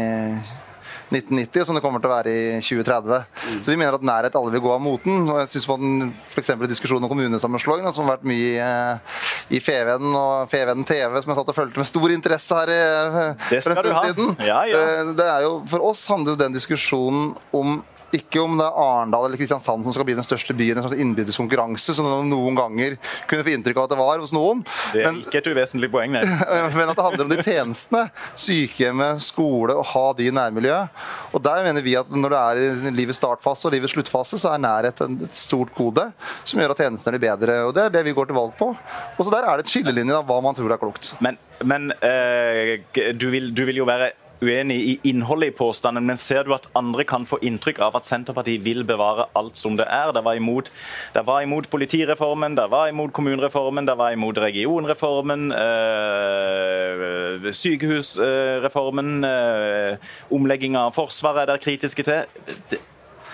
1990, 1.13 1.61
og 1.63 1.69
som 1.69 1.77
det 1.77 1.83
kommer 1.85 2.03
til 2.03 2.11
å 2.11 2.15
være 2.17 2.33
i 2.33 2.61
2030. 2.65 3.21
Så 3.63 3.71
vi 3.73 3.77
mener 3.79 3.97
at 3.99 4.07
nærhet 4.07 4.37
alle 4.39 4.53
vil 4.55 4.65
gå 4.65 4.73
av 4.75 4.81
moten. 4.83 5.29
og 5.29 5.39
jeg 5.43 5.53
synes 5.55 5.69
man 5.69 6.13
F.eks. 6.33 6.51
i 6.57 6.71
diskusjonen 6.73 7.05
om 7.07 7.13
kommunesammenslåing, 7.13 7.87
som 7.93 8.07
har 8.07 8.17
vært 8.17 8.29
mye 8.29 8.65
eh, 8.65 9.21
i 9.53 9.61
FVN 9.61 10.09
og 10.17 10.51
Fevennen 10.53 10.89
TV, 10.89 11.21
som 11.23 11.33
jeg 11.35 11.41
satt 11.41 11.53
og 11.53 11.59
fulgte 11.59 11.83
med 11.83 11.91
stor 11.91 12.17
interesse 12.17 12.59
her 12.63 12.73
i, 12.73 12.81
eh, 12.83 13.49
for 13.61 13.77
en 13.77 13.81
stund 13.83 14.03
siden. 14.09 14.37
Ja, 14.49 14.63
ja. 14.71 14.83
Eh, 15.03 15.15
Det 15.23 15.29
er 15.29 15.47
jo, 15.47 15.57
for 15.69 15.85
oss 15.93 16.07
handler 16.11 16.35
jo 16.35 16.43
den 16.45 16.57
diskusjonen 16.57 17.35
om 17.53 17.83
ikke 18.17 18.43
om 18.43 18.59
det 18.61 18.67
er 18.67 18.79
Arendal 18.85 19.27
eller 19.27 19.41
Kristiansand 19.41 19.87
som 19.87 19.95
skal 19.95 20.07
bli 20.09 20.17
den 20.19 20.27
største 20.27 20.55
byen, 20.57 20.79
en 20.79 20.85
slags 20.85 21.01
innbyrdes 21.01 21.39
konkurranse, 21.41 21.95
som 21.97 22.09
det 22.09 22.19
noen 22.29 22.59
ganger 22.59 22.97
kunne 23.31 23.47
få 23.47 23.55
inntrykk 23.55 23.81
av 23.81 23.89
at 23.89 23.95
det 23.95 24.01
var 24.03 24.23
hos 24.23 24.35
noen. 24.37 24.63
Det 24.93 25.03
er 25.03 25.09
Men, 25.09 25.23
ikke 25.25 25.41
et 25.41 25.51
uvesentlig 25.53 25.91
poeng, 25.93 26.13
nei. 26.17 26.23
men 26.77 26.93
at 26.93 26.99
det 26.99 27.07
handler 27.07 27.27
om 27.27 27.33
de 27.33 27.41
tjenestene. 27.41 28.05
Sykehjemmet, 28.45 29.23
skole, 29.25 29.77
å 29.79 29.87
ha 29.95 30.07
de 30.19 30.29
i 30.29 30.35
nærmiljøet. 30.35 31.03
Og 31.33 31.45
der 31.45 31.67
mener 31.67 31.85
vi 31.85 31.97
at 31.99 32.11
når 32.13 32.35
du 32.35 32.39
er 32.39 32.63
i 32.63 32.95
livets 32.95 33.21
startfase 33.23 33.69
og 33.69 33.77
livets 33.77 33.97
sluttfase, 33.97 34.41
så 34.41 34.53
er 34.53 34.63
nærhet 34.63 35.05
et 35.07 35.37
stort 35.37 35.73
kode 35.77 36.09
som 36.45 36.61
gjør 36.61 36.75
at 36.75 36.85
tjenestene 36.85 37.17
blir 37.17 37.27
bedre. 37.31 37.61
Og 37.69 37.77
det 37.77 37.87
er 37.87 37.95
det 37.97 38.05
vi 38.07 38.17
går 38.17 38.31
til 38.31 38.39
valg 38.39 38.57
på. 38.59 38.73
Og 39.17 39.25
så 39.25 39.33
der 39.33 39.49
er 39.49 39.59
det 39.59 39.67
et 39.67 39.75
skillelinje 39.75 40.21
av 40.21 40.29
hva 40.29 40.41
man 40.45 40.57
tror 40.59 40.75
er 40.75 40.81
klokt. 40.81 41.15
Men, 41.25 41.39
men 41.65 41.93
øh, 41.97 42.77
du, 43.17 43.31
vil, 43.33 43.53
du 43.57 43.65
vil 43.69 43.83
jo 43.83 43.89
være 43.89 44.13
uenig 44.43 44.77
i 44.77 45.01
innholdet 45.11 45.53
i 45.53 45.57
påstanden, 45.57 46.07
men 46.07 46.21
ser 46.21 46.47
du 46.47 46.55
at 46.57 46.69
andre 46.79 47.05
kan 47.09 47.27
få 47.29 47.39
inntrykk 47.43 47.81
av 47.87 47.97
at 47.99 48.07
Senterpartiet 48.07 48.65
vil 48.65 48.85
bevare 48.89 49.29
alt 49.39 49.57
som 49.57 49.77
det 49.79 49.87
er? 49.89 50.13
Det 50.13 50.25
var 50.27 50.39
imot, 50.39 50.73
det 51.15 51.27
var 51.27 51.47
imot 51.47 51.71
politireformen, 51.71 52.57
det 52.59 52.69
var 52.71 52.91
imot 52.91 53.13
kommunereformen, 53.17 53.89
det 53.89 53.97
var 53.99 54.17
imot 54.17 54.39
regionreformen, 54.43 55.53
øh, 55.53 57.53
sykehusreformen, 57.53 59.25
øh, 59.25 59.97
omlegging 60.31 60.77
av 60.77 60.93
Forsvaret 60.93 61.43
er 61.43 61.53
dere 61.53 61.63
kritiske 61.63 62.03
til. 62.03 62.23
Det, 62.71 62.79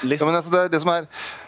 Ja, 0.02 0.08
liksom, 0.08 0.28
men 0.28 0.36
altså, 0.36 0.50
det, 0.50 0.72
det 0.72 0.80
som 0.82 0.90
er 0.92 1.06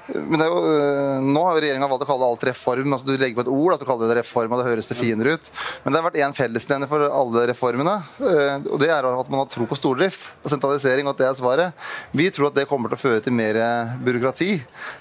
men 0.09 0.41
det 0.41 0.47
er 0.47 0.51
jo, 0.51 0.61
øh, 0.67 1.27
Nå 1.31 1.43
har 1.45 1.57
jo 1.57 1.63
regjeringa 1.65 1.89
valgt 1.91 2.05
å 2.05 2.09
kalle 2.09 2.29
alt 2.31 2.45
reform. 2.49 2.95
altså 2.95 3.07
Du 3.07 3.13
legger 3.15 3.37
på 3.39 3.45
et 3.45 3.53
ord, 3.53 3.75
altså 3.75 3.87
kaller 3.87 4.07
du 4.09 4.13
det 4.13 4.21
reform, 4.21 4.53
og 4.53 4.61
det 4.61 4.69
høres 4.71 4.91
det 4.91 4.99
finere 4.99 5.37
ut. 5.37 5.51
Men 5.85 5.93
det 5.93 6.01
har 6.01 6.07
vært 6.09 6.21
én 6.25 6.37
fellesnevner 6.37 6.91
for 6.91 7.05
alle 7.07 7.47
reformene, 7.51 7.97
øh, 8.19 8.67
og 8.73 8.81
det 8.83 8.91
er 8.91 9.07
at 9.11 9.31
man 9.31 9.43
har 9.43 9.51
tro 9.53 9.67
på 9.69 9.79
stordrift 9.79 10.31
og 10.45 10.51
sentralisering. 10.53 11.07
og 11.07 11.15
at 11.15 11.23
det 11.23 11.29
er 11.29 11.39
svaret. 11.39 11.73
Vi 12.13 12.31
tror 12.31 12.49
at 12.51 12.59
det 12.59 12.69
kommer 12.69 12.91
til 12.91 12.99
å 12.99 13.05
føre 13.05 13.25
til 13.25 13.33
mer 13.37 13.59
byråkrati 14.05 14.51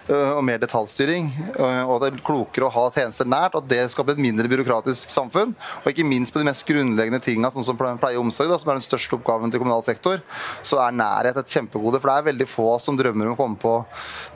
øh, 0.09 0.37
og 0.37 0.43
mer 0.45 0.59
detaljstyring. 0.61 1.31
Og 1.59 1.95
at 1.95 2.01
det 2.03 2.11
er 2.11 2.25
klokere 2.25 2.67
å 2.67 2.73
ha 2.73 2.85
tjenester 2.93 3.25
nært, 3.25 3.55
og 3.55 3.63
at 3.63 3.69
det 3.71 3.81
skaper 3.93 4.15
et 4.15 4.23
mindre 4.23 4.49
byråkratisk 4.51 5.09
samfunn. 5.13 5.55
Og 5.83 5.91
ikke 5.91 6.07
minst 6.07 6.33
på 6.33 6.41
de 6.41 6.49
mest 6.49 6.65
grunnleggende 6.67 7.21
tinga, 7.23 7.51
sånn 7.53 7.65
som 7.65 7.77
pleie 7.79 8.17
og 8.17 8.27
omsorg, 8.27 8.51
da, 8.51 8.59
som 8.59 8.71
er 8.71 8.79
den 8.79 8.85
største 8.85 9.17
oppgaven 9.17 9.51
til 9.51 9.61
kommunal 9.61 9.83
sektor, 9.85 10.21
så 10.63 10.81
er 10.83 10.95
nærhet 10.95 11.37
et 11.39 11.55
kjempegode. 11.55 12.01
For 12.01 12.11
det 12.11 12.17
er 12.17 12.29
veldig 12.31 12.49
få 12.49 12.69
som 12.83 12.97
drømmer 12.99 13.31
om 13.31 13.37
å 13.37 13.39
komme 13.39 13.59
på 13.59 13.75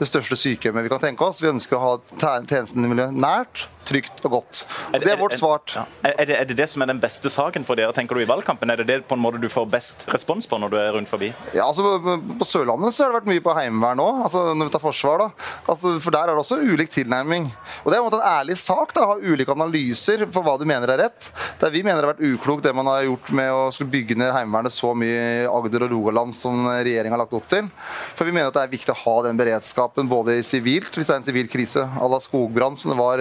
det 0.00 0.08
største 0.08 0.38
sykehjemmet 0.64 0.84
vi 0.84 0.88
kan 0.92 1.00
tenke 1.02 1.24
oss. 1.26 1.42
Vi 1.42 1.48
ønsker 1.50 1.76
å 1.76 1.80
ha 1.82 1.96
te- 2.16 2.46
tjenestene 2.48 2.88
nært, 3.12 3.66
trygt 3.84 4.24
og 4.24 4.30
godt. 4.38 4.64
Og 4.92 5.00
Det 5.00 5.10
er 5.12 5.16
vårt 5.20 5.36
svar. 5.38 5.60
Ja. 5.74 5.84
Er, 6.04 6.24
det, 6.26 6.36
er 6.40 6.44
det 6.50 6.56
det 6.56 6.68
som 6.70 6.82
er 6.82 6.86
den 6.92 7.00
beste 7.02 7.30
saken 7.30 7.64
for 7.64 7.76
dere, 7.78 7.92
tenker 7.96 8.14
du, 8.16 8.22
i 8.24 8.28
valgkampen? 8.28 8.70
Er 8.70 8.76
det 8.82 8.86
det 8.88 8.98
på 9.08 9.14
en 9.16 9.22
måte 9.22 9.40
du 9.42 9.48
får 9.52 9.66
best 9.70 10.06
respons 10.12 10.46
på 10.50 10.58
når 10.60 10.70
du 10.72 10.76
er 10.80 10.92
rundt 10.96 11.08
forbi? 11.10 11.32
Ja, 11.54 11.66
altså 11.68 11.82
på- 12.02 12.18
På 12.38 12.44
Sørlandet 12.48 12.92
så 12.94 13.04
har 13.04 13.12
det 13.12 13.20
vært 13.22 13.30
mye 13.34 13.42
på 13.44 13.54
heimevern 13.56 14.00
òg, 14.02 14.22
altså, 14.26 14.54
når 14.54 14.64
vi 14.70 14.74
tar 14.74 14.82
forsvar. 14.84 15.18
da. 15.18 15.28
Altså, 15.68 15.94
for 16.00 16.10
der 16.10 16.22
er 16.28 16.34
det 16.34 16.42
også 16.44 16.58
ulik 16.62 16.90
tilnærming. 16.90 17.50
Og 17.84 17.90
Det 17.92 17.96
er 17.98 18.02
på 18.02 18.06
en 18.06 18.10
måte 18.10 18.20
en 18.22 18.32
ærlig 18.40 18.56
sak 18.58 18.92
da, 18.94 19.00
å 19.04 19.06
ha 19.14 19.16
ulike 19.20 19.52
analyser 19.52 20.26
for 20.32 20.42
hva 20.42 20.58
du 20.58 20.64
mener 20.64 20.88
er 20.90 20.98
rett. 21.04 21.30
Der 21.60 21.70
vi 21.70 21.82
mener 21.82 22.00
det 22.02 22.08
har 22.08 22.14
vært 22.14 22.24
uklokt 22.40 22.62
det 22.62 22.74
man 22.74 22.86
har 22.86 23.02
gjort 23.04 23.30
med 23.32 23.50
å 23.52 23.72
skulle 23.72 23.90
bygge 23.90 24.16
ned 24.16 24.32
Heimevernet 24.32 24.72
så 24.72 24.94
mye 24.96 25.44
i 25.44 25.46
Agder 25.46 25.84
og 25.86 25.90
Rogaland 25.94 26.34
som 26.34 26.66
regjeringa 26.66 27.14
har 27.16 27.22
lagt 27.24 27.32
opp 27.36 27.46
til. 27.48 27.68
For 28.14 28.24
vi 28.24 28.32
mener 28.32 28.48
at 28.48 28.54
det 28.54 28.62
er 28.64 28.72
viktig 28.76 28.94
å 28.94 28.98
ha 29.04 29.16
den 29.28 29.36
beredskapen 29.38 30.08
både 30.08 30.38
sivilt, 30.46 30.90
hvis 30.94 31.06
det 31.06 31.14
er 31.14 31.20
en 31.22 31.26
sivil 31.28 31.48
krise 31.48 31.84
à 31.84 32.08
la 32.10 32.18
skogbrann 32.20 32.76
som 32.76 32.90
det 32.92 32.98
var 32.98 33.18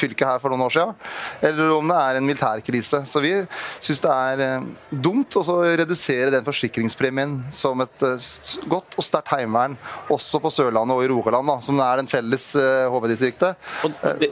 fylket 0.00 0.26
her 0.26 0.40
for 0.42 0.52
noen 0.52 0.64
år 0.66 0.74
siden, 0.74 0.94
eller 1.46 1.72
om 1.76 1.90
det 1.90 1.98
er 2.00 2.18
en 2.20 2.26
militærkrise. 2.28 3.02
Så 3.08 3.22
vi 3.24 3.32
syns 3.82 4.02
det 4.04 4.14
er 4.14 4.42
eh, 4.46 4.68
dumt 5.04 5.36
å 5.40 5.44
redusere 5.80 6.32
den 6.34 6.46
forsikringspremien 6.46 7.36
som 7.54 7.80
et 7.84 8.06
eh, 8.06 8.28
godt 8.70 8.96
og 9.00 9.06
sterkt 9.06 9.32
heimevern 9.36 9.76
også 10.12 10.40
på 10.42 10.52
Sørlandet 10.54 10.96
og 10.96 11.04
i 11.04 11.10
Rogaland, 11.12 11.48
da, 11.50 11.58
som 11.64 11.80
er 11.84 12.00
den 12.02 12.10
felles 12.10 12.50
eh, 12.58 12.86
HV-distriktet. 12.90 13.70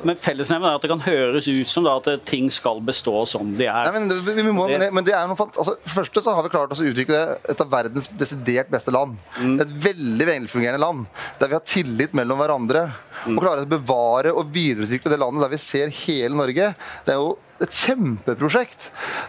Men 0.06 0.18
fellesnevnet 0.18 0.70
er 0.72 0.78
at 0.78 0.84
det 0.86 0.90
kan 0.92 1.04
høres 1.06 1.48
ut 1.48 1.70
som 1.70 1.86
da 1.86 1.96
at 2.00 2.10
eh, 2.12 2.20
ting 2.28 2.48
skal 2.52 2.80
bestå 2.84 3.22
som 3.28 3.52
de 3.58 3.68
er. 3.68 3.88
Nei, 3.88 3.94
men, 3.98 4.08
det- 4.10 4.20
vi, 4.38 4.44
må, 4.48 4.68
men, 4.68 4.80
det, 4.82 4.90
men 4.94 5.06
det 5.06 5.14
er 5.16 5.28
noe 5.30 5.48
altså, 5.48 5.76
første 5.94 6.22
så 6.24 6.34
har 6.36 6.46
vi 6.46 6.52
klart 6.52 6.74
å 6.74 6.78
utvikle 6.88 7.20
et 7.48 7.60
av 7.64 7.70
verdens 7.72 8.08
desidert 8.20 8.70
beste 8.72 8.92
land. 8.94 9.16
Et 9.62 9.72
veldig 9.88 10.26
velfungerende 10.28 10.80
land. 10.82 11.06
Der 11.40 11.50
vi 11.50 11.56
har 11.58 11.64
tillit 11.68 12.14
mellom 12.16 12.40
hverandre. 12.40 12.86
Og 13.26 13.40
klarer 13.42 13.64
å 13.64 13.70
bevare 13.70 14.30
og 14.30 14.52
videreutvikle 14.54 15.10
det 15.10 15.18
landet 15.18 15.42
der 15.42 15.50
vi 15.50 15.57
ser 15.62 15.92
hele 16.04 16.34
Norge. 16.38 16.72
Det 17.06 17.14
er 17.14 17.20
jo 17.20 17.36
et 17.58 17.74
kjempeprosjekt. 17.74 18.84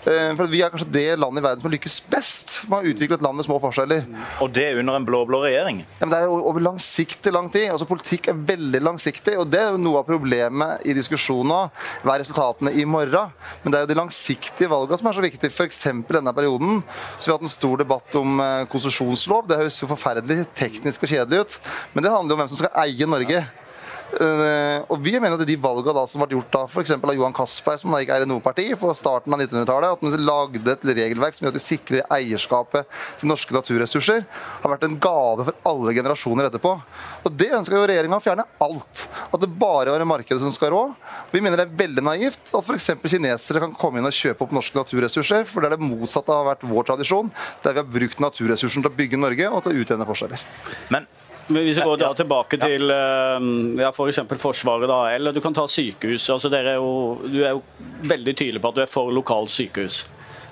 Eh, 0.05 0.35
For 0.37 0.45
Vi 0.51 0.61
er 0.61 0.69
kanskje 0.69 0.91
det 0.93 1.05
landet 1.17 1.41
i 1.41 1.45
verden 1.47 1.61
som 1.61 1.69
har 1.69 1.73
lykkes 1.73 1.95
best 2.11 2.51
med 2.69 2.83
å 2.83 2.91
utvikle 2.91 3.17
et 3.17 3.23
land 3.25 3.39
med 3.39 3.47
små 3.47 3.57
forskjeller. 3.63 4.03
Og 4.45 4.51
det 4.53 4.67
under 4.77 4.99
en 4.99 5.07
blå-blå 5.07 5.39
regjering. 5.47 5.79
Ja, 5.97 6.05
men 6.05 6.11
Det 6.13 6.19
er 6.19 6.27
jo 6.27 6.37
over 6.45 6.61
langsiktig 6.61 7.33
lang 7.33 7.49
tid. 7.49 7.71
Altså 7.71 7.87
Politikk 7.89 8.29
er 8.29 8.37
veldig 8.37 8.81
langsiktig. 8.85 9.33
og 9.39 9.49
Det 9.49 9.59
er 9.59 9.71
jo 9.71 9.81
noe 9.81 10.03
av 10.03 10.05
problemet 10.05 10.85
i 10.85 10.93
diskusjonen. 10.93 11.71
Hva 12.03 12.13
er 12.15 12.23
resultatene 12.23 12.73
i 12.77 12.85
morgen? 12.85 13.33
Men 13.63 13.71
det 13.71 13.79
er 13.79 13.85
jo 13.87 13.93
de 13.93 13.99
langsiktige 14.01 14.69
valgene 14.69 14.99
som 14.99 15.07
er 15.09 15.17
så 15.17 15.25
viktige. 15.25 15.49
F.eks. 15.49 15.83
denne 16.05 16.33
perioden 16.37 16.83
så 17.17 17.25
vi 17.25 17.31
har 17.31 17.39
hatt 17.39 17.49
en 17.49 17.57
stor 17.57 17.77
debatt 17.81 18.15
om 18.15 18.39
eh, 18.39 18.65
konsesjonslov. 18.69 19.47
Det 19.49 19.57
høres 19.57 19.81
jo 19.81 19.89
forferdelig 19.89 20.45
teknisk 20.53 21.01
og 21.01 21.09
kjedelig 21.09 21.41
ut, 21.41 21.59
men 21.95 22.03
det 22.05 22.13
handler 22.13 22.29
jo 22.29 22.37
om 22.37 22.43
hvem 22.45 22.53
som 22.53 22.61
skal 22.61 22.77
eie 22.85 23.09
Norge. 23.09 23.41
Eh, 24.09 24.79
og 24.89 25.01
vi 25.05 25.13
mener 25.19 25.37
at 25.37 25.45
de 25.45 25.55
valgene 25.61 25.93
da 25.93 26.03
som 26.09 26.23
ble 26.23 26.33
gjort 26.33 26.49
da, 26.53 26.63
f.eks. 26.65 26.95
av 26.97 27.13
Johan 27.13 27.35
Castberg, 27.35 27.81
som 27.81 27.93
da 27.93 27.99
gikk 28.01 28.25
noe 28.29 28.41
parti, 28.43 28.65
på 28.79 28.93
starten 28.97 29.35
av 29.35 29.43
1900-tallet, 29.43 29.93
at 29.93 30.05
man 30.05 30.25
lagde 30.25 30.73
et 30.73 30.85
regelverk 30.87 31.37
som 31.37 31.45
gjør 31.45 31.53
at 31.53 31.59
vi 31.59 31.63
sikrer 31.63 32.15
eierskapet 32.17 32.97
til 33.19 33.29
norske 33.29 33.53
naturressurser, 33.53 34.25
har 34.63 34.73
vært 34.73 34.87
en 34.87 34.97
gave 35.01 35.45
for 35.51 35.69
alle 35.69 35.93
generasjoner 35.97 36.49
etterpå. 36.49 36.73
Og 37.21 37.37
det 37.37 37.51
ønsker 37.59 37.77
jo 37.77 37.85
regjeringa 37.91 38.17
å 38.17 38.25
fjerne 38.25 38.47
alt. 38.65 39.05
At 39.29 39.39
det 39.43 39.51
bare 39.61 39.93
var 39.93 40.07
markedet 40.09 40.41
som 40.41 40.53
skal 40.55 40.73
rå. 40.73 40.83
Vi 41.31 41.43
mener 41.45 41.61
det 41.61 41.67
er 41.69 41.79
veldig 41.83 42.05
naivt 42.09 42.49
at 42.49 42.65
f.eks. 42.65 42.91
kinesere 43.05 43.61
kan 43.61 43.77
komme 43.77 44.01
inn 44.01 44.09
og 44.09 44.15
kjøpe 44.15 44.47
opp 44.47 44.57
norske 44.57 44.79
naturressurser, 44.79 45.45
for 45.49 45.61
det 45.61 45.69
er 45.69 45.77
det 45.77 45.85
motsatte 45.85 46.33
av 46.33 46.49
vært 46.49 46.65
vår 46.65 46.89
tradisjon, 46.89 47.29
der 47.63 47.77
vi 47.77 47.83
har 47.83 47.95
brukt 47.99 48.25
naturressursen 48.25 48.83
til 48.83 48.89
å 48.89 48.97
bygge 48.97 49.21
Norge 49.21 49.53
og 49.53 49.63
til 49.63 49.75
å 49.75 49.83
utjevne 49.83 50.09
forskjeller. 50.09 50.45
Men 50.89 51.05
hvis 51.49 51.79
vi 51.79 51.85
går 51.85 51.97
da 52.01 52.11
tilbake 52.17 52.59
til 52.61 52.91
eh, 52.93 53.49
ja, 53.81 53.89
f.eks. 53.89 54.21
For 54.29 54.43
Forsvaret, 54.49 54.89
da, 54.89 54.99
eller 55.15 55.33
du 55.33 55.41
kan 55.41 55.55
ta 55.57 55.65
sykehus. 55.69 56.29
altså 56.29 56.51
er 56.53 56.75
jo, 56.75 57.17
Du 57.25 57.41
er 57.41 57.57
jo 57.57 57.63
veldig 58.09 58.35
tydelig 58.35 58.61
på 58.61 58.71
at 58.71 58.79
du 58.79 58.81
er 58.85 58.91
for 58.91 59.11
lokalt 59.13 59.51
sykehus. 59.53 60.03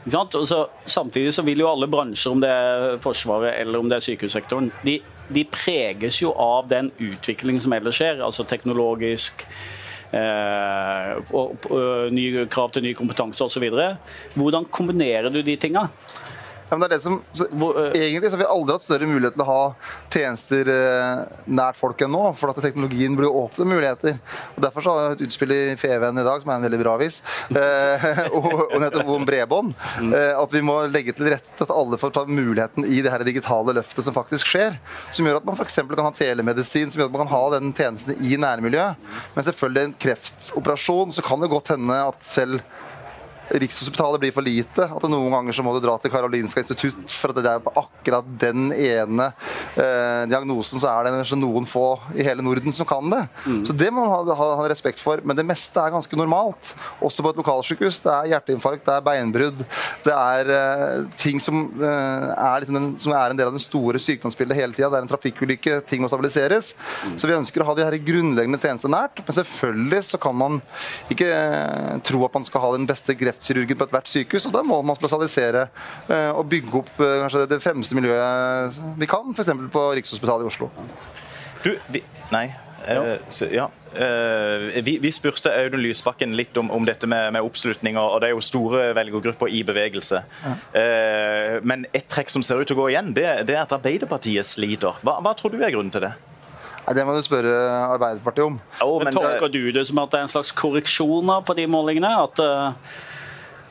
Ikke 0.07 0.15
sant? 0.15 0.35
Og 0.39 0.47
så, 0.47 0.61
samtidig 0.85 1.33
så 1.35 1.43
vil 1.43 1.59
jo 1.59 1.69
alle 1.69 1.89
bransjer, 1.91 2.31
om 2.31 2.41
det 2.41 2.49
er 2.49 3.01
Forsvaret 3.03 3.59
eller 3.59 3.79
om 3.79 3.89
det 3.89 3.99
er 3.99 4.05
sykehussektoren, 4.07 4.71
de, 4.85 4.99
de 5.35 5.43
preges 5.51 6.21
jo 6.21 6.31
av 6.31 6.69
den 6.71 6.93
utviklingen 6.97 7.61
som 7.61 7.75
ellers 7.75 7.99
skjer, 7.99 8.23
altså 8.23 8.47
teknologisk. 8.47 9.43
Eh, 10.07 11.09
og, 11.35 11.67
og, 11.67 12.13
nye 12.15 12.45
krav 12.51 12.71
til 12.71 12.85
ny 12.85 12.93
kompetanse 12.95 13.43
osv. 13.43 13.65
Hvordan 14.39 14.69
kombinerer 14.71 15.27
du 15.33 15.41
de 15.43 15.57
tinga? 15.59 15.87
Ja, 16.67 16.75
men 16.75 16.83
det 16.83 16.89
er 16.89 16.95
det 16.97 17.03
som, 17.05 17.19
så, 17.31 17.47
Hvor, 17.51 17.77
uh, 17.77 17.95
egentlig 17.95 18.29
så 18.29 18.35
har 18.35 18.43
vi 18.43 18.49
aldri 18.51 18.75
hatt 18.75 18.85
større 18.85 19.07
mulighet 19.09 19.37
til 19.37 19.45
å 19.45 19.47
ha 19.47 19.61
tjenester 20.13 20.71
uh, 20.71 21.41
nært 21.47 21.79
folk 21.79 22.01
enn 22.03 22.11
nå. 22.11 22.23
For 22.37 22.51
at 22.51 22.59
teknologien 22.63 23.15
blir 23.17 23.31
åpne 23.31 23.67
muligheter. 23.69 24.17
Og 24.55 24.63
Derfor 24.65 24.83
så 24.83 24.95
har 24.95 25.05
jeg 25.05 25.17
et 25.17 25.25
utspill 25.29 25.55
i 25.55 25.61
Feven 25.79 26.19
i 26.19 26.25
dag, 26.27 26.43
som 26.43 26.51
er 26.51 26.59
en 26.59 26.67
veldig 26.67 26.81
bra 26.81 26.95
avis, 26.99 27.21
uh, 27.55 28.07
og, 28.37 28.49
og 28.65 28.77
nettopp 28.83 29.13
om 29.15 29.27
bredbånd. 29.27 29.75
Eh, 30.03 30.33
at 30.37 30.53
vi 30.53 30.61
må 30.65 30.79
legge 30.91 31.13
til 31.15 31.29
rette 31.31 31.65
at 31.65 31.73
alle 31.73 31.99
får 31.99 32.13
ta 32.15 32.23
muligheten 32.27 32.85
i 32.87 33.01
det 33.03 33.11
her 33.13 33.23
digitale 33.27 33.75
løftet 33.77 34.05
som 34.05 34.15
faktisk 34.15 34.51
skjer. 34.51 34.77
Som 35.15 35.27
gjør 35.27 35.41
at 35.41 35.47
man 35.47 35.57
f.eks. 35.57 35.79
kan 35.87 36.05
ha 36.05 36.13
telemedisin, 36.15 36.91
som 36.91 37.01
gjør 37.01 37.11
at 37.11 37.15
man 37.15 37.23
kan 37.25 37.33
ha 37.35 37.43
den 37.57 37.71
tjenesten 37.77 38.19
i 38.23 38.39
nærmiljøet. 38.41 39.07
Men 39.35 39.47
selvfølgelig 39.47 39.85
en 39.85 39.95
kreftoperasjon, 40.07 41.15
så 41.15 41.25
kan 41.25 41.43
det 41.43 41.51
godt 41.53 41.73
hende 41.75 42.01
at 42.11 42.21
selv 42.25 42.61
Rikshospitalet 43.49 44.21
blir 44.21 44.33
for 44.35 44.45
lite. 44.45 44.87
At 44.87 45.03
det 45.03 45.11
noen 45.11 45.33
ganger 45.33 45.55
så 45.55 45.65
må 45.65 45.73
du 45.75 45.81
dra 45.83 45.95
til 46.01 46.11
Karolinska 46.13 46.63
institutt 46.63 47.13
for 47.13 47.31
at 47.33 47.39
det 47.43 47.51
er 47.51 47.63
på 47.63 47.73
akkurat 47.79 48.27
den 48.41 48.71
ene 48.73 49.29
eh, 49.77 50.23
diagnosen 50.29 50.81
så 50.81 50.91
er 50.91 51.07
det 51.07 51.37
noen 51.37 51.67
få 51.67 51.85
i 52.17 52.25
hele 52.25 52.43
Norden 52.45 52.73
som 52.75 52.87
kan 52.87 53.07
det. 53.11 53.23
Mm. 53.45 53.61
Så 53.67 53.75
det 53.77 53.89
må 53.93 54.03
man 54.05 54.31
ha, 54.31 54.49
ha, 54.59 54.67
respekt 54.69 55.01
for. 55.03 55.21
Men 55.23 55.37
det 55.37 55.45
meste 55.47 55.81
er 55.81 55.93
ganske 55.93 56.19
normalt. 56.19 56.73
Også 57.03 57.23
på 57.23 57.33
et 57.33 57.41
lokalsykehus. 57.41 58.01
Det 58.03 58.13
er 58.13 58.31
hjerteinfarkt, 58.33 58.85
det 58.87 58.95
er 58.95 59.05
beinbrudd, 59.05 59.63
det 60.05 60.15
er 60.15 60.51
eh, 60.57 61.07
ting 61.19 61.41
som, 61.43 61.63
eh, 61.81 62.27
er 62.33 62.63
liksom 62.63 62.79
den, 62.79 62.89
som 63.01 63.15
er 63.15 63.31
en 63.31 63.39
del 63.39 63.49
av 63.49 63.55
den 63.55 63.63
store 63.63 64.01
sykdomsbildet 64.01 64.59
hele 64.59 64.75
tida. 64.75 64.91
Det 64.91 65.01
er 65.01 65.07
en 65.07 65.11
trafikkulykke, 65.11 65.79
ting 65.89 66.03
må 66.03 66.11
stabiliseres. 66.11 66.73
Så 67.15 67.29
vi 67.29 67.37
ønsker 67.37 67.63
å 67.63 67.69
ha 67.69 67.77
de 67.77 67.85
her 67.87 67.99
grunnleggende 68.03 68.59
tjenestene 68.61 68.97
nært. 68.97 69.23
Men 69.23 69.39
selvfølgelig 69.39 70.03
så 70.11 70.21
kan 70.21 70.37
man 70.37 70.61
ikke 71.13 71.29
eh, 71.31 71.97
tro 72.07 72.23
at 72.27 72.37
man 72.37 72.47
skal 72.47 72.63
ha 72.63 72.73
den 72.75 72.87
beste 72.89 73.15
kreftkirurgen 73.37 73.77
på 73.77 73.85
ethvert 73.87 74.09
sykehus, 74.09 74.45
og 74.49 74.53
da 74.55 74.63
må 74.65 74.79
man 74.85 74.97
spesialisere 74.97 75.67
eh, 76.09 76.31
og 76.33 76.47
bygge 76.49 76.77
opp 76.81 76.93
eh, 77.01 77.17
kanskje 77.23 77.45
det 77.51 77.61
fremste 77.63 77.95
miljøet 77.97 78.77
vi 78.97 79.07
kan, 79.09 79.29
f.eks. 79.33 79.51
på 79.73 79.83
Rikshospitalet 79.97 80.45
i 80.45 80.49
Oslo. 80.51 80.69
Du, 81.63 81.71
vi, 81.91 82.03
nei. 82.31 82.47
ja. 82.87 83.17
så- 83.29 83.49
ja. 83.51 83.67
Eh, 83.97 84.81
vi, 84.85 84.97
vi 85.01 85.09
spurte 85.11 85.49
Audun 85.49 85.81
Lysbakken 85.81 86.35
litt 86.37 86.57
om, 86.57 86.69
om 86.71 86.85
dette 86.85 87.07
med, 87.09 87.31
med 87.33 87.41
oppslutning, 87.41 87.97
og 87.97 88.19
det 88.21 88.29
er 88.29 88.35
jo 88.35 88.43
store 88.45 88.91
velgergrupper 88.97 89.49
i 89.49 89.63
bevegelse. 89.65 90.21
Eh, 90.77 91.57
men 91.65 91.87
et 91.93 92.05
trekk 92.11 92.29
som 92.33 92.43
ser 92.45 92.61
ut 92.61 92.67
til 92.69 92.77
å 92.77 92.83
gå 92.83 92.89
igjen, 92.93 93.13
det, 93.17 93.25
det 93.49 93.57
er 93.57 93.63
at 93.65 93.73
Arbeiderpartiet 93.77 94.45
sliter. 94.45 94.99
Hva, 95.01 95.17
hva 95.25 95.33
tror 95.37 95.55
du 95.55 95.61
er 95.63 95.73
grunnen 95.73 95.93
til 95.93 96.05
det? 96.05 96.13
Nei, 96.87 96.93
Det 96.95 97.03
må 97.07 97.17
du 97.17 97.23
spørre 97.25 97.51
Arbeiderpartiet 97.97 98.45
om. 98.45 98.59
Oh, 98.85 98.97
Men 99.01 99.09
men, 99.09 99.17
Tolker 99.17 99.51
du 99.51 99.59
det 99.75 99.87
som 99.89 99.99
at 100.03 100.13
det 100.13 100.21
er 100.21 100.27
en 100.29 100.35
slags 100.37 100.53
korreksjoner 100.55 101.41
på 101.47 101.55
de 101.57 101.65
målingene? 101.67 102.11
At, 102.27 102.39
eh, 102.39 103.07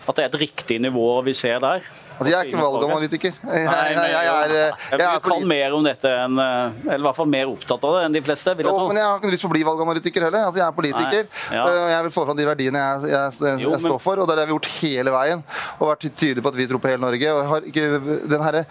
at 0.07 0.15
det 0.17 0.25
er 0.25 0.29
et 0.31 0.41
riktig 0.41 0.81
nivå 0.83 1.07
vi 1.27 1.35
ser 1.35 1.59
der? 1.63 1.87
Altså, 2.17 2.31
Jeg 2.31 2.39
er 2.39 2.49
ikke 2.49 2.61
valganalytiker. 2.63 3.33
Jeg, 3.45 3.63
jeg, 3.67 3.97
men 3.97 4.05
jeg, 4.09 4.27
jeg 4.27 5.01
jeg 5.01 5.23
kan 5.27 5.43
mer 5.51 5.75
om 5.77 5.85
dette 5.85 6.09
enn 6.09 6.39
eh, 6.41 6.79
Eller 6.87 7.03
i 7.03 7.05
hvert 7.05 7.19
fall 7.19 7.29
mer 7.29 7.51
opptatt 7.51 7.83
av 7.85 7.97
det 7.97 8.05
enn 8.07 8.15
de 8.17 8.23
fleste. 8.25 8.55
vil 8.57 8.69
jeg 8.69 8.87
men 8.87 9.01
jeg 9.01 9.05
har 9.11 9.19
ikke 9.21 9.33
lyst 9.35 9.45
til 9.45 9.51
å 9.51 9.53
bli 9.53 9.65
valganalytiker 9.67 10.27
heller. 10.29 10.47
Altså, 10.49 10.61
jeg 10.63 10.67
er 10.67 10.77
politiker. 10.79 11.27
Ja. 11.53 11.65
og 11.67 11.91
Jeg 11.93 12.07
vil 12.07 12.15
få 12.15 12.25
fram 12.29 12.39
de 12.39 12.47
verdiene 12.49 12.85
jeg, 13.11 13.81
står 13.85 14.01
for, 14.01 14.23
og 14.23 14.31
det 14.31 14.37
er 14.37 14.41
det 14.41 14.47
vi 14.47 14.55
har 14.55 14.55
gjort 14.55 14.71
hele 14.79 15.15
veien. 15.17 15.45
Og 15.77 15.91
vært 15.91 16.07
tydelig 16.23 16.47
på 16.47 16.53
at 16.55 16.59
vi 16.63 16.69
tror 16.71 16.83
på 16.87 16.93
hele 16.93 17.05
Norge. 17.05 17.35
Og 17.35 17.51
har 17.53 17.69
ikke 17.73 17.85
den 18.33 18.47
herre 18.47 18.65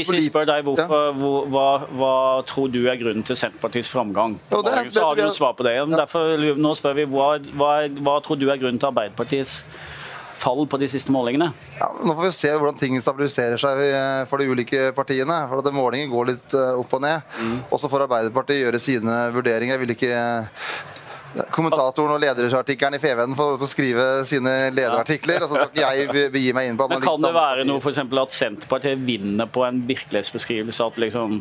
Hvis 0.00 0.12
vi 0.16 0.24
spør 0.26 0.50
deg 0.50 0.66
hva, 0.66 2.10
tror 2.50 2.72
du 2.72 2.80
er 2.90 2.98
grunnen 3.00 3.26
til 3.26 3.38
Senterpartiets 3.38 3.92
framgang? 3.92 4.38
Jo, 4.50 4.64
det- 4.66 4.90
så 4.90 5.06
har 5.06 5.14
du 5.14 5.22
jo 5.22 5.30
svar 5.30 5.54
på 5.54 5.68
det. 5.68 5.76
Derfor, 5.94 6.36
nå 6.58 6.74
spør 6.74 6.98
vi 6.98 7.06
hva, 7.06 7.30
hva, 7.54 8.18
tror 8.24 8.38
du 8.40 8.48
er 8.50 8.58
grunnen 8.58 8.80
til 8.80 8.90
Arbeiderpartiets 8.90 9.64
fall 10.40 10.64
på 10.72 10.78
de 10.80 10.88
siste 10.90 11.12
målingene? 11.14 11.50
Ja, 11.78 11.88
nå 12.00 12.14
får 12.16 12.26
vi 12.26 12.32
se 12.36 12.52
hvordan 12.56 12.78
ting 12.80 12.96
stabiliserer 13.04 13.60
seg 13.60 13.82
eh, 13.86 14.22
for 14.30 14.40
de 14.40 14.48
ulike 14.50 14.90
partiene. 14.96 15.36
For 15.50 15.60
at 15.62 15.72
Målingen 15.76 16.10
går 16.12 16.30
litt 16.34 16.54
eh, 16.56 16.72
opp 16.80 16.96
og 16.98 17.04
ned. 17.04 17.26
Mm. 17.40 17.58
Og 17.70 17.80
så 17.82 17.90
får 17.92 18.06
Arbeiderpartiet 18.08 18.64
gjøre 18.64 18.80
sine 18.82 19.18
vurderinger. 19.36 19.76
Jeg 19.78 19.84
vil 19.86 19.94
ikke 19.98 20.24
Kommentatoren 21.54 22.10
og 22.10 22.18
lederartikkelen 22.24 22.96
i 22.96 22.98
FVN 22.98 23.36
får 23.38 23.60
skrive 23.70 24.04
sine 24.26 24.54
lederartikler. 24.74 25.44
og 25.44 25.52
så 25.52 25.60
skal 25.60 25.68
ikke 25.70 25.90
jeg 25.94 26.08
be- 26.10 26.30
begi 26.34 26.50
meg 26.56 26.66
inn 26.72 26.78
på 26.80 26.88
Men 26.90 27.04
kan 27.04 27.22
det 27.22 27.30
være 27.36 27.66
noe 27.68 27.78
for 27.84 27.92
eksempel 27.92 28.18
at 28.24 28.34
Senterpartiet 28.34 28.98
vinner 29.06 29.46
på 29.46 29.62
en 29.62 29.78
virkelighetsbeskrivelse? 29.86 30.88
At 30.90 30.98
liksom 30.98 31.36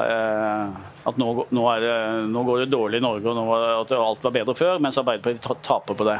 eh, 0.00 0.78
at 1.04 1.20
nå, 1.20 1.28
nå, 1.52 1.66
det, 1.84 1.92
nå 2.32 2.44
går 2.48 2.62
det 2.64 2.70
dårlig 2.72 3.00
i 3.02 3.04
Norge, 3.04 3.28
og 3.34 3.46
var- 3.52 3.68
at 3.82 3.92
alt 3.98 4.24
var 4.24 4.34
bedre 4.38 4.54
før, 4.56 4.80
mens 4.80 4.96
Arbeiderpartiet 5.00 5.62
taper 5.68 5.94
på 6.00 6.08
det. 6.08 6.16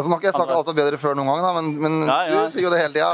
Altså, 0.00 0.08
nå 0.08 0.16
har 0.16 0.20
ikke 0.22 0.30
jeg 0.30 0.36
snakket 0.38 0.56
alt 0.56 0.68
var 0.70 0.76
bedre 0.80 0.98
før 1.02 1.16
noen 1.18 1.28
gang, 1.28 1.40
da, 1.44 1.50
men, 1.60 1.66
men 1.84 1.96
Ja, 2.08 2.18
ja. 2.30 2.42
du 2.46 2.54
sier 2.54 2.64
jo 2.64 2.70
det 2.72 2.80
hele 2.80 2.94
tida. 2.96 3.10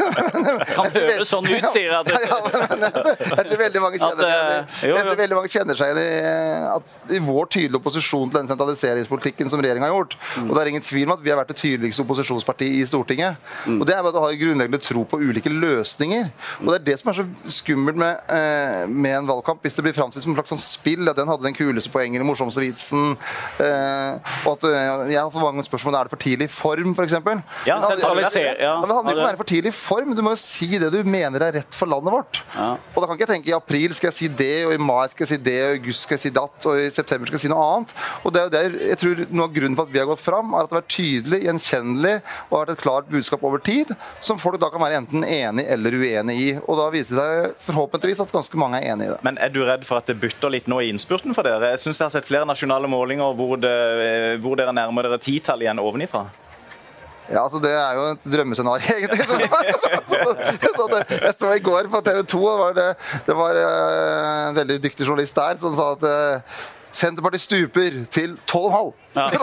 Kan 0.76 0.90
høres 0.94 1.30
sånn 1.32 1.46
ut, 1.48 1.66
sier 1.72 1.94
jeg. 1.94 2.18
Ja, 2.30 2.36
men 2.44 2.84
jeg 2.84 3.46
tror 3.48 3.60
veldig 3.62 3.80
mange 3.82 4.00
kjenner 4.02 4.28
At, 4.28 4.74
i- 4.84 4.90
jo, 4.90 4.96
jo. 5.00 5.14
veldig 5.22 5.36
mange 5.38 5.50
kjenner 5.52 5.78
seg 5.78 5.90
igjen 5.90 6.02
i 6.04 6.08
eh, 6.28 7.16
i 7.16 7.20
vår 7.24 7.48
tydelige 7.50 7.80
opposisjon 7.80 8.28
til 8.30 8.38
den 8.42 8.50
sentraliseringspolitikken 8.50 9.50
som 9.50 9.62
regjeringa 9.62 9.88
har 9.88 9.94
gjort. 9.94 10.14
Mm. 10.36 10.48
Og 10.50 10.52
det 10.56 10.62
er 10.62 10.70
ingen 10.74 10.84
tvil 10.84 11.06
om 11.08 11.14
at 11.16 11.22
vi 11.24 11.32
har 11.32 11.38
vært 11.40 11.50
det 11.54 11.58
tydeligste 11.60 12.04
opposisjonspartiet 12.04 12.76
i 12.82 12.84
Stortinget. 12.90 13.40
Og 13.72 13.82
det 13.88 13.94
er 13.96 14.02
bare 14.04 14.12
at 14.12 14.18
du 14.18 14.20
har 14.22 14.36
grunnleggende 14.42 14.82
tro 14.84 15.04
på 15.08 15.20
ulike 15.22 15.50
løsninger. 15.52 16.28
Og 16.60 16.68
det 16.70 16.76
er 16.80 16.84
det 16.90 16.96
som 17.00 17.10
er 17.12 17.18
så 17.22 17.26
skummelt 17.60 17.98
med, 18.00 18.20
eh, 18.36 18.84
med 18.90 19.16
en 19.22 19.30
valgkamp, 19.30 19.62
hvis 19.64 19.78
det 19.78 19.86
blir 19.88 19.96
framstilt 19.96 20.24
som 20.26 20.34
en 20.34 20.38
slags 20.40 20.52
sånn 20.54 20.62
spill, 20.62 21.08
at 21.10 21.18
den 21.18 21.30
hadde 21.32 21.46
den 21.48 21.56
kuleste 21.56 21.92
poengen, 21.94 22.20
den 22.22 22.28
morsomste 22.28 22.62
vitsen, 22.64 23.16
eh, 23.62 24.34
og 24.44 24.52
at 24.56 24.68
eh, 24.68 25.12
jeg 25.14 25.20
har 25.20 25.30
for 25.32 25.44
mange 25.48 25.64
spørsmål 25.66 25.98
er 26.00 26.08
det 26.09 26.09
for 26.10 26.20
tidlig 26.20 26.48
form, 26.52 26.92
f.eks. 26.96 27.14
Ja, 27.68 27.78
sentraliser- 27.84 28.60
ja, 28.60 28.72
men 28.80 28.88
det 28.90 28.96
handler 28.96 29.14
ikke 29.14 29.20
om 29.20 29.24
å 29.24 29.28
være 29.30 29.40
for 29.40 29.50
tidlig 29.50 29.72
form. 29.76 30.14
Du 30.18 30.22
må 30.26 30.34
jo 30.34 30.40
si 30.42 30.68
det 30.80 30.90
du 30.92 30.98
mener 31.06 31.40
er 31.46 31.56
rett 31.60 31.76
for 31.76 31.90
landet 31.90 32.12
vårt. 32.14 32.42
Ja. 32.56 32.68
Og 32.94 33.00
da 33.02 33.06
kan 33.08 33.16
ikke 33.18 33.26
jeg 33.28 33.32
tenke 33.36 33.52
i 33.52 33.56
april 33.56 33.94
skal 33.96 34.10
jeg 34.10 34.18
si 34.18 34.28
det, 34.40 34.52
og 34.66 34.74
i 34.74 34.80
mai 34.82 35.06
skal 35.12 35.26
jeg 35.26 35.32
si 35.34 35.40
det, 35.50 35.56
og 35.64 35.70
i 35.74 35.78
august 35.80 36.06
skal 36.06 36.18
jeg 36.18 36.24
si 36.26 36.32
datt, 36.40 36.66
og 36.70 36.80
i 36.82 36.90
september 36.94 37.30
skal 37.30 37.38
jeg 37.40 37.44
si 37.46 37.52
noe 37.52 37.66
annet. 37.76 37.94
Og 38.24 38.34
det 38.34 38.40
er 38.42 38.48
jo 38.48 38.54
der 38.56 38.78
jeg 38.90 38.98
tror 39.04 39.24
Noe 39.30 39.46
av 39.46 39.52
grunnen 39.54 39.76
for 39.78 39.86
at 39.86 39.92
vi 39.94 39.98
har 40.00 40.08
gått 40.08 40.22
fram, 40.22 40.54
er 40.54 40.64
at 40.64 40.70
det 40.70 40.74
har 40.74 40.80
vært 40.82 40.94
tydelig, 40.94 41.38
gjenkjennelig 41.46 42.14
og 42.50 42.54
har 42.56 42.64
vært 42.64 42.72
et 42.74 42.82
klart 42.82 43.08
budskap 43.12 43.42
over 43.46 43.60
tid, 43.62 43.92
som 44.24 44.38
folk 44.40 44.58
da 44.60 44.70
kan 44.72 44.82
være 44.82 44.98
enten 45.00 45.24
enig 45.26 45.64
eller 45.70 45.94
uenig 46.00 46.36
i. 46.40 46.48
Og 46.64 46.78
da 46.80 46.88
viser 46.92 47.18
det 47.20 47.26
seg 47.30 47.64
forhåpentligvis 47.68 48.22
at 48.24 48.32
ganske 48.34 48.58
mange 48.60 48.80
er 48.80 48.92
enig 48.94 49.06
i 49.06 49.12
det. 49.12 49.18
Men 49.26 49.38
er 49.42 49.52
du 49.54 49.60
redd 49.66 49.84
for 49.86 50.00
at 50.00 50.08
det 50.10 50.16
butter 50.22 50.50
litt 50.52 50.66
nå 50.70 50.80
i 50.82 50.90
innspurten 50.92 51.36
for 51.36 51.46
dere? 51.46 51.72
Jeg 51.74 51.82
synes 51.84 52.00
jeg 52.00 52.06
har 52.08 52.14
sett 52.16 52.28
flere 52.28 52.48
nasjonale 52.48 52.90
målinger 52.90 53.34
hvor, 53.38 53.54
det, 53.60 53.74
hvor 54.42 54.58
dere 54.58 54.74
nærmer 54.76 55.06
dere 55.06 55.20
titall 55.22 55.62
igjen 55.64 55.80
ovenifra. 56.00 56.26
Ja, 57.30 57.44
altså 57.44 57.60
Det 57.62 57.70
er 57.70 57.94
jo 57.94 58.06
et 58.10 58.24
drømmescenario, 58.32 58.94
egentlig. 58.96 59.20
Jeg 61.26 61.34
så 61.38 61.52
i 61.52 61.62
går 61.62 61.88
på 61.90 62.00
TV 62.00 62.22
2, 62.26 62.40
var 62.58 62.72
det, 62.74 62.88
det 63.26 63.36
var 63.36 63.54
eh, 63.54 64.48
en 64.48 64.56
veldig 64.56 64.82
dyktig 64.82 65.06
journalist 65.06 65.36
der 65.36 65.60
som 65.60 65.76
sa 65.76 65.92
at 65.94 66.06
eh, 66.08 66.40
Senterpartiet 66.92 67.44
stuper 67.44 68.00
til 68.10 68.34
12,5. 68.50 68.90
Ja. 69.14 69.26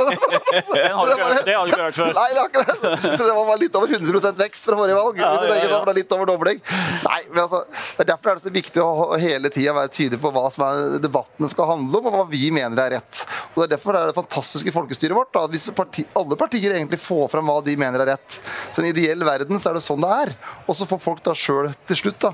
Det 0.78 1.54
har 1.56 1.66
du 1.66 1.72
ikke 1.72 1.82
hørt- 1.82 1.96
før. 1.98 2.14
Nei, 2.16 2.28
det 2.34 2.40
har 2.40 2.48
ikke 2.50 2.64
det. 2.64 3.12
Så 3.18 3.26
det 3.26 3.34
var 3.36 3.48
bare 3.48 3.60
litt 3.62 3.76
over 3.76 3.92
100 3.98 4.32
vekst 4.40 4.68
fra 4.68 4.78
forrige 4.80 4.98
valg. 4.98 5.20
Ja, 5.20 5.32
ja, 5.48 5.58
ja. 5.68 5.80
det, 5.88 5.96
litt 5.98 6.14
over 6.16 6.30
dobling. 6.30 6.62
Nei, 7.04 7.20
men 7.32 7.42
altså, 7.44 7.64
det 7.98 8.06
er 8.06 8.10
Derfor 8.14 8.32
er 8.32 8.40
det 8.40 8.46
så 8.48 8.54
viktig 8.56 8.84
å 8.84 9.18
hele 9.20 9.52
tida 9.54 9.74
være 9.76 9.92
tydelig 9.94 10.20
på 10.24 10.32
hva 10.36 10.46
som 10.54 10.64
er 10.68 10.98
debattene 11.04 11.50
skal 11.52 11.70
handle 11.74 12.00
om, 12.00 12.08
og 12.10 12.16
hva 12.18 12.26
vi 12.32 12.48
mener 12.56 12.80
er 12.86 12.96
rett. 12.98 13.24
Og 13.54 13.62
det 13.62 13.68
er 13.68 13.74
Derfor 13.78 13.94
det 13.98 14.02
er 14.02 14.12
det 14.12 14.18
fantastiske 14.18 14.74
folkestyret 14.74 15.18
vårt. 15.18 15.32
Da, 15.36 15.44
hvis 15.52 15.68
parti, 15.76 16.06
alle 16.18 16.38
partier 16.40 16.78
egentlig 16.78 17.02
får 17.04 17.28
fram 17.36 17.52
hva 17.52 17.60
de 17.66 17.76
mener 17.80 18.04
er 18.06 18.14
rett. 18.16 18.40
Så 18.72 18.82
i 18.82 18.86
en 18.86 18.90
ideell 18.94 19.24
verden 19.28 19.60
så 19.62 19.72
er 19.72 19.78
det 19.80 19.86
sånn 19.86 20.02
det 20.04 20.14
er. 20.24 20.34
Og 20.66 20.76
så 20.80 20.88
får 20.90 21.04
folk 21.04 21.22
da 21.26 21.36
sjøl 21.38 21.70
til 21.90 22.00
slutt 22.00 22.20
da, 22.24 22.34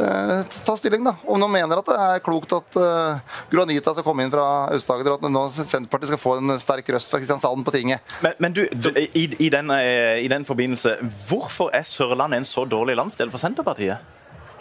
eh, 0.00 0.48
ta 0.64 0.76
stilling. 0.80 1.04
da. 1.06 1.14
Om 1.28 1.40
noen 1.40 1.54
mener 1.54 1.80
at 1.80 1.88
det 1.90 1.98
er 2.00 2.24
klokt 2.24 2.52
at 2.56 2.80
uh, 2.80 3.36
Granita 3.52 3.94
skal 3.94 4.06
komme 4.06 4.24
inn 4.24 4.32
fra 4.32 4.46
Aust-Agder, 4.74 5.16
at 5.16 5.54
Senterpartiet 5.60 6.12
skal 6.12 6.20
få 6.20 6.36
en 6.40 6.56
sterk 6.70 6.94
røst 6.94 7.10
fra 7.10 7.20
Kristiansand 7.20 7.66
på 7.66 7.74
tinget. 7.74 8.06
Men, 8.22 8.38
men 8.38 8.56
du, 8.56 8.62
du 8.70 8.90
i, 8.94 9.26
i, 9.38 9.50
den, 9.52 9.70
eh, 9.74 10.22
i 10.24 10.30
den 10.30 10.46
forbindelse, 10.46 10.96
hvorfor 11.28 11.70
er 11.74 11.86
Sørlandet 11.86 12.42
en 12.42 12.48
så 12.48 12.64
dårlig 12.64 12.96
landsdel 12.96 13.30
for 13.32 13.42
Senterpartiet? 13.42 13.98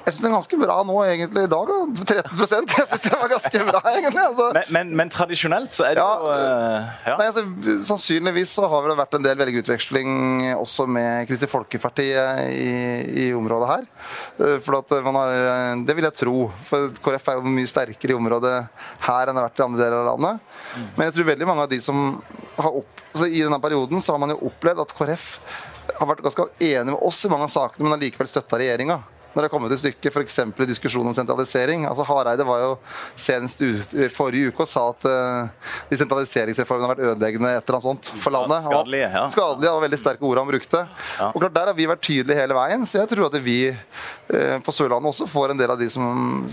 Jeg 0.06 0.16
syns 0.16 0.22
den 0.24 0.30
er 0.32 0.36
ganske 0.38 0.58
bra 0.62 0.76
nå 0.88 0.96
egentlig 1.06 1.44
i 1.46 1.50
dag. 1.52 1.70
Da. 1.70 2.04
13 2.24 2.70
Jeg 2.80 2.88
syns 2.90 3.04
det 3.04 3.12
var 3.14 3.32
ganske 3.34 3.62
bra, 3.68 3.82
egentlig. 3.92 4.24
Altså. 4.24 4.48
Men, 4.56 4.70
men, 4.76 4.94
men 5.02 5.12
tradisjonelt 5.14 5.76
så 5.76 5.86
er 5.90 5.98
det 5.98 6.04
Ja, 6.04 6.14
jo 6.18 6.30
uh, 6.32 6.88
ja. 7.10 7.18
Nei, 7.20 7.28
altså, 7.30 7.44
sannsynligvis 7.90 8.54
så 8.58 8.70
har 8.72 8.88
det 8.90 8.98
vært 9.00 9.18
en 9.20 9.26
del 9.28 9.38
velgerutveksling 9.42 10.10
også 10.56 10.88
med 10.90 11.30
Kristelig 11.30 11.52
Folkeparti 11.52 12.08
i, 12.10 12.72
i 13.26 13.30
området 13.38 13.70
her. 13.74 13.88
Eh, 14.40 14.56
For 14.66 14.80
at 14.80 14.96
man 15.06 15.20
har, 15.20 15.36
eh, 15.54 15.76
Det 15.88 15.98
vil 15.98 16.08
jeg 16.10 16.18
tro. 16.22 16.36
For 16.70 16.90
KrF 17.06 17.30
er 17.34 17.40
jo 17.40 17.54
mye 17.60 17.70
sterkere 17.70 18.16
i 18.16 18.18
området 18.18 18.56
her 19.06 19.30
enn 19.30 19.38
det 19.38 19.44
har 19.44 19.50
vært 19.50 19.62
i 19.62 19.68
andre 19.68 19.84
deler 19.84 20.00
av 20.02 20.10
landet. 20.14 20.50
Men 20.96 21.08
jeg 21.10 21.18
tror 21.18 21.30
veldig 21.34 21.50
mange 21.50 21.68
av 21.68 21.72
de 21.72 21.82
som 21.84 22.02
har 22.60 22.72
opp, 22.82 23.06
altså 23.14 23.30
I 23.30 23.44
denne 23.46 23.62
perioden 23.64 24.02
så 24.04 24.16
har 24.16 24.24
man 24.24 24.34
jo 24.34 24.42
opplevd 24.50 24.84
at 24.84 24.96
KrF 24.98 25.30
har 26.00 26.10
vært 26.10 26.24
ganske 26.26 26.50
enig 26.62 26.92
med 26.94 27.00
oss 27.04 27.24
i 27.26 27.32
mange 27.32 27.48
av 27.48 27.54
sakene, 27.54 27.86
men 27.86 27.96
har 27.96 28.02
likevel 28.04 28.30
støtta 28.30 28.60
regjeringa. 28.62 29.00
Når 29.39 29.45
det 29.45 29.47
er 29.47 29.54
kommet 29.54 29.71
til 29.71 29.80
stykket, 29.80 30.12
f.eks. 30.12 30.34
i 30.43 30.65
diskusjonen 30.67 31.13
om 31.13 31.15
sentralisering. 31.15 31.86
Altså 31.88 32.04
Hareide 32.04 32.43
var 32.43 32.60
jo 32.60 32.71
senest 33.15 33.62
ut, 33.63 33.93
forrige 34.12 34.52
uke 34.52 34.65
og 34.65 34.67
sa 34.67 34.84
at 34.91 35.06
uh, 35.08 35.69
de 35.88 35.99
sentraliseringsreformene 36.02 36.89
har 36.89 36.91
vært 36.97 37.06
ødeleggende 37.13 37.54
et 37.56 37.63
eller 37.63 37.78
annet 37.78 37.88
sånt 37.88 38.10
for 38.19 38.36
landet. 38.36 38.67
Skadelige, 38.67 39.08
ja. 39.15 39.21
Skadelige 39.32 39.71
og 39.71 39.84
veldig 39.86 39.99
sterke 40.02 40.28
ord 40.28 40.41
han 40.41 40.49
brukte. 40.49 40.82
Og 41.30 41.39
klart 41.39 41.56
Der 41.56 41.71
har 41.71 41.78
vi 41.78 41.88
vært 41.88 42.04
tydelige 42.04 42.41
hele 42.41 42.58
veien, 42.60 42.84
så 42.84 42.99
jeg 42.99 43.12
tror 43.13 43.30
at 43.30 43.39
vi 43.47 43.56
uh, 43.71 44.58
på 44.65 44.75
Sørlandet 44.75 45.13
også 45.13 45.30
får 45.32 45.56
en 45.56 45.63
del 45.63 45.71
av 45.71 45.80
de 45.80 45.88
som 45.93 46.43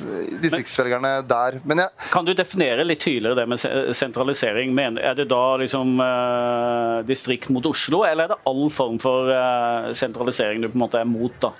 distriktsvelgerne 0.46 1.12
der. 1.26 1.58
Men 1.66 1.82
jeg, 1.82 2.06
Kan 2.14 2.30
du 2.30 2.36
definere 2.38 2.86
litt 2.86 3.02
tydeligere 3.02 3.42
det 3.42 3.48
med 3.50 3.98
sentralisering? 3.98 4.70
Men 4.78 5.02
er 5.02 5.18
det 5.18 5.26
da 5.34 5.42
liksom 5.58 5.98
uh, 5.98 7.02
distrikt 7.10 7.50
mot 7.50 7.66
Oslo, 7.66 8.04
eller 8.06 8.30
er 8.30 8.36
det 8.36 8.40
all 8.46 8.66
form 8.70 9.02
for 9.02 9.30
eh, 9.32 9.92
sentralisering 9.96 10.62
du 10.62 10.70
på 10.70 10.76
en 10.78 10.86
måte 10.86 11.02
er 11.02 11.08
mot? 11.08 11.32
da? 11.42 11.52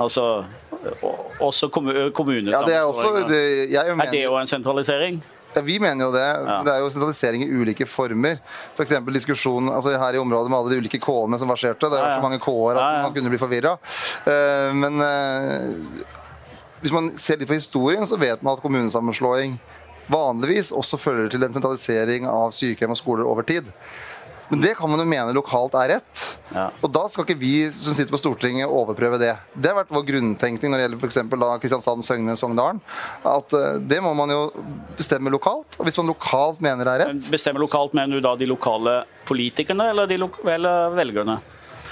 Altså, 0.00 0.44
også 1.40 1.68
kommu 1.68 1.92
ja, 1.92 2.62
det 2.64 2.74
er 2.74 2.86
også 2.88 3.26
det, 3.28 3.42
jeg 3.70 3.84
Er 3.84 4.10
det 4.10 4.22
jo 4.24 4.36
en 4.40 4.48
sentralisering? 4.48 5.20
Ja, 5.54 5.60
Vi 5.66 5.78
mener 5.82 6.06
jo 6.06 6.12
det. 6.14 6.26
Det 6.66 6.72
er 6.72 6.78
jo 6.78 6.90
sentralisering 6.94 7.42
i 7.42 7.48
ulike 7.50 7.86
former. 7.86 8.38
F.eks. 8.76 8.92
For 8.94 9.10
diskusjonen 9.16 9.72
altså 9.74 9.96
her 9.98 10.14
i 10.14 10.22
området 10.22 10.50
med 10.50 10.58
alle 10.58 10.70
de 10.74 10.78
ulike 10.78 11.00
K-ene 11.02 11.38
som 11.38 11.50
verserte. 11.50 11.90
Det 11.90 11.98
er 11.98 12.04
Ja, 12.04 12.12
ja. 12.14 12.16
så 12.16 12.22
mange 12.22 12.38
K-er 12.38 12.78
at 12.78 12.80
Ja, 12.80 12.96
ja. 12.96 13.02
man 13.02 13.14
kunne 13.14 13.32
bli 13.34 13.38
forvirra. 13.38 13.76
Men 14.72 15.00
eh, 15.02 16.06
hvis 16.80 16.92
man 16.94 17.10
ser 17.18 17.36
litt 17.40 17.50
på 17.50 17.58
historien, 17.58 18.06
så 18.06 18.16
vet 18.16 18.42
man 18.42 18.56
at 18.56 18.62
kommunesammenslåing 18.62 19.58
vanligvis 20.10 20.72
også 20.72 20.98
følger 20.98 21.28
til 21.30 21.44
en 21.44 21.52
sentralisering 21.52 22.26
av 22.26 22.54
sykehjem 22.54 22.94
og 22.94 22.98
skoler 22.98 23.28
over 23.28 23.42
tid. 23.46 23.68
Men 24.50 24.62
det 24.64 24.72
kan 24.78 24.90
man 24.90 24.98
jo 24.98 25.06
mene 25.06 25.34
lokalt 25.36 25.76
er 25.78 25.92
rett. 25.94 26.22
Ja. 26.50 26.66
Og 26.82 26.90
da 26.90 27.04
skal 27.10 27.22
ikke 27.26 27.38
vi 27.38 27.52
som 27.70 27.94
sitter 27.94 28.10
på 28.10 28.18
Stortinget 28.18 28.66
overprøve 28.66 29.20
det. 29.22 29.36
Det 29.54 29.70
har 29.70 29.78
vært 29.78 29.92
vår 29.94 30.06
grunntenkning 30.08 30.72
når 30.72 30.80
det 30.80 30.86
gjelder 30.88 31.04
f.eks. 31.06 31.20
Kristiansand, 31.62 32.06
Søgne, 32.06 32.34
Sogndalen. 32.38 32.82
At 33.22 33.54
eh, 33.54 33.78
det 33.78 34.00
må 34.02 34.10
man 34.18 34.34
jo 34.34 34.40
bestemme 34.98 35.30
lokalt. 35.30 35.78
Og 35.78 35.86
hvis 35.86 36.00
man 36.02 36.10
lokalt 36.10 36.64
mener 36.66 36.82
det 36.82 36.96
er 36.96 37.06
Men 37.06 37.22
rett, 37.22 37.30
Bestemmer 37.30 37.62
lokalt, 37.62 37.94
mener 37.94 38.18
du 38.18 38.26
da 38.26 38.34
de 38.40 38.50
lokale 38.50 39.00
politikerne 39.30 39.92
eller 39.94 40.10
de 40.10 40.18
lo 40.18 40.30
eller 40.42 40.98
velgerne? 40.98 41.38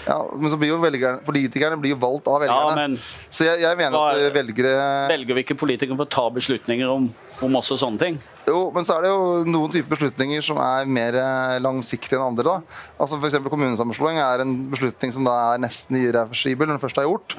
ja, 0.06 0.18
men 0.34 0.50
så 0.50 0.56
blir 0.56 0.72
jo 0.72 0.78
velgerne, 0.82 1.20
politikerne 1.26 1.78
blir 1.80 1.94
jo 1.94 2.00
valgt 2.02 2.28
av 2.30 2.42
velgerne. 2.42 2.74
Ja, 2.74 2.76
men 2.82 2.96
så 3.34 3.48
jeg, 3.48 3.62
jeg 3.64 3.78
mener 3.80 3.98
at 4.00 4.20
eh, 4.22 4.30
velgere 4.34 4.74
velger 5.11 5.38
vi 5.38 5.44
ikke 5.46 5.59
politikerne 5.59 5.98
for 5.98 6.09
å 6.09 6.12
ta 6.18 6.26
beslutninger 6.34 6.92
om, 6.92 7.09
om 7.45 7.55
også 7.61 7.76
sånne 7.78 7.99
ting? 8.01 8.16
Jo, 8.49 8.70
men 8.74 8.82
så 8.86 8.97
er 8.99 9.05
det 9.05 9.11
jo 9.12 9.45
noen 9.47 9.70
typer 9.70 9.93
beslutninger 9.95 10.43
som 10.43 10.59
er 10.62 10.89
mer 10.91 11.14
eh, 11.20 11.59
langsiktige 11.62 12.16
enn 12.18 12.24
andre. 12.32 12.45
da. 12.45 12.55
Altså 12.99 13.18
F.eks. 13.20 13.36
kommunesammenslåing 13.47 14.18
er 14.18 14.43
en 14.43 14.55
beslutning 14.72 15.12
som 15.14 15.26
da 15.28 15.36
er 15.55 15.62
nesten 15.62 16.01
irreversibel 16.01 16.66
når 16.66 16.78
den 16.78 16.82
først 16.82 16.99
er 16.99 17.07
gjort. 17.07 17.36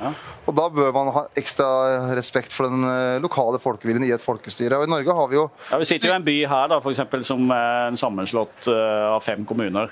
Og 0.48 0.56
da 0.56 0.70
bør 0.72 0.94
man 0.96 1.12
ha 1.18 1.26
ekstra 1.40 1.68
respekt 2.16 2.56
for 2.56 2.70
den 2.72 2.86
eh, 2.88 3.18
lokale 3.24 3.60
folkeviljen 3.60 4.08
i 4.08 4.14
et 4.16 4.24
folkestyre. 4.24 4.80
Og 4.80 4.88
i 4.88 4.94
Norge 4.94 5.18
har 5.20 5.28
vi 5.34 5.40
jo 5.42 5.50
Ja, 5.72 5.82
vi 5.84 5.90
sitter 5.92 6.10
jo 6.12 6.16
i 6.16 6.20
en 6.22 6.28
by 6.30 6.38
her 6.54 6.72
da, 6.72 6.80
for 6.80 6.94
eksempel, 6.96 7.26
som 7.28 7.44
er 7.52 7.90
en 7.92 8.00
sammenslått 8.00 8.70
eh, 8.72 9.08
av 9.12 9.20
fem 9.26 9.44
kommuner. 9.50 9.92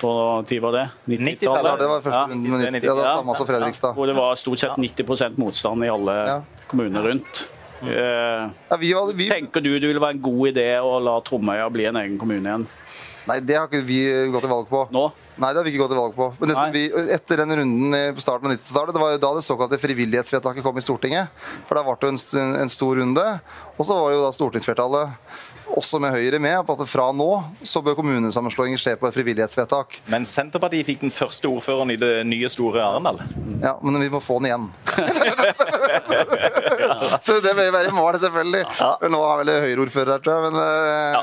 På 0.00 0.10
tid 0.48 0.62
var 0.64 0.72
det? 0.72 0.86
90-tallet. 1.12 1.66
Ja, 1.70 1.76
det 1.76 1.88
var 1.90 2.00
første 2.00 2.18
Ja, 2.22 2.26
runden. 2.32 2.50
med 2.50 2.60
93, 2.72 2.80
90. 2.80 2.86
Ja, 2.88 2.94
det 2.96 3.02
var 3.04 3.16
samme 3.20 3.34
som 3.36 3.46
Fredrikstad. 3.50 3.94
Hvor 3.98 4.06
det 4.08 4.14
var 4.16 4.34
stort 4.40 4.62
sett 4.62 4.78
90% 4.80 5.36
motstand 5.42 5.84
i 5.84 5.90
alle 5.92 6.14
Ja. 6.26 6.36
kommuner 6.70 7.02
rundt. 7.04 7.42
Eh, 7.80 8.50
Ja, 8.70 8.76
vi, 8.76 8.92
var, 8.92 9.12
vi, 9.16 9.28
tenker 9.32 9.64
du 9.64 9.70
det 9.78 9.88
ville 9.88 10.02
være 10.02 10.18
en 10.18 10.22
god 10.22 10.52
idé 10.52 10.68
å 10.84 10.98
la 11.00 11.16
Tromøya 11.24 11.68
bli 11.72 11.86
en 11.88 11.96
egen 12.02 12.18
kommune 12.20 12.44
igjen 12.44 12.66
nei, 13.30 13.38
det 13.44 13.56
har 13.56 13.68
ikke 13.68 13.84
vi 13.86 14.00
gått 14.32 14.42
til 14.42 14.50
valg 14.50 14.68
på. 14.70 14.82
nå? 14.90 15.04
Nei, 15.40 15.52
det 15.52 15.60
har 15.60 15.64
vi 15.64 15.70
ikke 15.72 15.82
gått 15.84 15.92
til 15.94 16.00
valg 16.00 16.16
på. 16.16 16.26
Men 16.42 16.72
vi, 16.74 16.82
etter 17.16 17.40
den 17.40 17.54
runden 17.62 18.16
på 18.16 18.24
starten 18.24 18.50
av 18.50 18.56
90-tallet, 18.56 18.92
det 18.96 19.02
var 19.02 19.14
jo 19.14 19.22
da 19.22 19.30
det 19.38 19.44
såkalte 19.46 19.78
frivillighetsvedtaket 19.80 20.64
kom 20.66 20.76
i 20.76 20.84
Stortinget. 20.84 21.32
For 21.68 21.78
da 21.78 21.84
ble 21.86 21.94
det 22.02 22.10
en, 22.12 22.52
en 22.64 22.72
stor 22.72 23.00
runde. 23.00 23.24
Og 23.80 23.86
så 23.88 23.96
var 23.96 24.12
jo 24.12 24.20
da 24.26 24.32
stortingsflertallet, 24.36 25.06
også 25.70 26.00
med 26.02 26.10
Høyre 26.10 26.38
med, 26.42 26.66
på 26.66 26.74
at 26.74 26.88
fra 26.90 27.12
nå 27.14 27.28
så 27.66 27.78
bør 27.84 27.94
kommunesammenslåinger 28.00 28.78
skje 28.80 28.96
på 28.98 29.06
et 29.08 29.14
frivillighetsvedtak. 29.14 30.00
Men 30.10 30.26
Senterpartiet 30.28 30.86
fikk 30.88 31.00
den 31.04 31.12
første 31.14 31.46
ordføreren 31.48 31.90
i 31.94 31.96
det 32.00 32.26
nye, 32.28 32.48
store 32.50 32.82
Arendal. 32.82 33.18
Ja, 33.62 33.76
men 33.82 34.00
vi 34.02 34.10
må 34.12 34.20
få 34.24 34.38
den 34.40 34.46
igjen. 34.50 34.66
så 37.24 37.32
det 37.44 37.52
bør 37.54 37.64
jo 37.68 37.72
være 37.76 37.88
i 37.92 37.94
mål, 37.94 38.18
selvfølgelig. 38.24 38.62
Ja. 38.80 38.90
Nå 39.14 39.20
er 39.28 39.34
vel 39.44 39.50
Høyre-ordfører 39.66 40.10
her, 40.16 40.20
tror 40.24 40.32
jeg. 40.36 40.42
Men, 40.48 40.54
ja. 41.14 41.20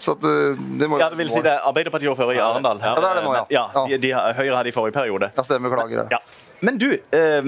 Så 0.00 0.08
at, 0.16 0.22
eh, 0.30 0.50
det 0.80 0.86
må 0.88 0.92
jo 0.96 1.00
Ja, 1.04 1.08
det 1.12 1.18
vil 1.20 1.30
si 1.32 1.40
det 1.44 1.52
er 1.52 1.60
Arbeiderpartiordfører 1.68 2.34
i 2.38 2.40
Arendal. 2.44 2.78
Ja, 2.82 2.94
det 2.96 3.06
er 3.10 3.14
det 3.20 3.24
nå, 3.28 3.32
ja. 3.52 3.59
Ja. 3.74 3.86
De, 3.90 3.98
de, 4.02 4.14
Høyre 4.14 4.56
hadde 4.56 4.72
i 4.72 4.76
forrige 4.76 4.96
periode. 4.96 5.32
Ja, 5.36 5.44
stemmer. 5.46 5.72
Beklager. 5.72 6.08
Ja. 6.12 6.22
Men 6.60 6.76
du, 6.76 6.92
eh, 6.92 7.42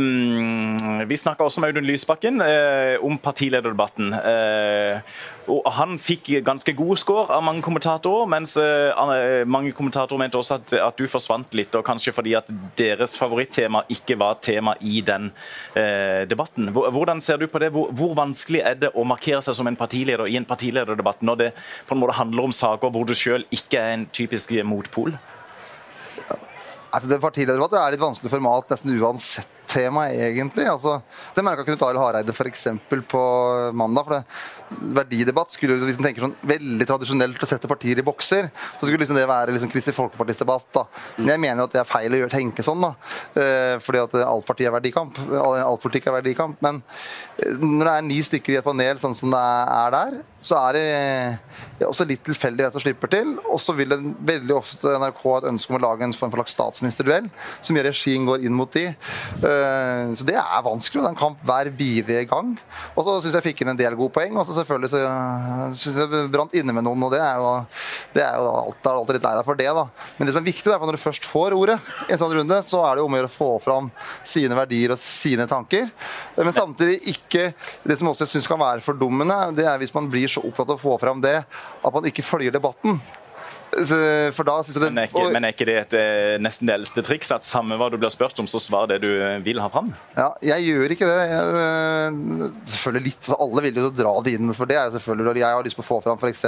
vi 1.05 1.17
snakka 1.21 1.45
også 1.45 1.61
med 1.61 1.75
Audun 1.75 1.85
Lysbakken 1.85 2.41
eh, 2.41 2.97
om 3.05 3.19
partilederdebatten. 3.21 4.15
Eh, 4.17 5.01
og 5.53 5.67
han 5.77 5.99
fikk 6.01 6.31
ganske 6.47 6.73
god 6.79 7.01
score 7.01 7.27
av 7.35 7.43
mange 7.45 7.61
kommentatorer, 7.67 8.29
mens 8.31 8.55
eh, 8.57 8.89
eh, 8.93 9.43
mange 9.45 9.75
kommentatorer 9.77 10.23
mente 10.23 10.39
også 10.41 10.57
at, 10.61 10.73
at 10.81 10.97
du 10.97 11.05
forsvant 11.11 11.53
litt, 11.59 11.77
og 11.77 11.85
kanskje 11.85 12.15
fordi 12.17 12.33
at 12.39 12.49
deres 12.79 13.19
favorittema 13.21 13.83
ikke 13.93 14.17
var 14.23 14.41
tema 14.41 14.79
i 14.81 15.03
den 15.05 15.29
eh, 15.77 16.25
debatten. 16.31 16.71
Hvordan 16.73 17.21
ser 17.21 17.43
du 17.43 17.49
på 17.53 17.61
det? 17.61 17.69
Hvor, 17.75 17.93
hvor 17.93 18.17
vanskelig 18.17 18.65
er 18.65 18.81
det 18.87 18.95
å 18.97 19.05
markere 19.05 19.43
seg 19.45 19.59
som 19.59 19.69
en 19.69 19.77
partileder 19.77 20.25
i 20.31 20.39
en 20.41 20.49
partilederdebatt 20.49 21.21
når 21.21 21.43
det 21.43 21.51
på 21.89 21.97
en 21.97 22.01
måte 22.01 22.17
handler 22.17 22.49
om 22.49 22.57
saker 22.57 22.95
hvor 22.95 23.05
du 23.05 23.13
sjøl 23.19 23.45
ikke 23.53 23.83
er 23.83 23.99
en 23.99 24.09
typisk 24.09 24.57
motpol? 24.65 25.19
Altså, 26.93 27.09
det 27.09 27.23
Partilederdebatt 27.23 27.79
er 27.79 27.95
litt 27.95 28.03
vanskelig 28.03 28.33
format 28.35 28.73
nesten 28.73 28.93
uansett 29.01 29.62
tema, 29.73 30.07
egentlig. 30.13 30.67
Altså, 30.71 30.99
det 31.35 31.45
merka 31.47 31.65
Knut 31.67 31.83
Arild 31.87 32.03
Hareide 32.03 32.35
f.eks. 32.35 32.69
på 33.11 33.23
mandag. 33.77 34.05
for 34.07 34.19
det, 34.19 34.25
Verdidebatt 34.73 35.53
skulle 35.53 35.77
hvis 35.83 35.99
en 35.99 36.07
tenker 36.07 36.25
sånn 36.25 36.35
veldig 36.49 36.87
tradisjonelt 36.89 37.43
å 37.45 37.49
sette 37.49 37.69
partier 37.71 37.99
i 38.01 38.05
bokser, 38.07 38.49
så 38.79 38.87
skulle 38.87 39.03
liksom 39.03 39.19
det 39.19 39.27
være 39.29 39.55
liksom 39.55 39.71
Kristelig 39.73 39.97
Folkepartis 39.97 40.41
debatt. 40.41 40.69
da. 40.75 40.87
Men 41.19 41.35
jeg 41.35 41.43
mener 41.45 41.67
at 41.67 41.75
det 41.75 41.83
er 41.83 41.89
feil 41.89 42.17
å 42.17 42.23
gjøre, 42.23 42.33
tenke 42.33 42.65
sånn. 42.67 42.85
da. 42.85 42.93
Eh, 43.37 43.77
fordi 43.83 44.03
at 44.03 44.17
alt 44.23 44.49
parti 44.49 44.67
er 44.69 44.75
verdikamp. 44.75 45.19
All, 45.37 45.79
politikk 45.83 46.09
er 46.09 46.19
verdikamp. 46.21 46.61
Men 46.65 46.83
eh, 47.37 47.57
når 47.59 47.85
det 47.85 47.95
er 47.95 48.07
ni 48.09 48.21
stykker 48.27 48.57
i 48.57 48.61
et 48.61 48.67
panel 48.67 49.01
sånn 49.03 49.17
som 49.17 49.33
det 49.33 49.43
er 49.43 49.97
der, 49.97 50.21
så 50.43 50.59
er 50.59 50.77
det 50.77 50.87
eh, 50.93 51.87
også 51.87 52.07
litt 52.09 52.25
tilfeldig 52.27 52.65
hvem 52.65 52.75
som 52.75 52.85
slipper 52.85 53.13
til. 53.13 53.35
Og 53.47 53.61
så 53.63 53.77
vil 53.77 53.93
det 53.93 54.01
veldig 54.33 54.57
ofte 54.57 54.97
NRK 55.03 55.23
ha 55.27 55.37
et 55.41 55.51
ønske 55.53 55.73
om 55.73 55.79
å 55.79 55.85
lage 55.85 56.07
en 56.07 56.17
form 56.17 56.35
for 56.35 56.51
statsministerduell, 56.51 57.29
som 57.61 57.79
gjør 57.79 57.91
regien 57.91 58.27
går 58.29 58.47
inn 58.47 58.57
mot 58.57 58.73
de. 58.73 58.89
Eh, 59.63 60.13
Så 60.19 60.27
det 60.29 60.37
er 60.37 60.63
vanskelig. 60.65 61.01
Det 61.03 61.09
er 61.09 61.15
en 61.15 61.19
kamp 61.19 61.43
hver 61.47 61.71
bidige 61.77 62.25
gang. 62.31 62.53
Og 62.97 63.05
så 63.07 63.15
syns 63.23 63.37
jeg 63.39 63.47
fikk 63.49 63.63
inn 63.63 63.73
en 63.73 63.79
del 63.79 63.97
gode 63.99 64.13
poeng. 64.15 64.37
Og 64.37 64.47
så 64.49 64.57
selvfølgelig 64.59 64.91
så 64.93 65.01
syns 65.79 66.01
jeg 66.03 66.31
brant 66.33 66.55
inne 66.59 66.75
med 66.77 66.85
noen, 66.87 67.07
og 67.07 67.13
det 67.15 67.21
er 67.23 67.41
jo, 67.41 67.53
det 68.17 68.25
er 68.27 68.37
jo 68.41 68.51
alt, 68.53 68.83
er 68.85 68.99
alltid 68.99 69.19
litt 69.19 69.29
lei 69.29 69.35
deg 69.39 69.49
for 69.49 69.61
det, 69.63 69.69
da. 69.79 69.87
Men 70.19 70.29
det 70.29 70.35
som 70.35 70.43
er 70.43 70.49
viktig, 70.51 70.67
er 70.69 70.77
at 70.77 70.87
når 70.87 70.99
du 70.99 71.03
først 71.03 71.29
får 71.29 71.57
ordet 71.57 71.79
i 72.09 72.13
en 72.17 72.21
sånn 72.21 72.37
runde, 72.37 72.61
så 72.67 72.83
er 72.87 72.95
det 72.99 73.05
jo 73.05 73.09
om 73.09 73.17
å 73.17 73.21
gjøre 73.23 73.33
å 73.33 73.37
få 73.39 73.51
fram 73.65 73.91
sine 74.29 74.59
verdier 74.59 74.95
og 74.95 75.01
sine 75.03 75.47
tanker. 75.51 75.89
Men 76.37 76.53
samtidig 76.57 77.01
ikke 77.17 77.49
Det 77.85 77.97
som 77.99 78.09
også 78.11 78.25
jeg 78.27 78.31
syns 78.35 78.47
kan 78.51 78.61
være 78.61 78.83
fordummende, 78.85 79.37
det 79.57 79.65
er 79.67 79.79
hvis 79.81 79.95
man 79.95 80.09
blir 80.11 80.29
så 80.31 80.43
opptatt 80.45 80.69
av 80.71 80.77
å 80.79 80.83
få 80.83 80.99
fram 81.01 81.21
det 81.23 81.39
at 81.43 81.93
man 81.95 82.07
ikke 82.09 82.25
følger 82.25 82.55
debatten. 82.55 83.01
For 83.73 84.45
da 84.45 84.59
synes 84.61 84.77
jeg 84.77 84.83
det 84.85 84.91
Men 84.93 85.01
er 85.01 85.09
ikke, 85.09 85.29
men 85.33 85.47
er 85.49 85.53
ikke 85.55 85.67
det 85.69 85.77
et, 85.81 85.95
eh, 85.97 86.35
nesten 86.45 86.69
det 86.69 86.75
eldste 86.77 87.03
triks? 87.07 87.31
At 87.33 87.45
samme 87.47 87.79
hva 87.81 87.89
du 87.91 87.97
blir 87.97 88.13
spurt 88.13 88.37
om, 88.43 88.49
så 88.51 88.61
svar 88.61 88.87
det 88.91 88.99
du 89.01 89.09
eh, 89.09 89.39
vil 89.45 89.61
ha 89.63 89.69
fram? 89.73 89.89
Ja, 90.17 90.29
jeg 90.45 90.67
gjør 90.69 90.93
ikke 90.93 91.09
det. 91.09 91.23
Jeg, 91.31 91.55
øh, 91.63 92.51
selvfølgelig 92.75 93.05
litt, 93.09 93.31
Alle 93.39 93.65
vil 93.65 93.81
jo 93.81 93.89
dra 93.97 94.13
det 94.27 94.35
inn 94.37 94.53
for 94.53 94.69
det. 94.69 94.77
er 94.77 94.91
jo 94.91 94.99
selvfølgelig, 94.99 95.41
Jeg 95.41 95.57
har 95.57 95.65
lyst 95.65 95.79
på 95.81 95.85
å 95.87 95.89
få 95.89 96.01
fram 96.05 96.21
f.eks. 96.21 96.45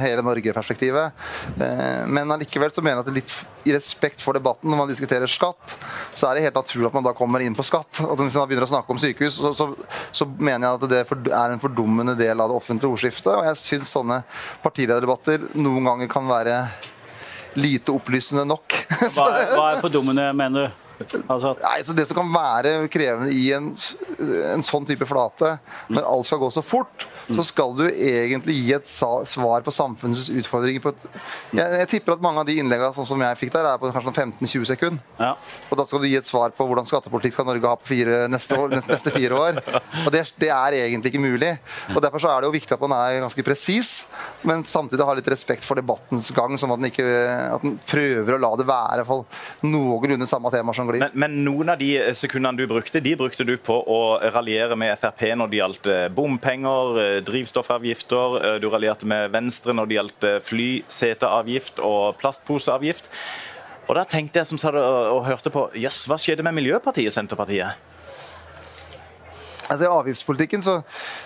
hele 0.00 0.24
Norge-perspektivet. 0.24 1.12
Eh, 1.60 2.06
Men 2.08 2.32
allikevel 2.32 2.72
så 2.72 2.80
mener 2.84 3.02
jeg 3.02 3.04
at 3.04 3.10
det 3.10 3.12
er 3.12 3.20
litt 3.20 3.34
i 3.68 3.74
respekt 3.76 4.22
for 4.24 4.34
debatten 4.34 4.70
når 4.72 4.80
man 4.80 4.88
diskuterer 4.90 5.30
skatt, 5.30 5.76
så 6.18 6.26
er 6.26 6.34
det 6.34 6.46
helt 6.48 6.56
naturlig 6.58 6.88
at 6.88 6.96
man 6.96 7.04
da 7.06 7.12
kommer 7.14 7.44
inn 7.44 7.54
på 7.54 7.62
skatt. 7.66 8.00
At 8.02 8.18
Hvis 8.18 8.34
man 8.34 8.48
begynner 8.48 8.66
å 8.66 8.72
snakke 8.72 8.90
om 8.90 8.98
sykehus, 8.98 9.36
så, 9.38 9.52
så, 9.54 9.68
så 10.10 10.26
mener 10.26 10.66
jeg 10.66 10.80
at 10.80 10.88
det 10.90 11.30
er 11.30 11.52
en 11.54 11.62
fordummende 11.62 12.16
del 12.18 12.40
av 12.40 12.50
det 12.50 12.56
offentlige 12.58 12.90
ordskiftet. 12.90 13.30
Og 13.36 13.44
jeg 13.46 13.60
syns 13.62 13.92
sånne 13.94 14.22
partilederdebatter 14.64 15.46
noen 15.54 15.81
ganger 15.86 16.08
kan 16.10 16.28
være 16.28 16.56
lite 17.54 17.92
opplysende 17.92 18.44
nok. 18.48 18.76
Hva 19.14 19.26
er, 19.36 19.50
hva 19.56 19.66
er 19.74 19.82
fordummende, 19.82 20.28
mener 20.36 20.68
du? 20.68 20.81
Altså, 21.00 21.54
Nei, 21.62 21.78
så 21.86 21.94
Det 21.96 22.06
som 22.08 22.18
kan 22.18 22.30
være 22.32 22.72
krevende 22.92 23.32
i 23.34 23.48
en, 23.56 23.70
en 24.52 24.64
sånn 24.64 24.86
type 24.88 25.06
flate, 25.08 25.54
når 25.92 26.06
alt 26.08 26.28
skal 26.28 26.40
gå 26.42 26.50
så 26.54 26.62
fort, 26.64 27.06
så 27.30 27.44
skal 27.46 27.74
du 27.78 27.84
egentlig 27.88 28.56
gi 28.58 28.72
et 28.76 28.88
svar 28.88 29.64
på 29.64 29.74
samfunnets 29.74 30.30
utfordringer. 30.32 30.82
På 30.84 30.92
et, 30.92 31.06
jeg, 31.54 31.78
jeg 31.82 31.90
tipper 31.94 32.16
at 32.16 32.24
mange 32.24 32.42
av 32.42 32.48
de 32.48 32.58
innleggene 32.60 32.92
sånn 32.96 33.08
som 33.08 33.24
jeg 33.24 33.40
fikk 33.40 33.54
der, 33.56 33.68
er 33.72 33.80
på 33.80 33.90
kanskje 33.90 34.04
sånn 34.10 34.32
15-20 34.36 34.68
sekunder. 34.72 35.04
ja. 35.20 35.34
Og 35.72 35.78
da 35.78 35.86
skal 35.88 36.02
du 36.02 36.08
gi 36.10 36.18
et 36.18 36.28
svar 36.28 36.52
på 36.54 36.66
hvordan 36.68 36.86
skattepolitikk 36.88 37.36
skal 37.36 37.46
Norge 37.48 37.70
ha 37.70 37.78
på 37.80 37.88
fire, 37.88 38.26
neste, 38.30 38.58
år, 38.58 38.74
neste, 38.76 39.12
fire 39.14 39.38
år. 39.38 39.60
Og 40.04 40.10
det, 40.12 40.24
det 40.42 40.50
er 40.52 40.76
egentlig 40.82 41.12
ikke 41.12 41.22
mulig. 41.22 41.52
Og 41.94 42.02
Derfor 42.04 42.22
så 42.22 42.32
er 42.32 42.42
det 42.42 42.50
jo 42.50 42.56
viktig 42.56 42.76
at 42.76 42.82
man 42.82 42.94
er 42.98 43.22
ganske 43.22 43.44
presis, 43.46 43.92
men 44.46 44.64
samtidig 44.68 45.06
har 45.06 45.16
litt 45.18 45.30
respekt 45.32 45.64
for 45.66 45.78
debattens 45.78 46.28
gang, 46.36 46.58
sånn 46.60 46.74
at 46.74 46.82
den, 46.82 46.90
ikke, 46.92 47.06
at 47.56 47.64
den 47.64 47.78
prøver 47.88 48.36
å 48.36 48.42
la 48.42 48.52
det 48.60 48.68
være 48.68 49.06
noenlunde 49.64 50.28
samme 50.28 50.52
tema 50.52 50.74
som 50.76 50.81
glir. 50.88 51.02
Men, 51.04 51.14
men 51.14 51.36
noen 51.44 51.72
av 51.74 51.78
de 51.80 51.90
sekundene 52.18 52.58
du 52.58 52.66
brukte, 52.70 53.00
de 53.04 53.14
brukte 53.20 53.46
du 53.46 53.54
på 53.60 53.76
å 53.78 54.00
raljere 54.34 54.76
med 54.78 54.96
Frp 55.00 55.22
når 55.38 55.52
det 55.52 55.60
gjaldt 55.60 55.88
eh, 55.92 56.08
bompenger, 56.14 56.98
eh, 57.02 57.20
drivstoffavgifter. 57.26 58.36
eh, 58.40 58.58
Du 58.62 58.68
raljerte 58.72 59.06
med 59.06 59.30
Venstre 59.34 59.74
når 59.76 59.86
det 59.90 59.98
gjaldt 59.98 60.28
eh, 60.28 60.40
flyseteavgift 60.48 61.82
og 61.84 62.18
plastposeavgift. 62.22 63.10
Og 63.88 63.96
da 63.98 64.04
tenkte 64.08 64.40
jeg 64.40 64.46
som 64.52 64.60
sa 64.60 64.70
det 64.74 64.82
og, 64.82 65.00
og 65.18 65.24
hørte 65.26 65.50
på 65.52 65.68
Jøss, 65.82 66.04
hva 66.10 66.18
skjedde 66.20 66.44
med 66.46 66.54
Miljøpartiet 66.60 67.12
Senterpartiet? 67.14 67.91
Altså, 69.68 69.84
I 69.84 69.90
avgiftspolitikken 69.90 70.62
så 70.64 70.78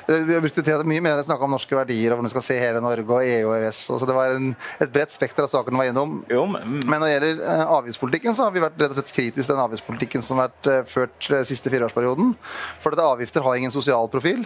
eh, 0.09 0.25
Vi 0.29 0.35
har 0.35 0.45
brukt 0.45 0.59
det 0.67 0.77
mye 0.89 1.05
mer 1.05 1.23
snakka 1.27 1.47
om 1.47 1.55
norske 1.57 1.77
verdier 1.77 2.13
og 2.13 2.19
hvordan 2.19 2.29
vi 2.29 2.35
skal 2.35 2.47
se 2.47 2.59
hele 2.61 2.83
Norge 2.85 3.07
og 3.07 3.25
EU 3.25 3.51
og 3.51 3.57
EØS. 3.59 3.83
så 3.87 4.09
det 4.09 4.17
var 4.17 4.35
en, 4.37 4.51
et 4.83 4.93
bredt 4.93 5.15
spekter 5.15 5.47
av 5.47 5.53
saker 5.53 5.73
vi 5.73 5.81
var 5.81 5.91
innom. 5.91 6.19
Jo, 6.31 6.45
men, 6.51 6.81
Men 6.85 7.01
når 7.01 7.07
det 7.07 7.15
gjelder 7.15 7.45
eh, 7.55 7.65
avgiftspolitikken, 7.79 8.37
så 8.37 8.47
har 8.47 8.55
vi 8.55 8.65
vært 8.65 8.81
rett 8.81 8.93
og 8.93 9.01
slett 9.01 9.15
kritiske 9.17 9.47
til 9.47 9.55
den 9.55 9.65
avgiftspolitikken 9.65 10.25
som 10.25 10.41
har 10.41 10.51
vært 10.51 10.71
eh, 10.73 10.83
ført 10.91 11.31
eh, 11.31 11.45
siste 11.49 11.73
fireårsperioden. 11.73 12.35
For 12.83 12.95
dette 12.95 13.07
avgifter 13.07 13.45
har 13.47 13.59
ingen 13.61 13.75
sosial 13.75 14.11
profil. 14.13 14.45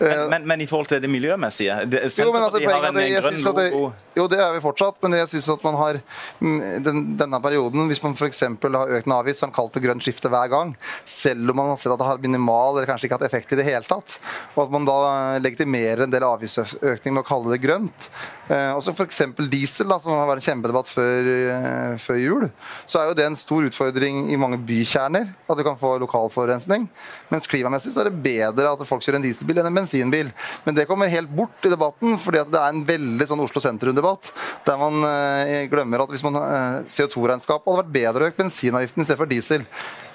Eh, 0.00 0.24
men, 0.32 0.46
men 0.48 0.64
i 0.64 0.68
forhold 0.70 0.90
til 0.90 1.02
det 1.04 1.10
miljømessige 1.12 1.78
det, 1.88 2.04
jo, 2.18 2.32
men 2.34 2.44
altså, 2.44 2.58
Senterpartiet 2.58 2.72
har 2.72 2.82
poenget 2.82 2.98
det, 2.98 3.06
en 3.06 3.22
grønn 3.22 3.58
det. 3.58 4.18
Jo, 4.18 4.26
det 4.30 4.40
er 4.42 4.54
vi 4.56 4.62
fortsatt, 4.64 4.98
men 5.04 5.16
jeg 5.20 5.30
syns 5.34 5.50
at 5.54 5.64
man 5.66 5.78
har 5.78 6.00
mm, 6.40 6.58
den, 6.84 7.02
denne 7.20 7.40
perioden 7.42 7.86
Hvis 7.90 8.02
man 8.02 8.16
f.eks. 8.18 8.42
har 8.42 8.94
økt 8.98 9.08
en 9.08 9.16
avgift, 9.18 9.38
så 9.38 9.46
har 9.46 9.52
man 9.52 9.58
kalt 9.60 9.76
det 9.76 9.84
grønt 9.84 10.04
skifte 10.04 10.32
hver 10.32 10.50
gang. 10.52 10.74
Selv 11.06 11.52
om 11.52 11.60
man 11.60 11.72
har 11.72 11.80
sett 11.80 11.94
at 11.94 12.00
det 12.00 12.08
har 12.08 12.22
minimal 12.22 12.76
eller 12.76 12.88
kanskje 12.90 13.08
ikke 13.08 13.18
hatt 13.18 13.28
effekt 13.28 13.37
i 13.38 13.60
det 13.60 13.68
hele 13.68 13.86
tatt. 13.86 14.18
Og 14.56 14.64
at 14.64 14.74
man 14.74 14.88
da 14.88 14.98
legitimerer 15.42 16.04
en 16.04 16.12
del 16.12 16.26
avgiftsøkning 16.26 17.14
med 17.14 17.22
å 17.24 17.28
kalle 17.28 17.54
det 17.54 17.62
grønt. 17.62 18.08
Eh, 18.48 18.70
også 18.72 18.94
f.eks. 18.94 19.20
diesel, 19.52 19.90
da, 19.90 19.98
som 20.00 20.14
har 20.16 20.28
vært 20.30 20.40
en 20.40 20.46
kjempedebatt 20.46 20.88
før, 20.88 21.26
eh, 21.52 21.96
før 22.00 22.20
jul. 22.20 22.46
Så 22.88 23.00
er 23.00 23.10
jo 23.10 23.16
det 23.18 23.26
en 23.28 23.36
stor 23.36 23.66
utfordring 23.68 24.30
i 24.32 24.38
mange 24.40 24.56
bykjerner, 24.68 25.28
at 25.48 25.58
du 25.58 25.64
kan 25.66 25.76
få 25.78 25.94
lokal 26.00 26.30
forurensning. 26.32 26.86
Mens 27.28 27.48
klimamessig 27.50 27.92
så 27.92 28.02
er 28.02 28.08
det 28.08 28.22
bedre 28.24 28.72
at 28.72 28.86
folk 28.88 29.04
kjører 29.04 29.20
en 29.20 29.26
dieselbil 29.26 29.60
enn 29.60 29.68
en 29.68 29.80
bensinbil. 29.80 30.32
Men 30.64 30.78
det 30.78 30.88
kommer 30.88 31.12
helt 31.12 31.28
bort 31.28 31.68
i 31.68 31.72
debatten, 31.72 32.16
fordi 32.24 32.46
det 32.48 32.62
er 32.62 32.72
en 32.72 32.84
veldig 32.88 33.28
sånn 33.28 33.44
Oslo 33.44 33.60
sentrum-debatt. 33.60 34.32
Der 34.64 34.80
man 34.80 35.04
eh, 35.10 35.68
glemmer 35.68 36.06
at 36.06 36.14
hvis 36.14 36.24
man 36.24 36.40
eh, 36.40 36.88
CO2-regnskapet 36.88 37.68
hadde 37.68 37.82
vært 37.82 37.96
bedre 37.98 38.24
å 38.24 38.30
øke 38.32 38.40
bensinavgiften 38.40 39.04
i 39.04 39.08
stedet 39.08 39.20
for 39.20 39.28
diesel. 39.28 39.68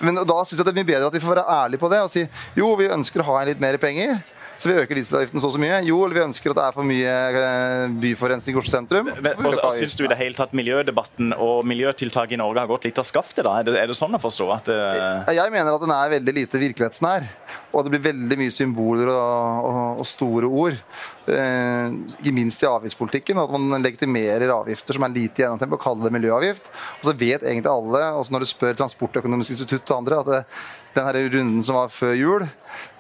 Men 0.04 0.18
da 0.18 0.40
syns 0.42 0.58
jeg 0.58 0.66
det 0.66 0.74
er 0.74 0.80
mye 0.82 0.90
bedre 0.90 1.08
at 1.12 1.16
vi 1.16 1.22
får 1.24 1.36
være 1.36 1.46
ærlige 1.54 1.84
på 1.84 1.90
det 1.92 2.00
og 2.04 2.10
si 2.12 2.26
jo, 2.58 2.74
vi 2.80 2.90
ønsker 2.92 3.03
å 3.04 3.28
ha 3.32 3.44
litt 3.50 3.60
mer 3.60 3.76
penger. 3.82 4.22
Så 4.64 4.70
vi 4.70 4.76
øker 4.80 4.96
dieselavgiften 4.96 5.42
så 5.44 5.50
og 5.50 5.56
så 5.58 5.60
mye. 5.60 5.82
Jo, 5.84 5.98
eller 6.06 6.16
vi 6.16 6.24
ønsker 6.24 6.54
at 6.54 6.60
det 6.60 6.64
er 6.64 6.76
for 6.76 6.88
mye 6.88 7.14
eh, 7.36 7.96
byforurensning 8.00 8.56
i 8.56 8.60
Oslo 8.62 8.72
sentrum. 8.72 9.10
Men, 9.12 9.34
og, 9.50 9.58
og 9.60 9.74
Syns 9.76 9.98
du 10.00 10.06
i 10.06 10.12
det 10.12 10.16
hele 10.22 10.38
tatt 10.38 10.54
miljødebatten 10.56 11.34
og 11.36 11.66
miljøtiltak 11.68 12.32
i 12.32 12.40
Norge 12.40 12.64
har 12.64 12.70
gått 12.70 12.88
litt 12.88 13.02
av 13.02 13.08
skaftet? 13.10 13.44
da? 13.44 13.58
Er 13.60 13.68
det, 13.68 13.76
er 13.82 13.92
det 13.92 13.98
sånn 14.00 14.16
å 14.16 14.22
forstå? 14.24 14.48
at 14.56 14.70
det, 14.72 14.78
Jeg 15.36 15.52
mener 15.52 15.76
at 15.76 15.84
den 15.84 15.96
er 15.98 16.14
veldig 16.16 16.36
lite 16.38 16.62
virkelighetsnær. 16.64 17.28
Og 17.74 17.86
det 17.86 17.94
blir 17.96 18.06
veldig 18.12 18.38
mye 18.40 18.54
symboler 18.54 19.10
og, 19.14 19.70
og, 19.70 20.02
og 20.04 20.08
store 20.08 20.50
ord. 20.50 20.78
Eh, 21.24 21.96
ikke 22.20 22.36
minst 22.36 22.64
i 22.64 22.70
avgiftspolitikken. 22.70 23.40
At 23.42 23.54
man 23.54 23.84
legitimerer 23.84 24.54
avgifter 24.54 24.98
som 24.98 25.08
er 25.08 25.16
lite 25.16 25.44
gjennomtenkt, 25.44 25.78
og 25.78 25.84
kaller 25.84 26.10
det 26.10 26.16
miljøavgift. 26.18 26.72
Og 27.02 27.10
så 27.10 27.18
vet 27.18 27.46
egentlig 27.46 27.72
alle, 27.72 28.06
også 28.20 28.36
når 28.36 28.46
du 28.46 28.52
spør 28.52 28.80
Transportøkonomisk 28.84 29.56
institutt 29.56 29.90
og 29.90 30.04
andre, 30.04 30.22
at 30.22 30.32
det, 30.34 30.42
den 30.94 31.08
her 31.08 31.18
runden 31.34 31.64
som 31.66 31.78
var 31.80 31.90
før 31.90 32.14
jul, 32.14 32.44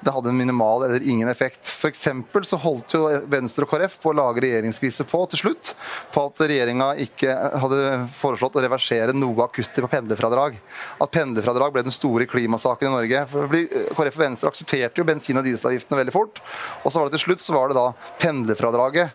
det 0.03 0.11
hadde 0.11 0.31
en 0.31 0.37
minimal 0.37 0.85
eller 0.87 1.03
ingen 1.05 1.29
effekt. 1.29 1.69
For 1.69 1.93
så 1.93 2.57
holdt 2.61 2.95
jo 2.95 3.03
Venstre 3.29 3.67
og 3.67 3.71
KrF 3.71 3.99
på 4.01 4.11
å 4.11 4.15
lage 4.17 4.43
regjeringskrise 4.43 5.05
på 5.07 5.21
til 5.31 5.43
slutt, 5.43 5.73
på 6.13 6.25
at 6.27 6.41
regjeringa 6.43 6.89
ikke 7.05 7.35
hadde 7.61 7.81
foreslått 8.17 8.57
å 8.57 8.63
reversere 8.65 9.15
noe 9.15 9.45
av 9.45 9.53
kuttet 9.53 9.81
på 9.85 9.91
pendlerfradrag. 9.91 10.57
At 11.03 11.13
pendlerfradrag 11.13 11.75
ble 11.75 11.85
den 11.85 11.95
store 11.95 12.27
klimasaken 12.29 12.89
i 12.89 12.95
Norge. 12.95 13.23
For 13.31 13.57
KrF 13.99 14.17
og 14.17 14.25
Venstre 14.25 14.42
aksepterte 14.49 15.01
jo 15.01 15.07
bensin- 15.07 15.39
og 15.39 15.47
dieselavgiftene 15.47 15.99
veldig 16.01 16.15
fort. 16.15 16.43
Og 16.83 16.91
så 16.91 16.99
var 16.99 17.09
det 17.09 17.17
til 17.17 17.25
slutt 17.27 17.43
så 17.43 17.55
var 17.55 17.71
det 17.71 17.79
da 17.79 17.87
pendlerfradraget. 18.21 19.11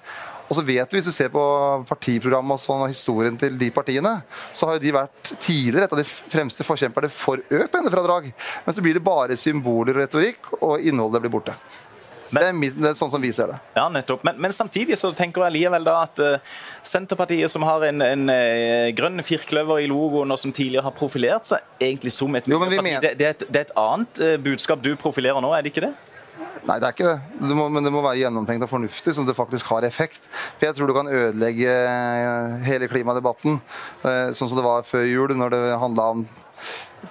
Og 0.49 0.57
så 0.57 0.65
vet 0.65 0.93
vi, 0.93 0.97
Hvis 0.97 1.05
du 1.05 1.13
ser 1.13 1.29
på 1.29 1.43
partiprogrammet 1.89 2.57
og 2.57 2.61
sånn, 2.63 2.85
og 2.87 2.93
historien 2.93 3.37
til 3.37 3.59
de 3.61 3.71
partiene, 3.71 4.15
så 4.53 4.67
har 4.67 4.79
jo 4.79 4.85
de 4.87 4.95
vært 4.97 5.33
tidligere 5.37 5.85
et 5.85 5.93
av 5.93 6.01
de 6.01 6.07
fremste 6.09 6.65
forkjemperne 6.65 7.11
for 7.13 7.43
økt 7.43 7.73
pendlerfradrag. 7.75 8.33
Men 8.65 8.75
så 8.75 8.85
blir 8.85 8.97
det 8.97 9.05
bare 9.05 9.37
symboler 9.37 9.99
og 9.99 10.07
retorikk, 10.07 10.55
og 10.63 10.81
innholdet 10.81 11.21
blir 11.21 11.35
borte. 11.37 11.57
Men- 12.31 12.43
det, 12.43 12.49
er 12.49 12.57
mitt, 12.57 12.75
det 12.77 12.91
er 12.91 12.97
sånn 12.99 13.11
som 13.13 13.23
vi 13.23 13.31
ser 13.33 13.53
det. 13.53 13.59
Ja, 13.77 13.87
nettopp. 13.93 14.25
Men, 14.27 14.41
men 14.45 14.53
samtidig 14.53 14.99
så 15.01 15.13
tenker 15.17 15.47
jeg 15.47 15.57
likevel 15.59 15.87
da 15.87 15.95
at 16.05 16.21
uh, 16.21 16.59
Senterpartiet, 16.87 17.49
som 17.53 17.65
har 17.69 17.87
en, 17.89 18.03
en 18.05 18.27
uh, 18.33 18.89
grønn 18.97 19.23
firkløver 19.25 19.85
i 19.85 19.89
logoen, 19.91 20.31
og 20.35 20.41
som 20.41 20.53
tidligere 20.53 20.85
har 20.89 20.97
profilert 20.97 21.49
seg 21.49 21.65
egentlig 21.81 22.13
som 22.13 22.37
et 22.37 22.49
Jo, 22.51 22.59
men 22.61 22.75
mener- 22.77 23.01
det, 23.05 23.15
det, 23.21 23.31
er 23.31 23.39
et, 23.39 23.47
det 23.49 23.63
er 23.63 23.69
et 23.71 23.79
annet 23.81 24.21
uh, 24.25 24.35
budskap 24.45 24.85
du 24.85 24.93
profilerer 25.01 25.41
nå, 25.45 25.55
er 25.57 25.65
det 25.65 25.73
ikke 25.73 25.87
det? 25.89 25.95
Nei, 26.69 26.77
det 26.83 26.85
er 26.85 26.93
ikke 26.93 27.07
det. 27.09 27.47
det 27.49 27.55
må, 27.57 27.69
men 27.73 27.87
det 27.87 27.91
må 27.95 28.03
være 28.05 28.21
gjennomtenkt 28.21 28.67
og 28.67 28.71
fornuftig, 28.71 29.15
sånn 29.17 29.25
at 29.25 29.31
det 29.33 29.39
faktisk 29.39 29.71
har 29.73 29.87
effekt. 29.89 30.27
For 30.59 30.67
jeg 30.69 30.77
tror 30.77 30.91
du 30.91 30.95
kan 30.97 31.09
ødelegge 31.09 31.73
hele 32.67 32.89
klimadebatten, 32.91 33.57
sånn 34.05 34.51
som 34.51 34.59
det 34.59 34.67
var 34.67 34.85
før 34.87 35.07
jul, 35.09 35.33
når 35.39 35.55
det 35.55 35.63
handla 35.81 36.11
om 36.13 36.27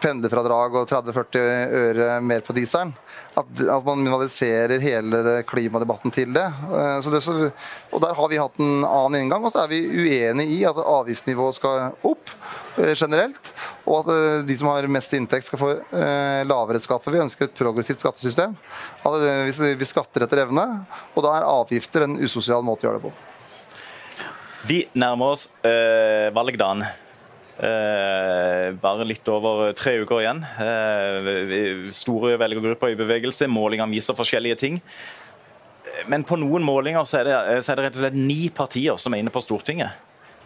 pendlerfradrag 0.01 0.75
og 0.79 0.89
30-40 0.89 1.43
øre 1.81 2.07
mer 2.23 2.43
på 2.45 2.55
dieselen. 2.57 2.93
At, 3.37 3.49
at 3.61 3.85
man 3.85 3.99
minimaliserer 4.01 4.81
hele 4.81 5.35
klimadebatten 5.47 6.13
til 6.13 6.33
det. 6.33 6.45
Eh, 6.47 7.09
det 7.13 7.21
så, 7.21 7.35
og 7.93 8.01
Der 8.01 8.17
har 8.17 8.31
vi 8.31 8.39
hatt 8.41 8.57
en 8.61 8.81
annen 8.87 9.21
inngang, 9.21 9.45
og 9.45 9.53
så 9.53 9.63
er 9.63 9.71
vi 9.71 9.83
uenig 9.85 10.47
i 10.57 10.59
at 10.67 10.81
avgiftsnivået 10.81 11.59
skal 11.59 11.91
opp 12.07 12.33
eh, 12.81 12.95
generelt. 12.97 13.53
Og 13.85 14.01
at 14.01 14.11
eh, 14.15 14.41
de 14.49 14.57
som 14.57 14.71
har 14.73 14.89
mest 14.91 15.13
inntekt 15.17 15.49
skal 15.49 15.61
få 15.61 15.71
lavere 16.47 16.81
skatt. 16.81 17.05
For 17.05 17.13
vi 17.13 17.23
ønsker 17.23 17.47
et 17.47 17.57
progressivt 17.57 18.01
skattesystem. 18.03 18.57
At 19.07 19.57
vi 19.77 19.87
skatter 19.87 20.25
etter 20.25 20.47
evne, 20.47 20.67
og 21.15 21.25
da 21.25 21.37
er 21.37 21.49
avgifter 21.49 22.07
en 22.07 22.19
usosial 22.21 22.65
måte 22.65 22.85
å 22.85 22.89
gjøre 22.89 23.01
det 23.01 23.09
på. 23.09 23.17
Vi 24.67 24.81
nærmer 24.99 25.35
oss 25.35 25.47
øh, 25.63 26.33
valgdagen. 26.35 26.83
Eh, 27.57 28.71
bare 28.77 29.05
litt 29.07 29.25
over 29.33 29.71
tre 29.77 29.95
uker 30.03 30.21
igjen. 30.21 30.43
Eh, 30.61 31.87
store 31.95 32.35
velgergrupper 32.37 32.93
i 32.93 32.99
bevegelse. 32.99 33.49
Målinger 33.49 33.89
viser 33.89 34.17
forskjellige 34.17 34.59
ting. 34.61 34.81
Men 36.07 36.25
på 36.27 36.37
noen 36.37 36.65
målinger 36.65 37.07
så 37.09 37.23
er, 37.23 37.29
det, 37.29 37.63
så 37.65 37.73
er 37.73 37.79
det 37.79 37.87
rett 37.87 37.97
og 37.97 38.03
slett 38.03 38.19
ni 38.19 38.51
partier 38.53 38.99
som 39.01 39.15
er 39.15 39.23
inne 39.23 39.33
på 39.33 39.41
Stortinget. 39.41 39.97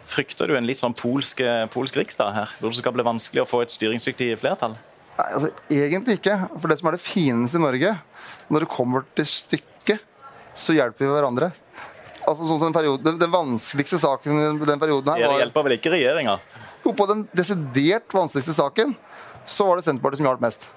Frykter 0.08 0.48
du 0.48 0.56
en 0.56 0.66
litt 0.66 0.80
sånn 0.80 0.96
polsk, 0.96 1.42
polsk 1.72 1.98
riksdag 2.00 2.32
her, 2.34 2.54
hvor 2.58 2.72
det 2.72 2.80
skal 2.80 2.94
bli 2.96 3.04
vanskelig 3.06 3.44
å 3.44 3.48
få 3.48 3.60
et 3.62 3.74
styringsdyktig 3.74 4.32
flertall? 4.40 4.78
Nei, 5.18 5.28
altså, 5.28 5.50
Egentlig 5.68 6.16
ikke. 6.18 6.38
For 6.56 6.72
det 6.72 6.78
som 6.80 6.88
er 6.88 6.96
det 6.96 7.04
fineste 7.04 7.60
i 7.60 7.62
Norge, 7.62 7.92
når 8.48 8.64
det 8.64 8.70
kommer 8.72 9.04
til 9.18 9.28
stykket, 9.28 10.08
så 10.56 10.74
hjelper 10.76 11.04
vi 11.04 11.12
hverandre. 11.12 11.52
Altså 12.22 12.46
sånn 12.46 12.60
den, 12.62 12.74
perioden, 12.74 13.04
den, 13.04 13.20
den 13.20 13.32
vanskeligste 13.32 13.98
saken 14.00 14.38
i 14.38 14.66
den 14.68 14.80
perioden 14.80 15.12
her 15.12 15.24
var... 15.24 15.36
Det 15.36 15.44
hjelper 15.44 15.66
vel 15.66 15.76
ikke 15.76 15.92
regjeringa? 15.94 16.36
Jo, 16.82 16.92
på 16.92 17.06
den 17.06 17.26
desidert 17.36 18.14
vanskeligste 18.14 18.54
saken 18.56 18.94
så 19.46 19.66
var 19.66 19.78
det 19.78 19.86
Senterpartiet 19.86 20.22
som 20.22 20.28
hjalp 20.28 20.42
mest. 20.42 20.68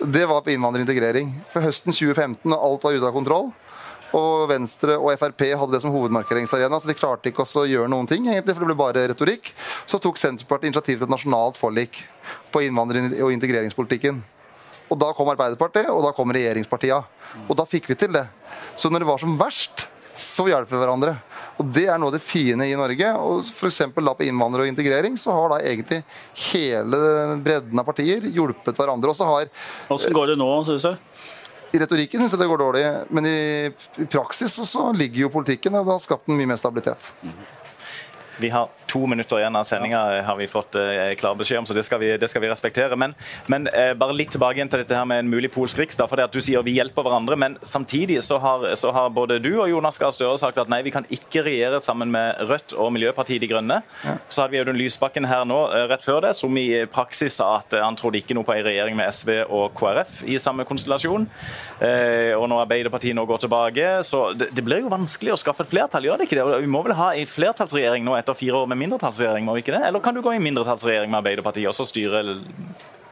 Det 0.00 0.24
var 0.26 0.40
på 0.44 0.52
innvandring 0.52 0.84
og 0.84 0.88
integrering. 0.88 1.30
For 1.52 1.64
høsten 1.64 1.92
2015, 1.92 2.48
da 2.50 2.56
alt 2.56 2.84
var 2.84 2.96
ute 2.96 3.08
av 3.08 3.16
kontroll, 3.16 3.50
og 4.14 4.46
Venstre 4.50 4.94
og 5.00 5.10
Frp 5.18 5.42
hadde 5.58 5.74
det 5.74 5.80
som 5.82 5.92
hovedmarkeringsarena, 5.94 6.78
så 6.80 6.90
de 6.90 6.96
klarte 6.96 7.30
ikke 7.30 7.42
også 7.42 7.64
å 7.64 7.70
gjøre 7.70 7.90
noen 7.90 8.08
ting, 8.10 8.28
egentlig, 8.30 8.54
for 8.54 8.62
det 8.62 8.70
ble 8.70 8.78
bare 8.78 9.06
retorikk. 9.10 9.50
Så 9.90 9.98
tok 10.02 10.20
Senterpartiet 10.20 10.70
initiativ 10.70 11.00
til 11.00 11.08
et 11.08 11.14
nasjonalt 11.14 11.58
forlik 11.58 12.04
på 12.54 12.62
innvandring- 12.66 13.10
og 13.18 13.34
integreringspolitikken. 13.34 14.22
Og 14.92 15.00
da 15.00 15.10
kom 15.16 15.32
Arbeiderpartiet, 15.32 15.90
og 15.90 16.04
da 16.04 16.12
kom 16.14 16.32
regjeringspartiene. 16.34 17.02
Og 17.48 17.56
da 17.58 17.66
fikk 17.66 17.88
vi 17.90 17.98
til 17.98 18.14
det. 18.14 18.26
Så 18.78 18.92
når 18.92 19.02
det 19.02 19.10
var 19.10 19.22
som 19.22 19.38
verst, 19.40 19.88
så 20.14 20.46
hjelper 20.46 20.76
vi 20.76 20.82
hverandre. 20.84 21.16
Og 21.60 21.70
Det 21.70 21.84
er 21.86 21.98
noe 22.00 22.10
av 22.10 22.16
det 22.16 22.22
fine 22.24 22.66
i 22.66 22.74
Norge. 22.78 23.12
og 23.14 23.44
for 23.44 23.70
da 23.70 24.14
På 24.14 24.26
innvandrere 24.26 24.66
og 24.66 24.68
integrering 24.68 25.16
så 25.18 25.32
har 25.32 25.54
da 25.54 25.60
egentlig 25.62 26.02
hele 26.50 26.98
bredden 27.42 27.78
av 27.78 27.84
partier 27.86 28.20
hjulpet 28.20 28.76
hverandre. 28.76 29.10
Og 29.10 29.16
så 29.16 29.24
har 29.24 29.48
Hvordan 29.88 30.12
går 30.12 30.26
det 30.26 30.38
nå, 30.38 30.50
syns 30.64 30.82
du? 30.82 30.96
I 31.74 31.78
retorikken 31.82 32.20
syns 32.20 32.34
jeg 32.34 32.38
det 32.38 32.46
går 32.46 32.58
dårlig, 32.58 32.84
men 33.10 33.26
i, 33.26 33.66
i 33.98 34.06
praksis 34.06 34.52
så, 34.54 34.64
så 34.64 34.92
ligger 34.94 35.24
jo 35.24 35.32
politikken, 35.34 35.74
og 35.74 35.86
det 35.86 35.96
har 35.96 36.02
skapt 36.02 36.30
mye 36.30 36.46
mer 36.46 36.58
stabilitet. 36.60 37.10
Vi 38.38 38.50
har 38.50 38.68
to 38.94 39.06
minutter 39.06 39.38
igjen 39.38 39.56
av 39.56 39.64
sendinga, 39.66 40.00
har 40.22 40.36
vi 40.36 40.46
fått 40.46 40.76
eh, 40.78 41.14
klar 41.18 41.34
beskjed 41.38 41.58
om, 41.58 41.66
så 41.66 41.74
det 41.74 41.82
skal 41.86 41.98
vi, 41.98 42.12
det 42.18 42.28
skal 42.30 42.42
vi 42.44 42.50
respektere. 42.50 42.96
Men, 42.98 43.14
men 43.50 43.66
eh, 43.70 43.92
bare 43.98 44.14
litt 44.14 44.30
tilbake 44.34 44.60
igjen 44.60 44.70
til 44.70 44.82
dette 44.82 44.94
her 44.94 45.06
med 45.08 45.24
en 45.24 45.30
mulig 45.30 45.50
polsk 45.54 45.78
riksdag. 45.80 46.08
for 46.10 46.18
det 46.18 46.28
at 46.28 46.34
Du 46.34 46.42
sier 46.42 46.62
vi 46.66 46.76
hjelper 46.76 47.06
hverandre, 47.06 47.38
men 47.38 47.56
samtidig 47.62 48.20
så 48.26 48.38
har, 48.42 48.66
så 48.78 48.92
har 48.94 49.10
både 49.14 49.40
du 49.42 49.52
og 49.56 49.70
Jonas 49.70 49.98
Gahr 49.98 50.14
Støre 50.14 50.38
sagt 50.38 50.58
at 50.62 50.70
nei, 50.70 50.82
vi 50.86 50.92
kan 50.94 51.06
ikke 51.10 51.44
regjere 51.46 51.80
sammen 51.82 52.10
med 52.14 52.42
Rødt 52.48 52.74
og 52.78 52.92
Miljøpartiet 52.94 53.42
De 53.42 53.50
Grønne. 53.50 53.80
Så 54.28 54.42
hadde 54.42 54.54
vi 54.54 54.62
Audun 54.62 54.78
Lysbakken 54.78 55.26
her 55.30 55.46
nå 55.48 55.60
eh, 55.70 55.86
rett 55.90 56.06
før 56.06 56.22
det, 56.26 56.34
som 56.38 56.54
i 56.58 56.84
praksis 56.90 57.40
sa 57.40 57.56
at 57.60 57.74
han 57.78 57.98
trodde 57.98 58.20
ikke 58.20 58.36
noe 58.38 58.46
på 58.46 58.54
en 58.54 58.66
regjering 58.66 58.98
med 58.98 59.10
SV 59.10 59.44
og 59.44 59.74
KrF 59.78 60.22
i 60.30 60.38
samme 60.42 60.66
konstellasjon. 60.68 61.26
Og 61.84 62.44
når 62.50 62.62
Arbeiderpartiet 62.64 63.16
nå 63.16 63.24
går 63.28 63.42
tilbake, 63.42 63.88
så 64.06 64.26
det, 64.36 64.50
det 64.54 64.62
blir 64.64 64.84
jo 64.84 64.92
vanskelig 64.92 65.34
å 65.34 65.38
skaffe 65.40 65.64
et 65.66 65.70
flertall, 65.70 66.06
gjør 66.06 66.20
det 66.20 66.28
ikke 66.28 66.38
det? 66.38 66.60
Vi 66.62 66.70
må 66.70 66.82
vel 66.86 66.96
ha 66.98 67.10
en 67.14 67.28
flertallsregjering 67.28 68.06
nå 68.06 68.14
etter 68.24 68.38
fire 68.38 68.64
år 68.64 68.70
med 68.72 68.80
mindretallsregjering, 68.80 69.44
må 69.46 69.54
vi 69.54 69.64
ikke 69.66 69.76
det? 69.76 69.84
Eller 69.86 70.02
kan 70.02 70.16
du 70.16 70.22
gå 70.24 70.34
i 70.34 70.42
mindretallsregjering 70.42 71.12
med 71.12 71.20
Arbeiderpartiet 71.20 71.68
og 71.70 71.76
så 71.76 71.86
styre 71.88 72.24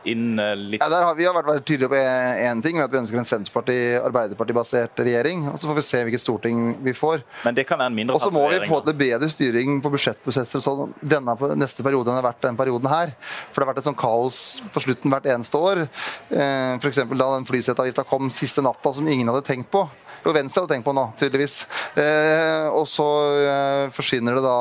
inn 0.09 0.38
eh, 0.40 0.55
litt 0.57 0.82
Ja, 0.82 0.88
der 0.92 1.05
har 1.07 1.16
Vi 1.18 1.26
har 1.26 1.36
vært 1.36 1.64
tydelige 1.68 1.90
på 1.92 1.98
én 1.98 2.62
ting, 2.64 2.80
at 2.82 2.92
vi 2.92 3.00
ønsker 3.00 3.20
en 3.20 3.28
Senterparti-Arbeiderparti-basert 3.28 5.03
regjering. 5.05 5.46
og 5.53 5.59
Så 5.61 5.70
får 5.70 5.78
vi 5.78 5.84
se 5.86 6.03
hvilket 6.07 6.24
storting 6.24 6.62
vi 6.84 6.94
får. 6.96 7.22
Men 7.46 7.57
det 7.59 7.66
kan 7.68 7.80
være 7.80 7.92
en 7.92 8.14
Og 8.14 8.20
så 8.20 8.32
må 8.34 8.48
vi 8.50 8.61
få 8.68 8.82
til 8.84 8.98
bedre 8.98 9.30
styring 9.32 9.80
på 9.84 9.92
budsjettprosesser 9.94 10.64
sånn 10.64 10.94
denne 11.00 11.36
neste 11.59 11.84
periode 11.86 12.11
enn 12.11 12.18
det 12.18 12.22
har 12.22 12.30
vært 12.32 12.44
denne 12.48 12.61
perioden 12.61 12.90
her. 12.92 13.14
For 13.50 13.61
det 13.61 13.66
har 13.66 13.72
vært 13.72 13.82
et 13.84 13.90
sånn 13.90 13.98
kaos 14.03 14.42
på 14.74 14.84
slutten 14.84 15.12
hvert 15.12 15.30
eneste 15.30 15.59
år. 15.59 15.84
Eh, 16.30 16.76
F.eks. 16.78 17.03
da 17.09 17.30
den 17.36 17.48
flyseteavgifta 17.48 18.07
kom 18.09 18.30
siste 18.32 18.64
natta 18.64 18.92
som 18.92 19.09
ingen 19.09 19.30
hadde 19.30 19.46
tenkt 19.46 19.70
på. 19.72 19.86
Jo, 20.22 20.34
Venstre 20.34 20.62
hadde 20.62 20.76
tenkt 20.76 20.86
på 20.86 20.94
nå, 20.94 21.09
tydeligvis. 21.18 21.64
Eh, 21.98 22.68
og 22.70 22.86
så 22.90 23.09
forsvinner 23.94 24.38
det 24.38 24.44
da 24.46 24.59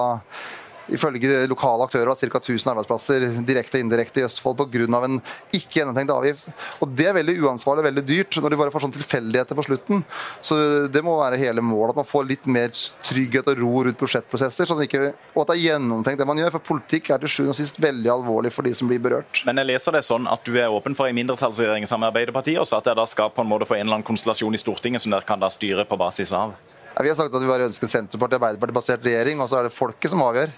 Ifølge 0.91 1.45
lokale 1.49 1.85
aktører 1.87 2.11
var 2.11 2.19
ca. 2.19 2.41
1000 2.41 2.71
arbeidsplasser 2.73 3.25
direkte 3.47 3.79
og 3.79 3.85
indirekte 3.85 4.21
i 4.21 4.25
Østfold 4.27 4.59
pga. 4.59 5.03
en 5.05 5.21
ikke 5.53 5.79
gjennomtenkt 5.79 6.11
avgift. 6.11 6.49
Og 6.81 6.95
Det 6.95 7.07
er 7.07 7.13
veldig 7.13 7.37
uansvarlig 7.41 7.83
og 7.83 7.89
veldig 7.89 8.05
dyrt 8.05 8.37
når 8.41 8.49
de 8.49 8.57
bare 8.57 8.71
får 8.71 8.85
sånn 8.85 8.95
tilfeldigheter 8.97 9.55
på 9.55 9.65
slutten. 9.65 10.03
Så 10.41 10.87
Det 10.91 11.03
må 11.03 11.17
være 11.17 11.37
hele 11.37 11.61
målet, 11.61 11.91
at 11.91 12.01
man 12.03 12.05
får 12.05 12.27
litt 12.27 12.45
mer 12.45 12.69
trygghet 13.03 13.47
og 13.47 13.57
ro 13.57 13.83
rundt 13.83 13.97
budsjettprosesser. 13.97 14.65
Sånn 14.65 14.83
ikke, 14.83 15.13
og 15.35 15.41
at 15.43 15.53
det 15.53 15.57
er 15.57 15.65
gjennomtenkt 15.71 16.19
det 16.19 16.27
man 16.27 16.37
gjør. 16.37 16.51
For 16.51 16.59
politikk 16.73 17.11
er 17.11 17.19
til 17.19 17.31
sjuende 17.31 17.55
og 17.55 17.59
sist 17.59 17.79
veldig 17.79 18.11
alvorlig 18.11 18.51
for 18.51 18.63
de 18.63 18.73
som 18.73 18.87
blir 18.87 18.99
berørt. 18.99 19.43
Men 19.45 19.57
jeg 19.57 19.71
leser 19.71 19.95
det 19.95 20.03
sånn 20.07 20.27
at 20.27 20.43
du 20.45 20.57
er 20.57 20.71
åpen 20.71 20.95
for 20.97 21.07
en 21.07 21.15
mindretallsregjering 21.15 21.87
sammen 21.87 22.07
med 22.07 22.13
Arbeiderpartiet, 22.13 22.59
og 22.59 22.67
så 22.67 22.79
at 22.79 22.89
dere 22.89 23.01
da 23.01 23.07
skal 23.09 23.31
på 23.33 23.43
en 23.43 23.49
måte 23.51 23.67
få 23.69 23.77
en 23.77 23.85
eller 23.85 23.99
annen 23.99 24.07
konstellasjon 24.07 24.53
i 24.53 24.61
Stortinget 24.61 25.03
som 25.03 25.13
dere 25.13 25.27
kan 25.27 25.39
da 25.41 25.49
styre 25.51 25.85
på 25.87 25.99
basis 25.99 26.33
av. 26.35 26.55
Ja, 26.95 27.03
vi 27.03 27.09
har 27.09 27.15
sagt 27.15 27.33
at 27.33 27.41
vi 27.41 27.47
bare 27.47 27.69
ønsker 27.69 27.87
en 27.87 27.93
Senterparti-Arbeiderparti-basert 27.93 29.05
regjering, 29.07 29.39
og 29.39 29.47
så 29.49 29.61
er 29.61 29.69
det 29.69 29.75
folket 29.75 30.11
som 30.11 30.23
avgjør. 30.25 30.51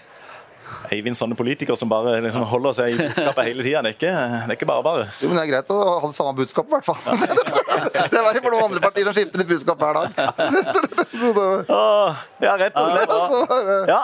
Eivind, 0.92 1.16
sånne 1.18 1.36
politikere 1.38 1.76
som 1.78 1.88
bare 1.90 2.10
liksom 2.24 2.42
holder 2.50 2.72
seg 2.76 2.86
i 2.94 2.96
budskapet 3.00 3.42
hele 3.50 3.62
tida. 3.66 3.80
Det, 3.84 3.90
er 4.10 4.52
ikke- 4.56 4.66
bare 4.68 4.82
bare. 4.86 5.04
Jo, 5.20 5.26
men 5.28 5.36
Det 5.38 5.44
er 5.44 5.50
greit 5.52 5.68
å 5.74 5.76
ha 6.00 6.06
det 6.06 6.14
samme 6.16 6.34
budskapet, 6.38 6.70
i 6.70 6.72
hvert 6.74 6.84
fall. 6.84 7.00
det 7.94 8.18
er 8.18 8.24
verre 8.24 8.40
for 8.42 8.50
noen 8.54 8.64
andre 8.70 8.80
partier 8.84 9.04
som 9.08 9.14
skifter 9.16 9.38
litt 9.42 9.50
budskap 9.54 9.78
hver 9.78 9.94
dag. 9.94 10.08
Ja, 12.44 12.52
rett 12.60 12.76
og 12.76 12.84
slett. 12.90 13.10
Ja. 13.88 14.02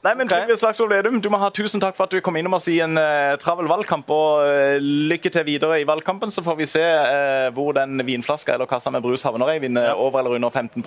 Nei, 0.00 0.14
men 0.16 0.30
okay. 0.30 0.56
Slagsvold 0.56 0.94
Vedum, 0.94 1.18
du 1.20 1.28
må 1.28 1.36
ha 1.42 1.50
tusen 1.52 1.80
takk 1.82 1.92
for 1.98 2.08
at 2.08 2.14
du 2.14 2.22
kom 2.24 2.38
innom 2.40 2.54
oss 2.56 2.70
i 2.72 2.78
en 2.80 2.96
uh, 2.96 3.36
travel 3.40 3.68
valgkamp. 3.68 4.08
Og 4.08 4.44
uh, 4.48 4.78
lykke 4.80 5.28
til 5.28 5.44
videre 5.44 5.76
i 5.82 5.84
valgkampen, 5.88 6.32
så 6.32 6.44
får 6.44 6.56
vi 6.56 6.68
se 6.72 6.80
uh, 6.80 7.50
hvor 7.52 7.76
den 7.76 8.00
vinflaska 8.08 8.54
eller 8.54 8.70
kassa 8.70 8.92
med 8.94 9.04
brus 9.04 9.26
havner. 9.28 9.52
Vinner 9.60 9.90
ja. 9.90 9.96
over 10.00 10.22
eller 10.22 10.38
under 10.38 10.48
15 10.48 10.80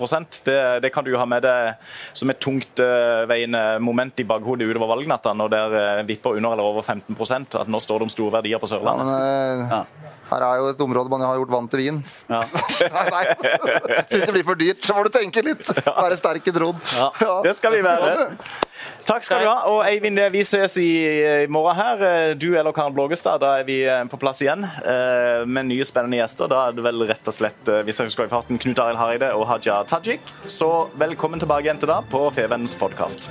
det, 0.48 0.58
det 0.82 0.90
kan 0.90 1.04
du 1.04 1.12
jo 1.12 1.20
ha 1.20 1.26
med 1.28 1.44
deg 1.46 1.78
som 2.16 2.30
et 2.32 2.40
tungtveiende 2.42 3.62
moment 3.84 4.18
i 4.18 4.26
bakhodet 4.26 4.66
utover 4.66 4.90
valgnatta, 4.90 5.34
når 5.36 5.52
dere 5.52 5.82
eh, 6.00 6.02
vipper 6.08 6.38
under 6.38 6.54
eller 6.56 6.66
over 6.66 6.82
15% 6.82 7.58
At 7.60 7.70
nå 7.70 7.80
står 7.82 8.00
det 8.00 8.08
om 8.08 8.12
store 8.12 8.36
verdier 8.38 8.62
på 8.62 8.68
Ja, 8.68 8.74
Sørlandet. 8.74 9.10
men, 9.10 9.64
ja. 9.70 10.20
her 10.32 10.46
er 10.48 10.60
jo 10.60 10.68
et 10.72 10.84
område 10.84 11.12
man 11.12 11.24
har 11.26 11.38
gjort 11.38 11.54
vann 11.54 11.70
til 11.70 11.84
vin. 11.84 12.02
Ja. 12.28 12.42
Nei, 12.98 13.06
nei. 13.14 13.24
Syns 14.10 14.24
det 14.26 14.34
blir 14.34 14.46
for 14.46 14.58
dyrt, 14.58 14.82
så 14.84 14.96
må 14.96 15.04
du 15.06 15.12
tenke 15.14 15.44
litt. 15.44 15.68
Være 15.86 16.18
sterk 16.18 16.50
i 16.50 16.54
troen. 16.54 16.80
Ja. 16.98 17.10
Det 17.46 17.54
skal 17.60 17.76
vi 17.76 17.84
være. 17.84 18.30
Takk 19.04 19.24
skal 19.26 19.42
du 19.44 19.48
ha. 19.50 19.56
Og 19.68 19.82
Eivind, 19.84 20.20
vi 20.32 20.44
ses 20.48 20.78
i, 20.80 20.88
i 21.44 21.48
morgen 21.52 21.76
her. 21.76 22.34
Du 22.40 22.48
eller 22.56 22.72
Karen 22.72 22.94
Blågestad, 22.96 23.42
da 23.42 23.58
er 23.60 23.68
vi 23.68 23.82
eh, 23.84 24.00
på 24.08 24.18
plass 24.20 24.40
igjen 24.44 24.64
eh, 24.64 25.44
med 25.44 25.68
nye 25.68 25.84
spennende 25.88 26.22
gjester. 26.22 26.48
Da 26.50 26.68
er 26.68 26.78
det 26.78 26.86
vel 26.86 27.04
rett 27.10 27.28
og 27.30 27.36
slett, 27.36 27.60
eh, 27.68 27.82
hvis 27.84 28.00
jeg 28.00 28.10
husker 28.10 28.28
i 28.28 28.32
farten, 28.32 28.60
Knut 28.60 28.80
Arild 28.80 29.00
Hareide 29.00 29.32
og 29.36 29.46
Haja 29.50 29.82
Tajik. 29.88 30.34
Så 30.48 30.70
velkommen 31.00 31.42
tilbake 31.42 31.68
igjen 31.68 31.82
til 31.82 31.92
da 31.92 32.00
på 32.08 32.26
Fevennens 32.34 32.76
podkast. 32.80 33.28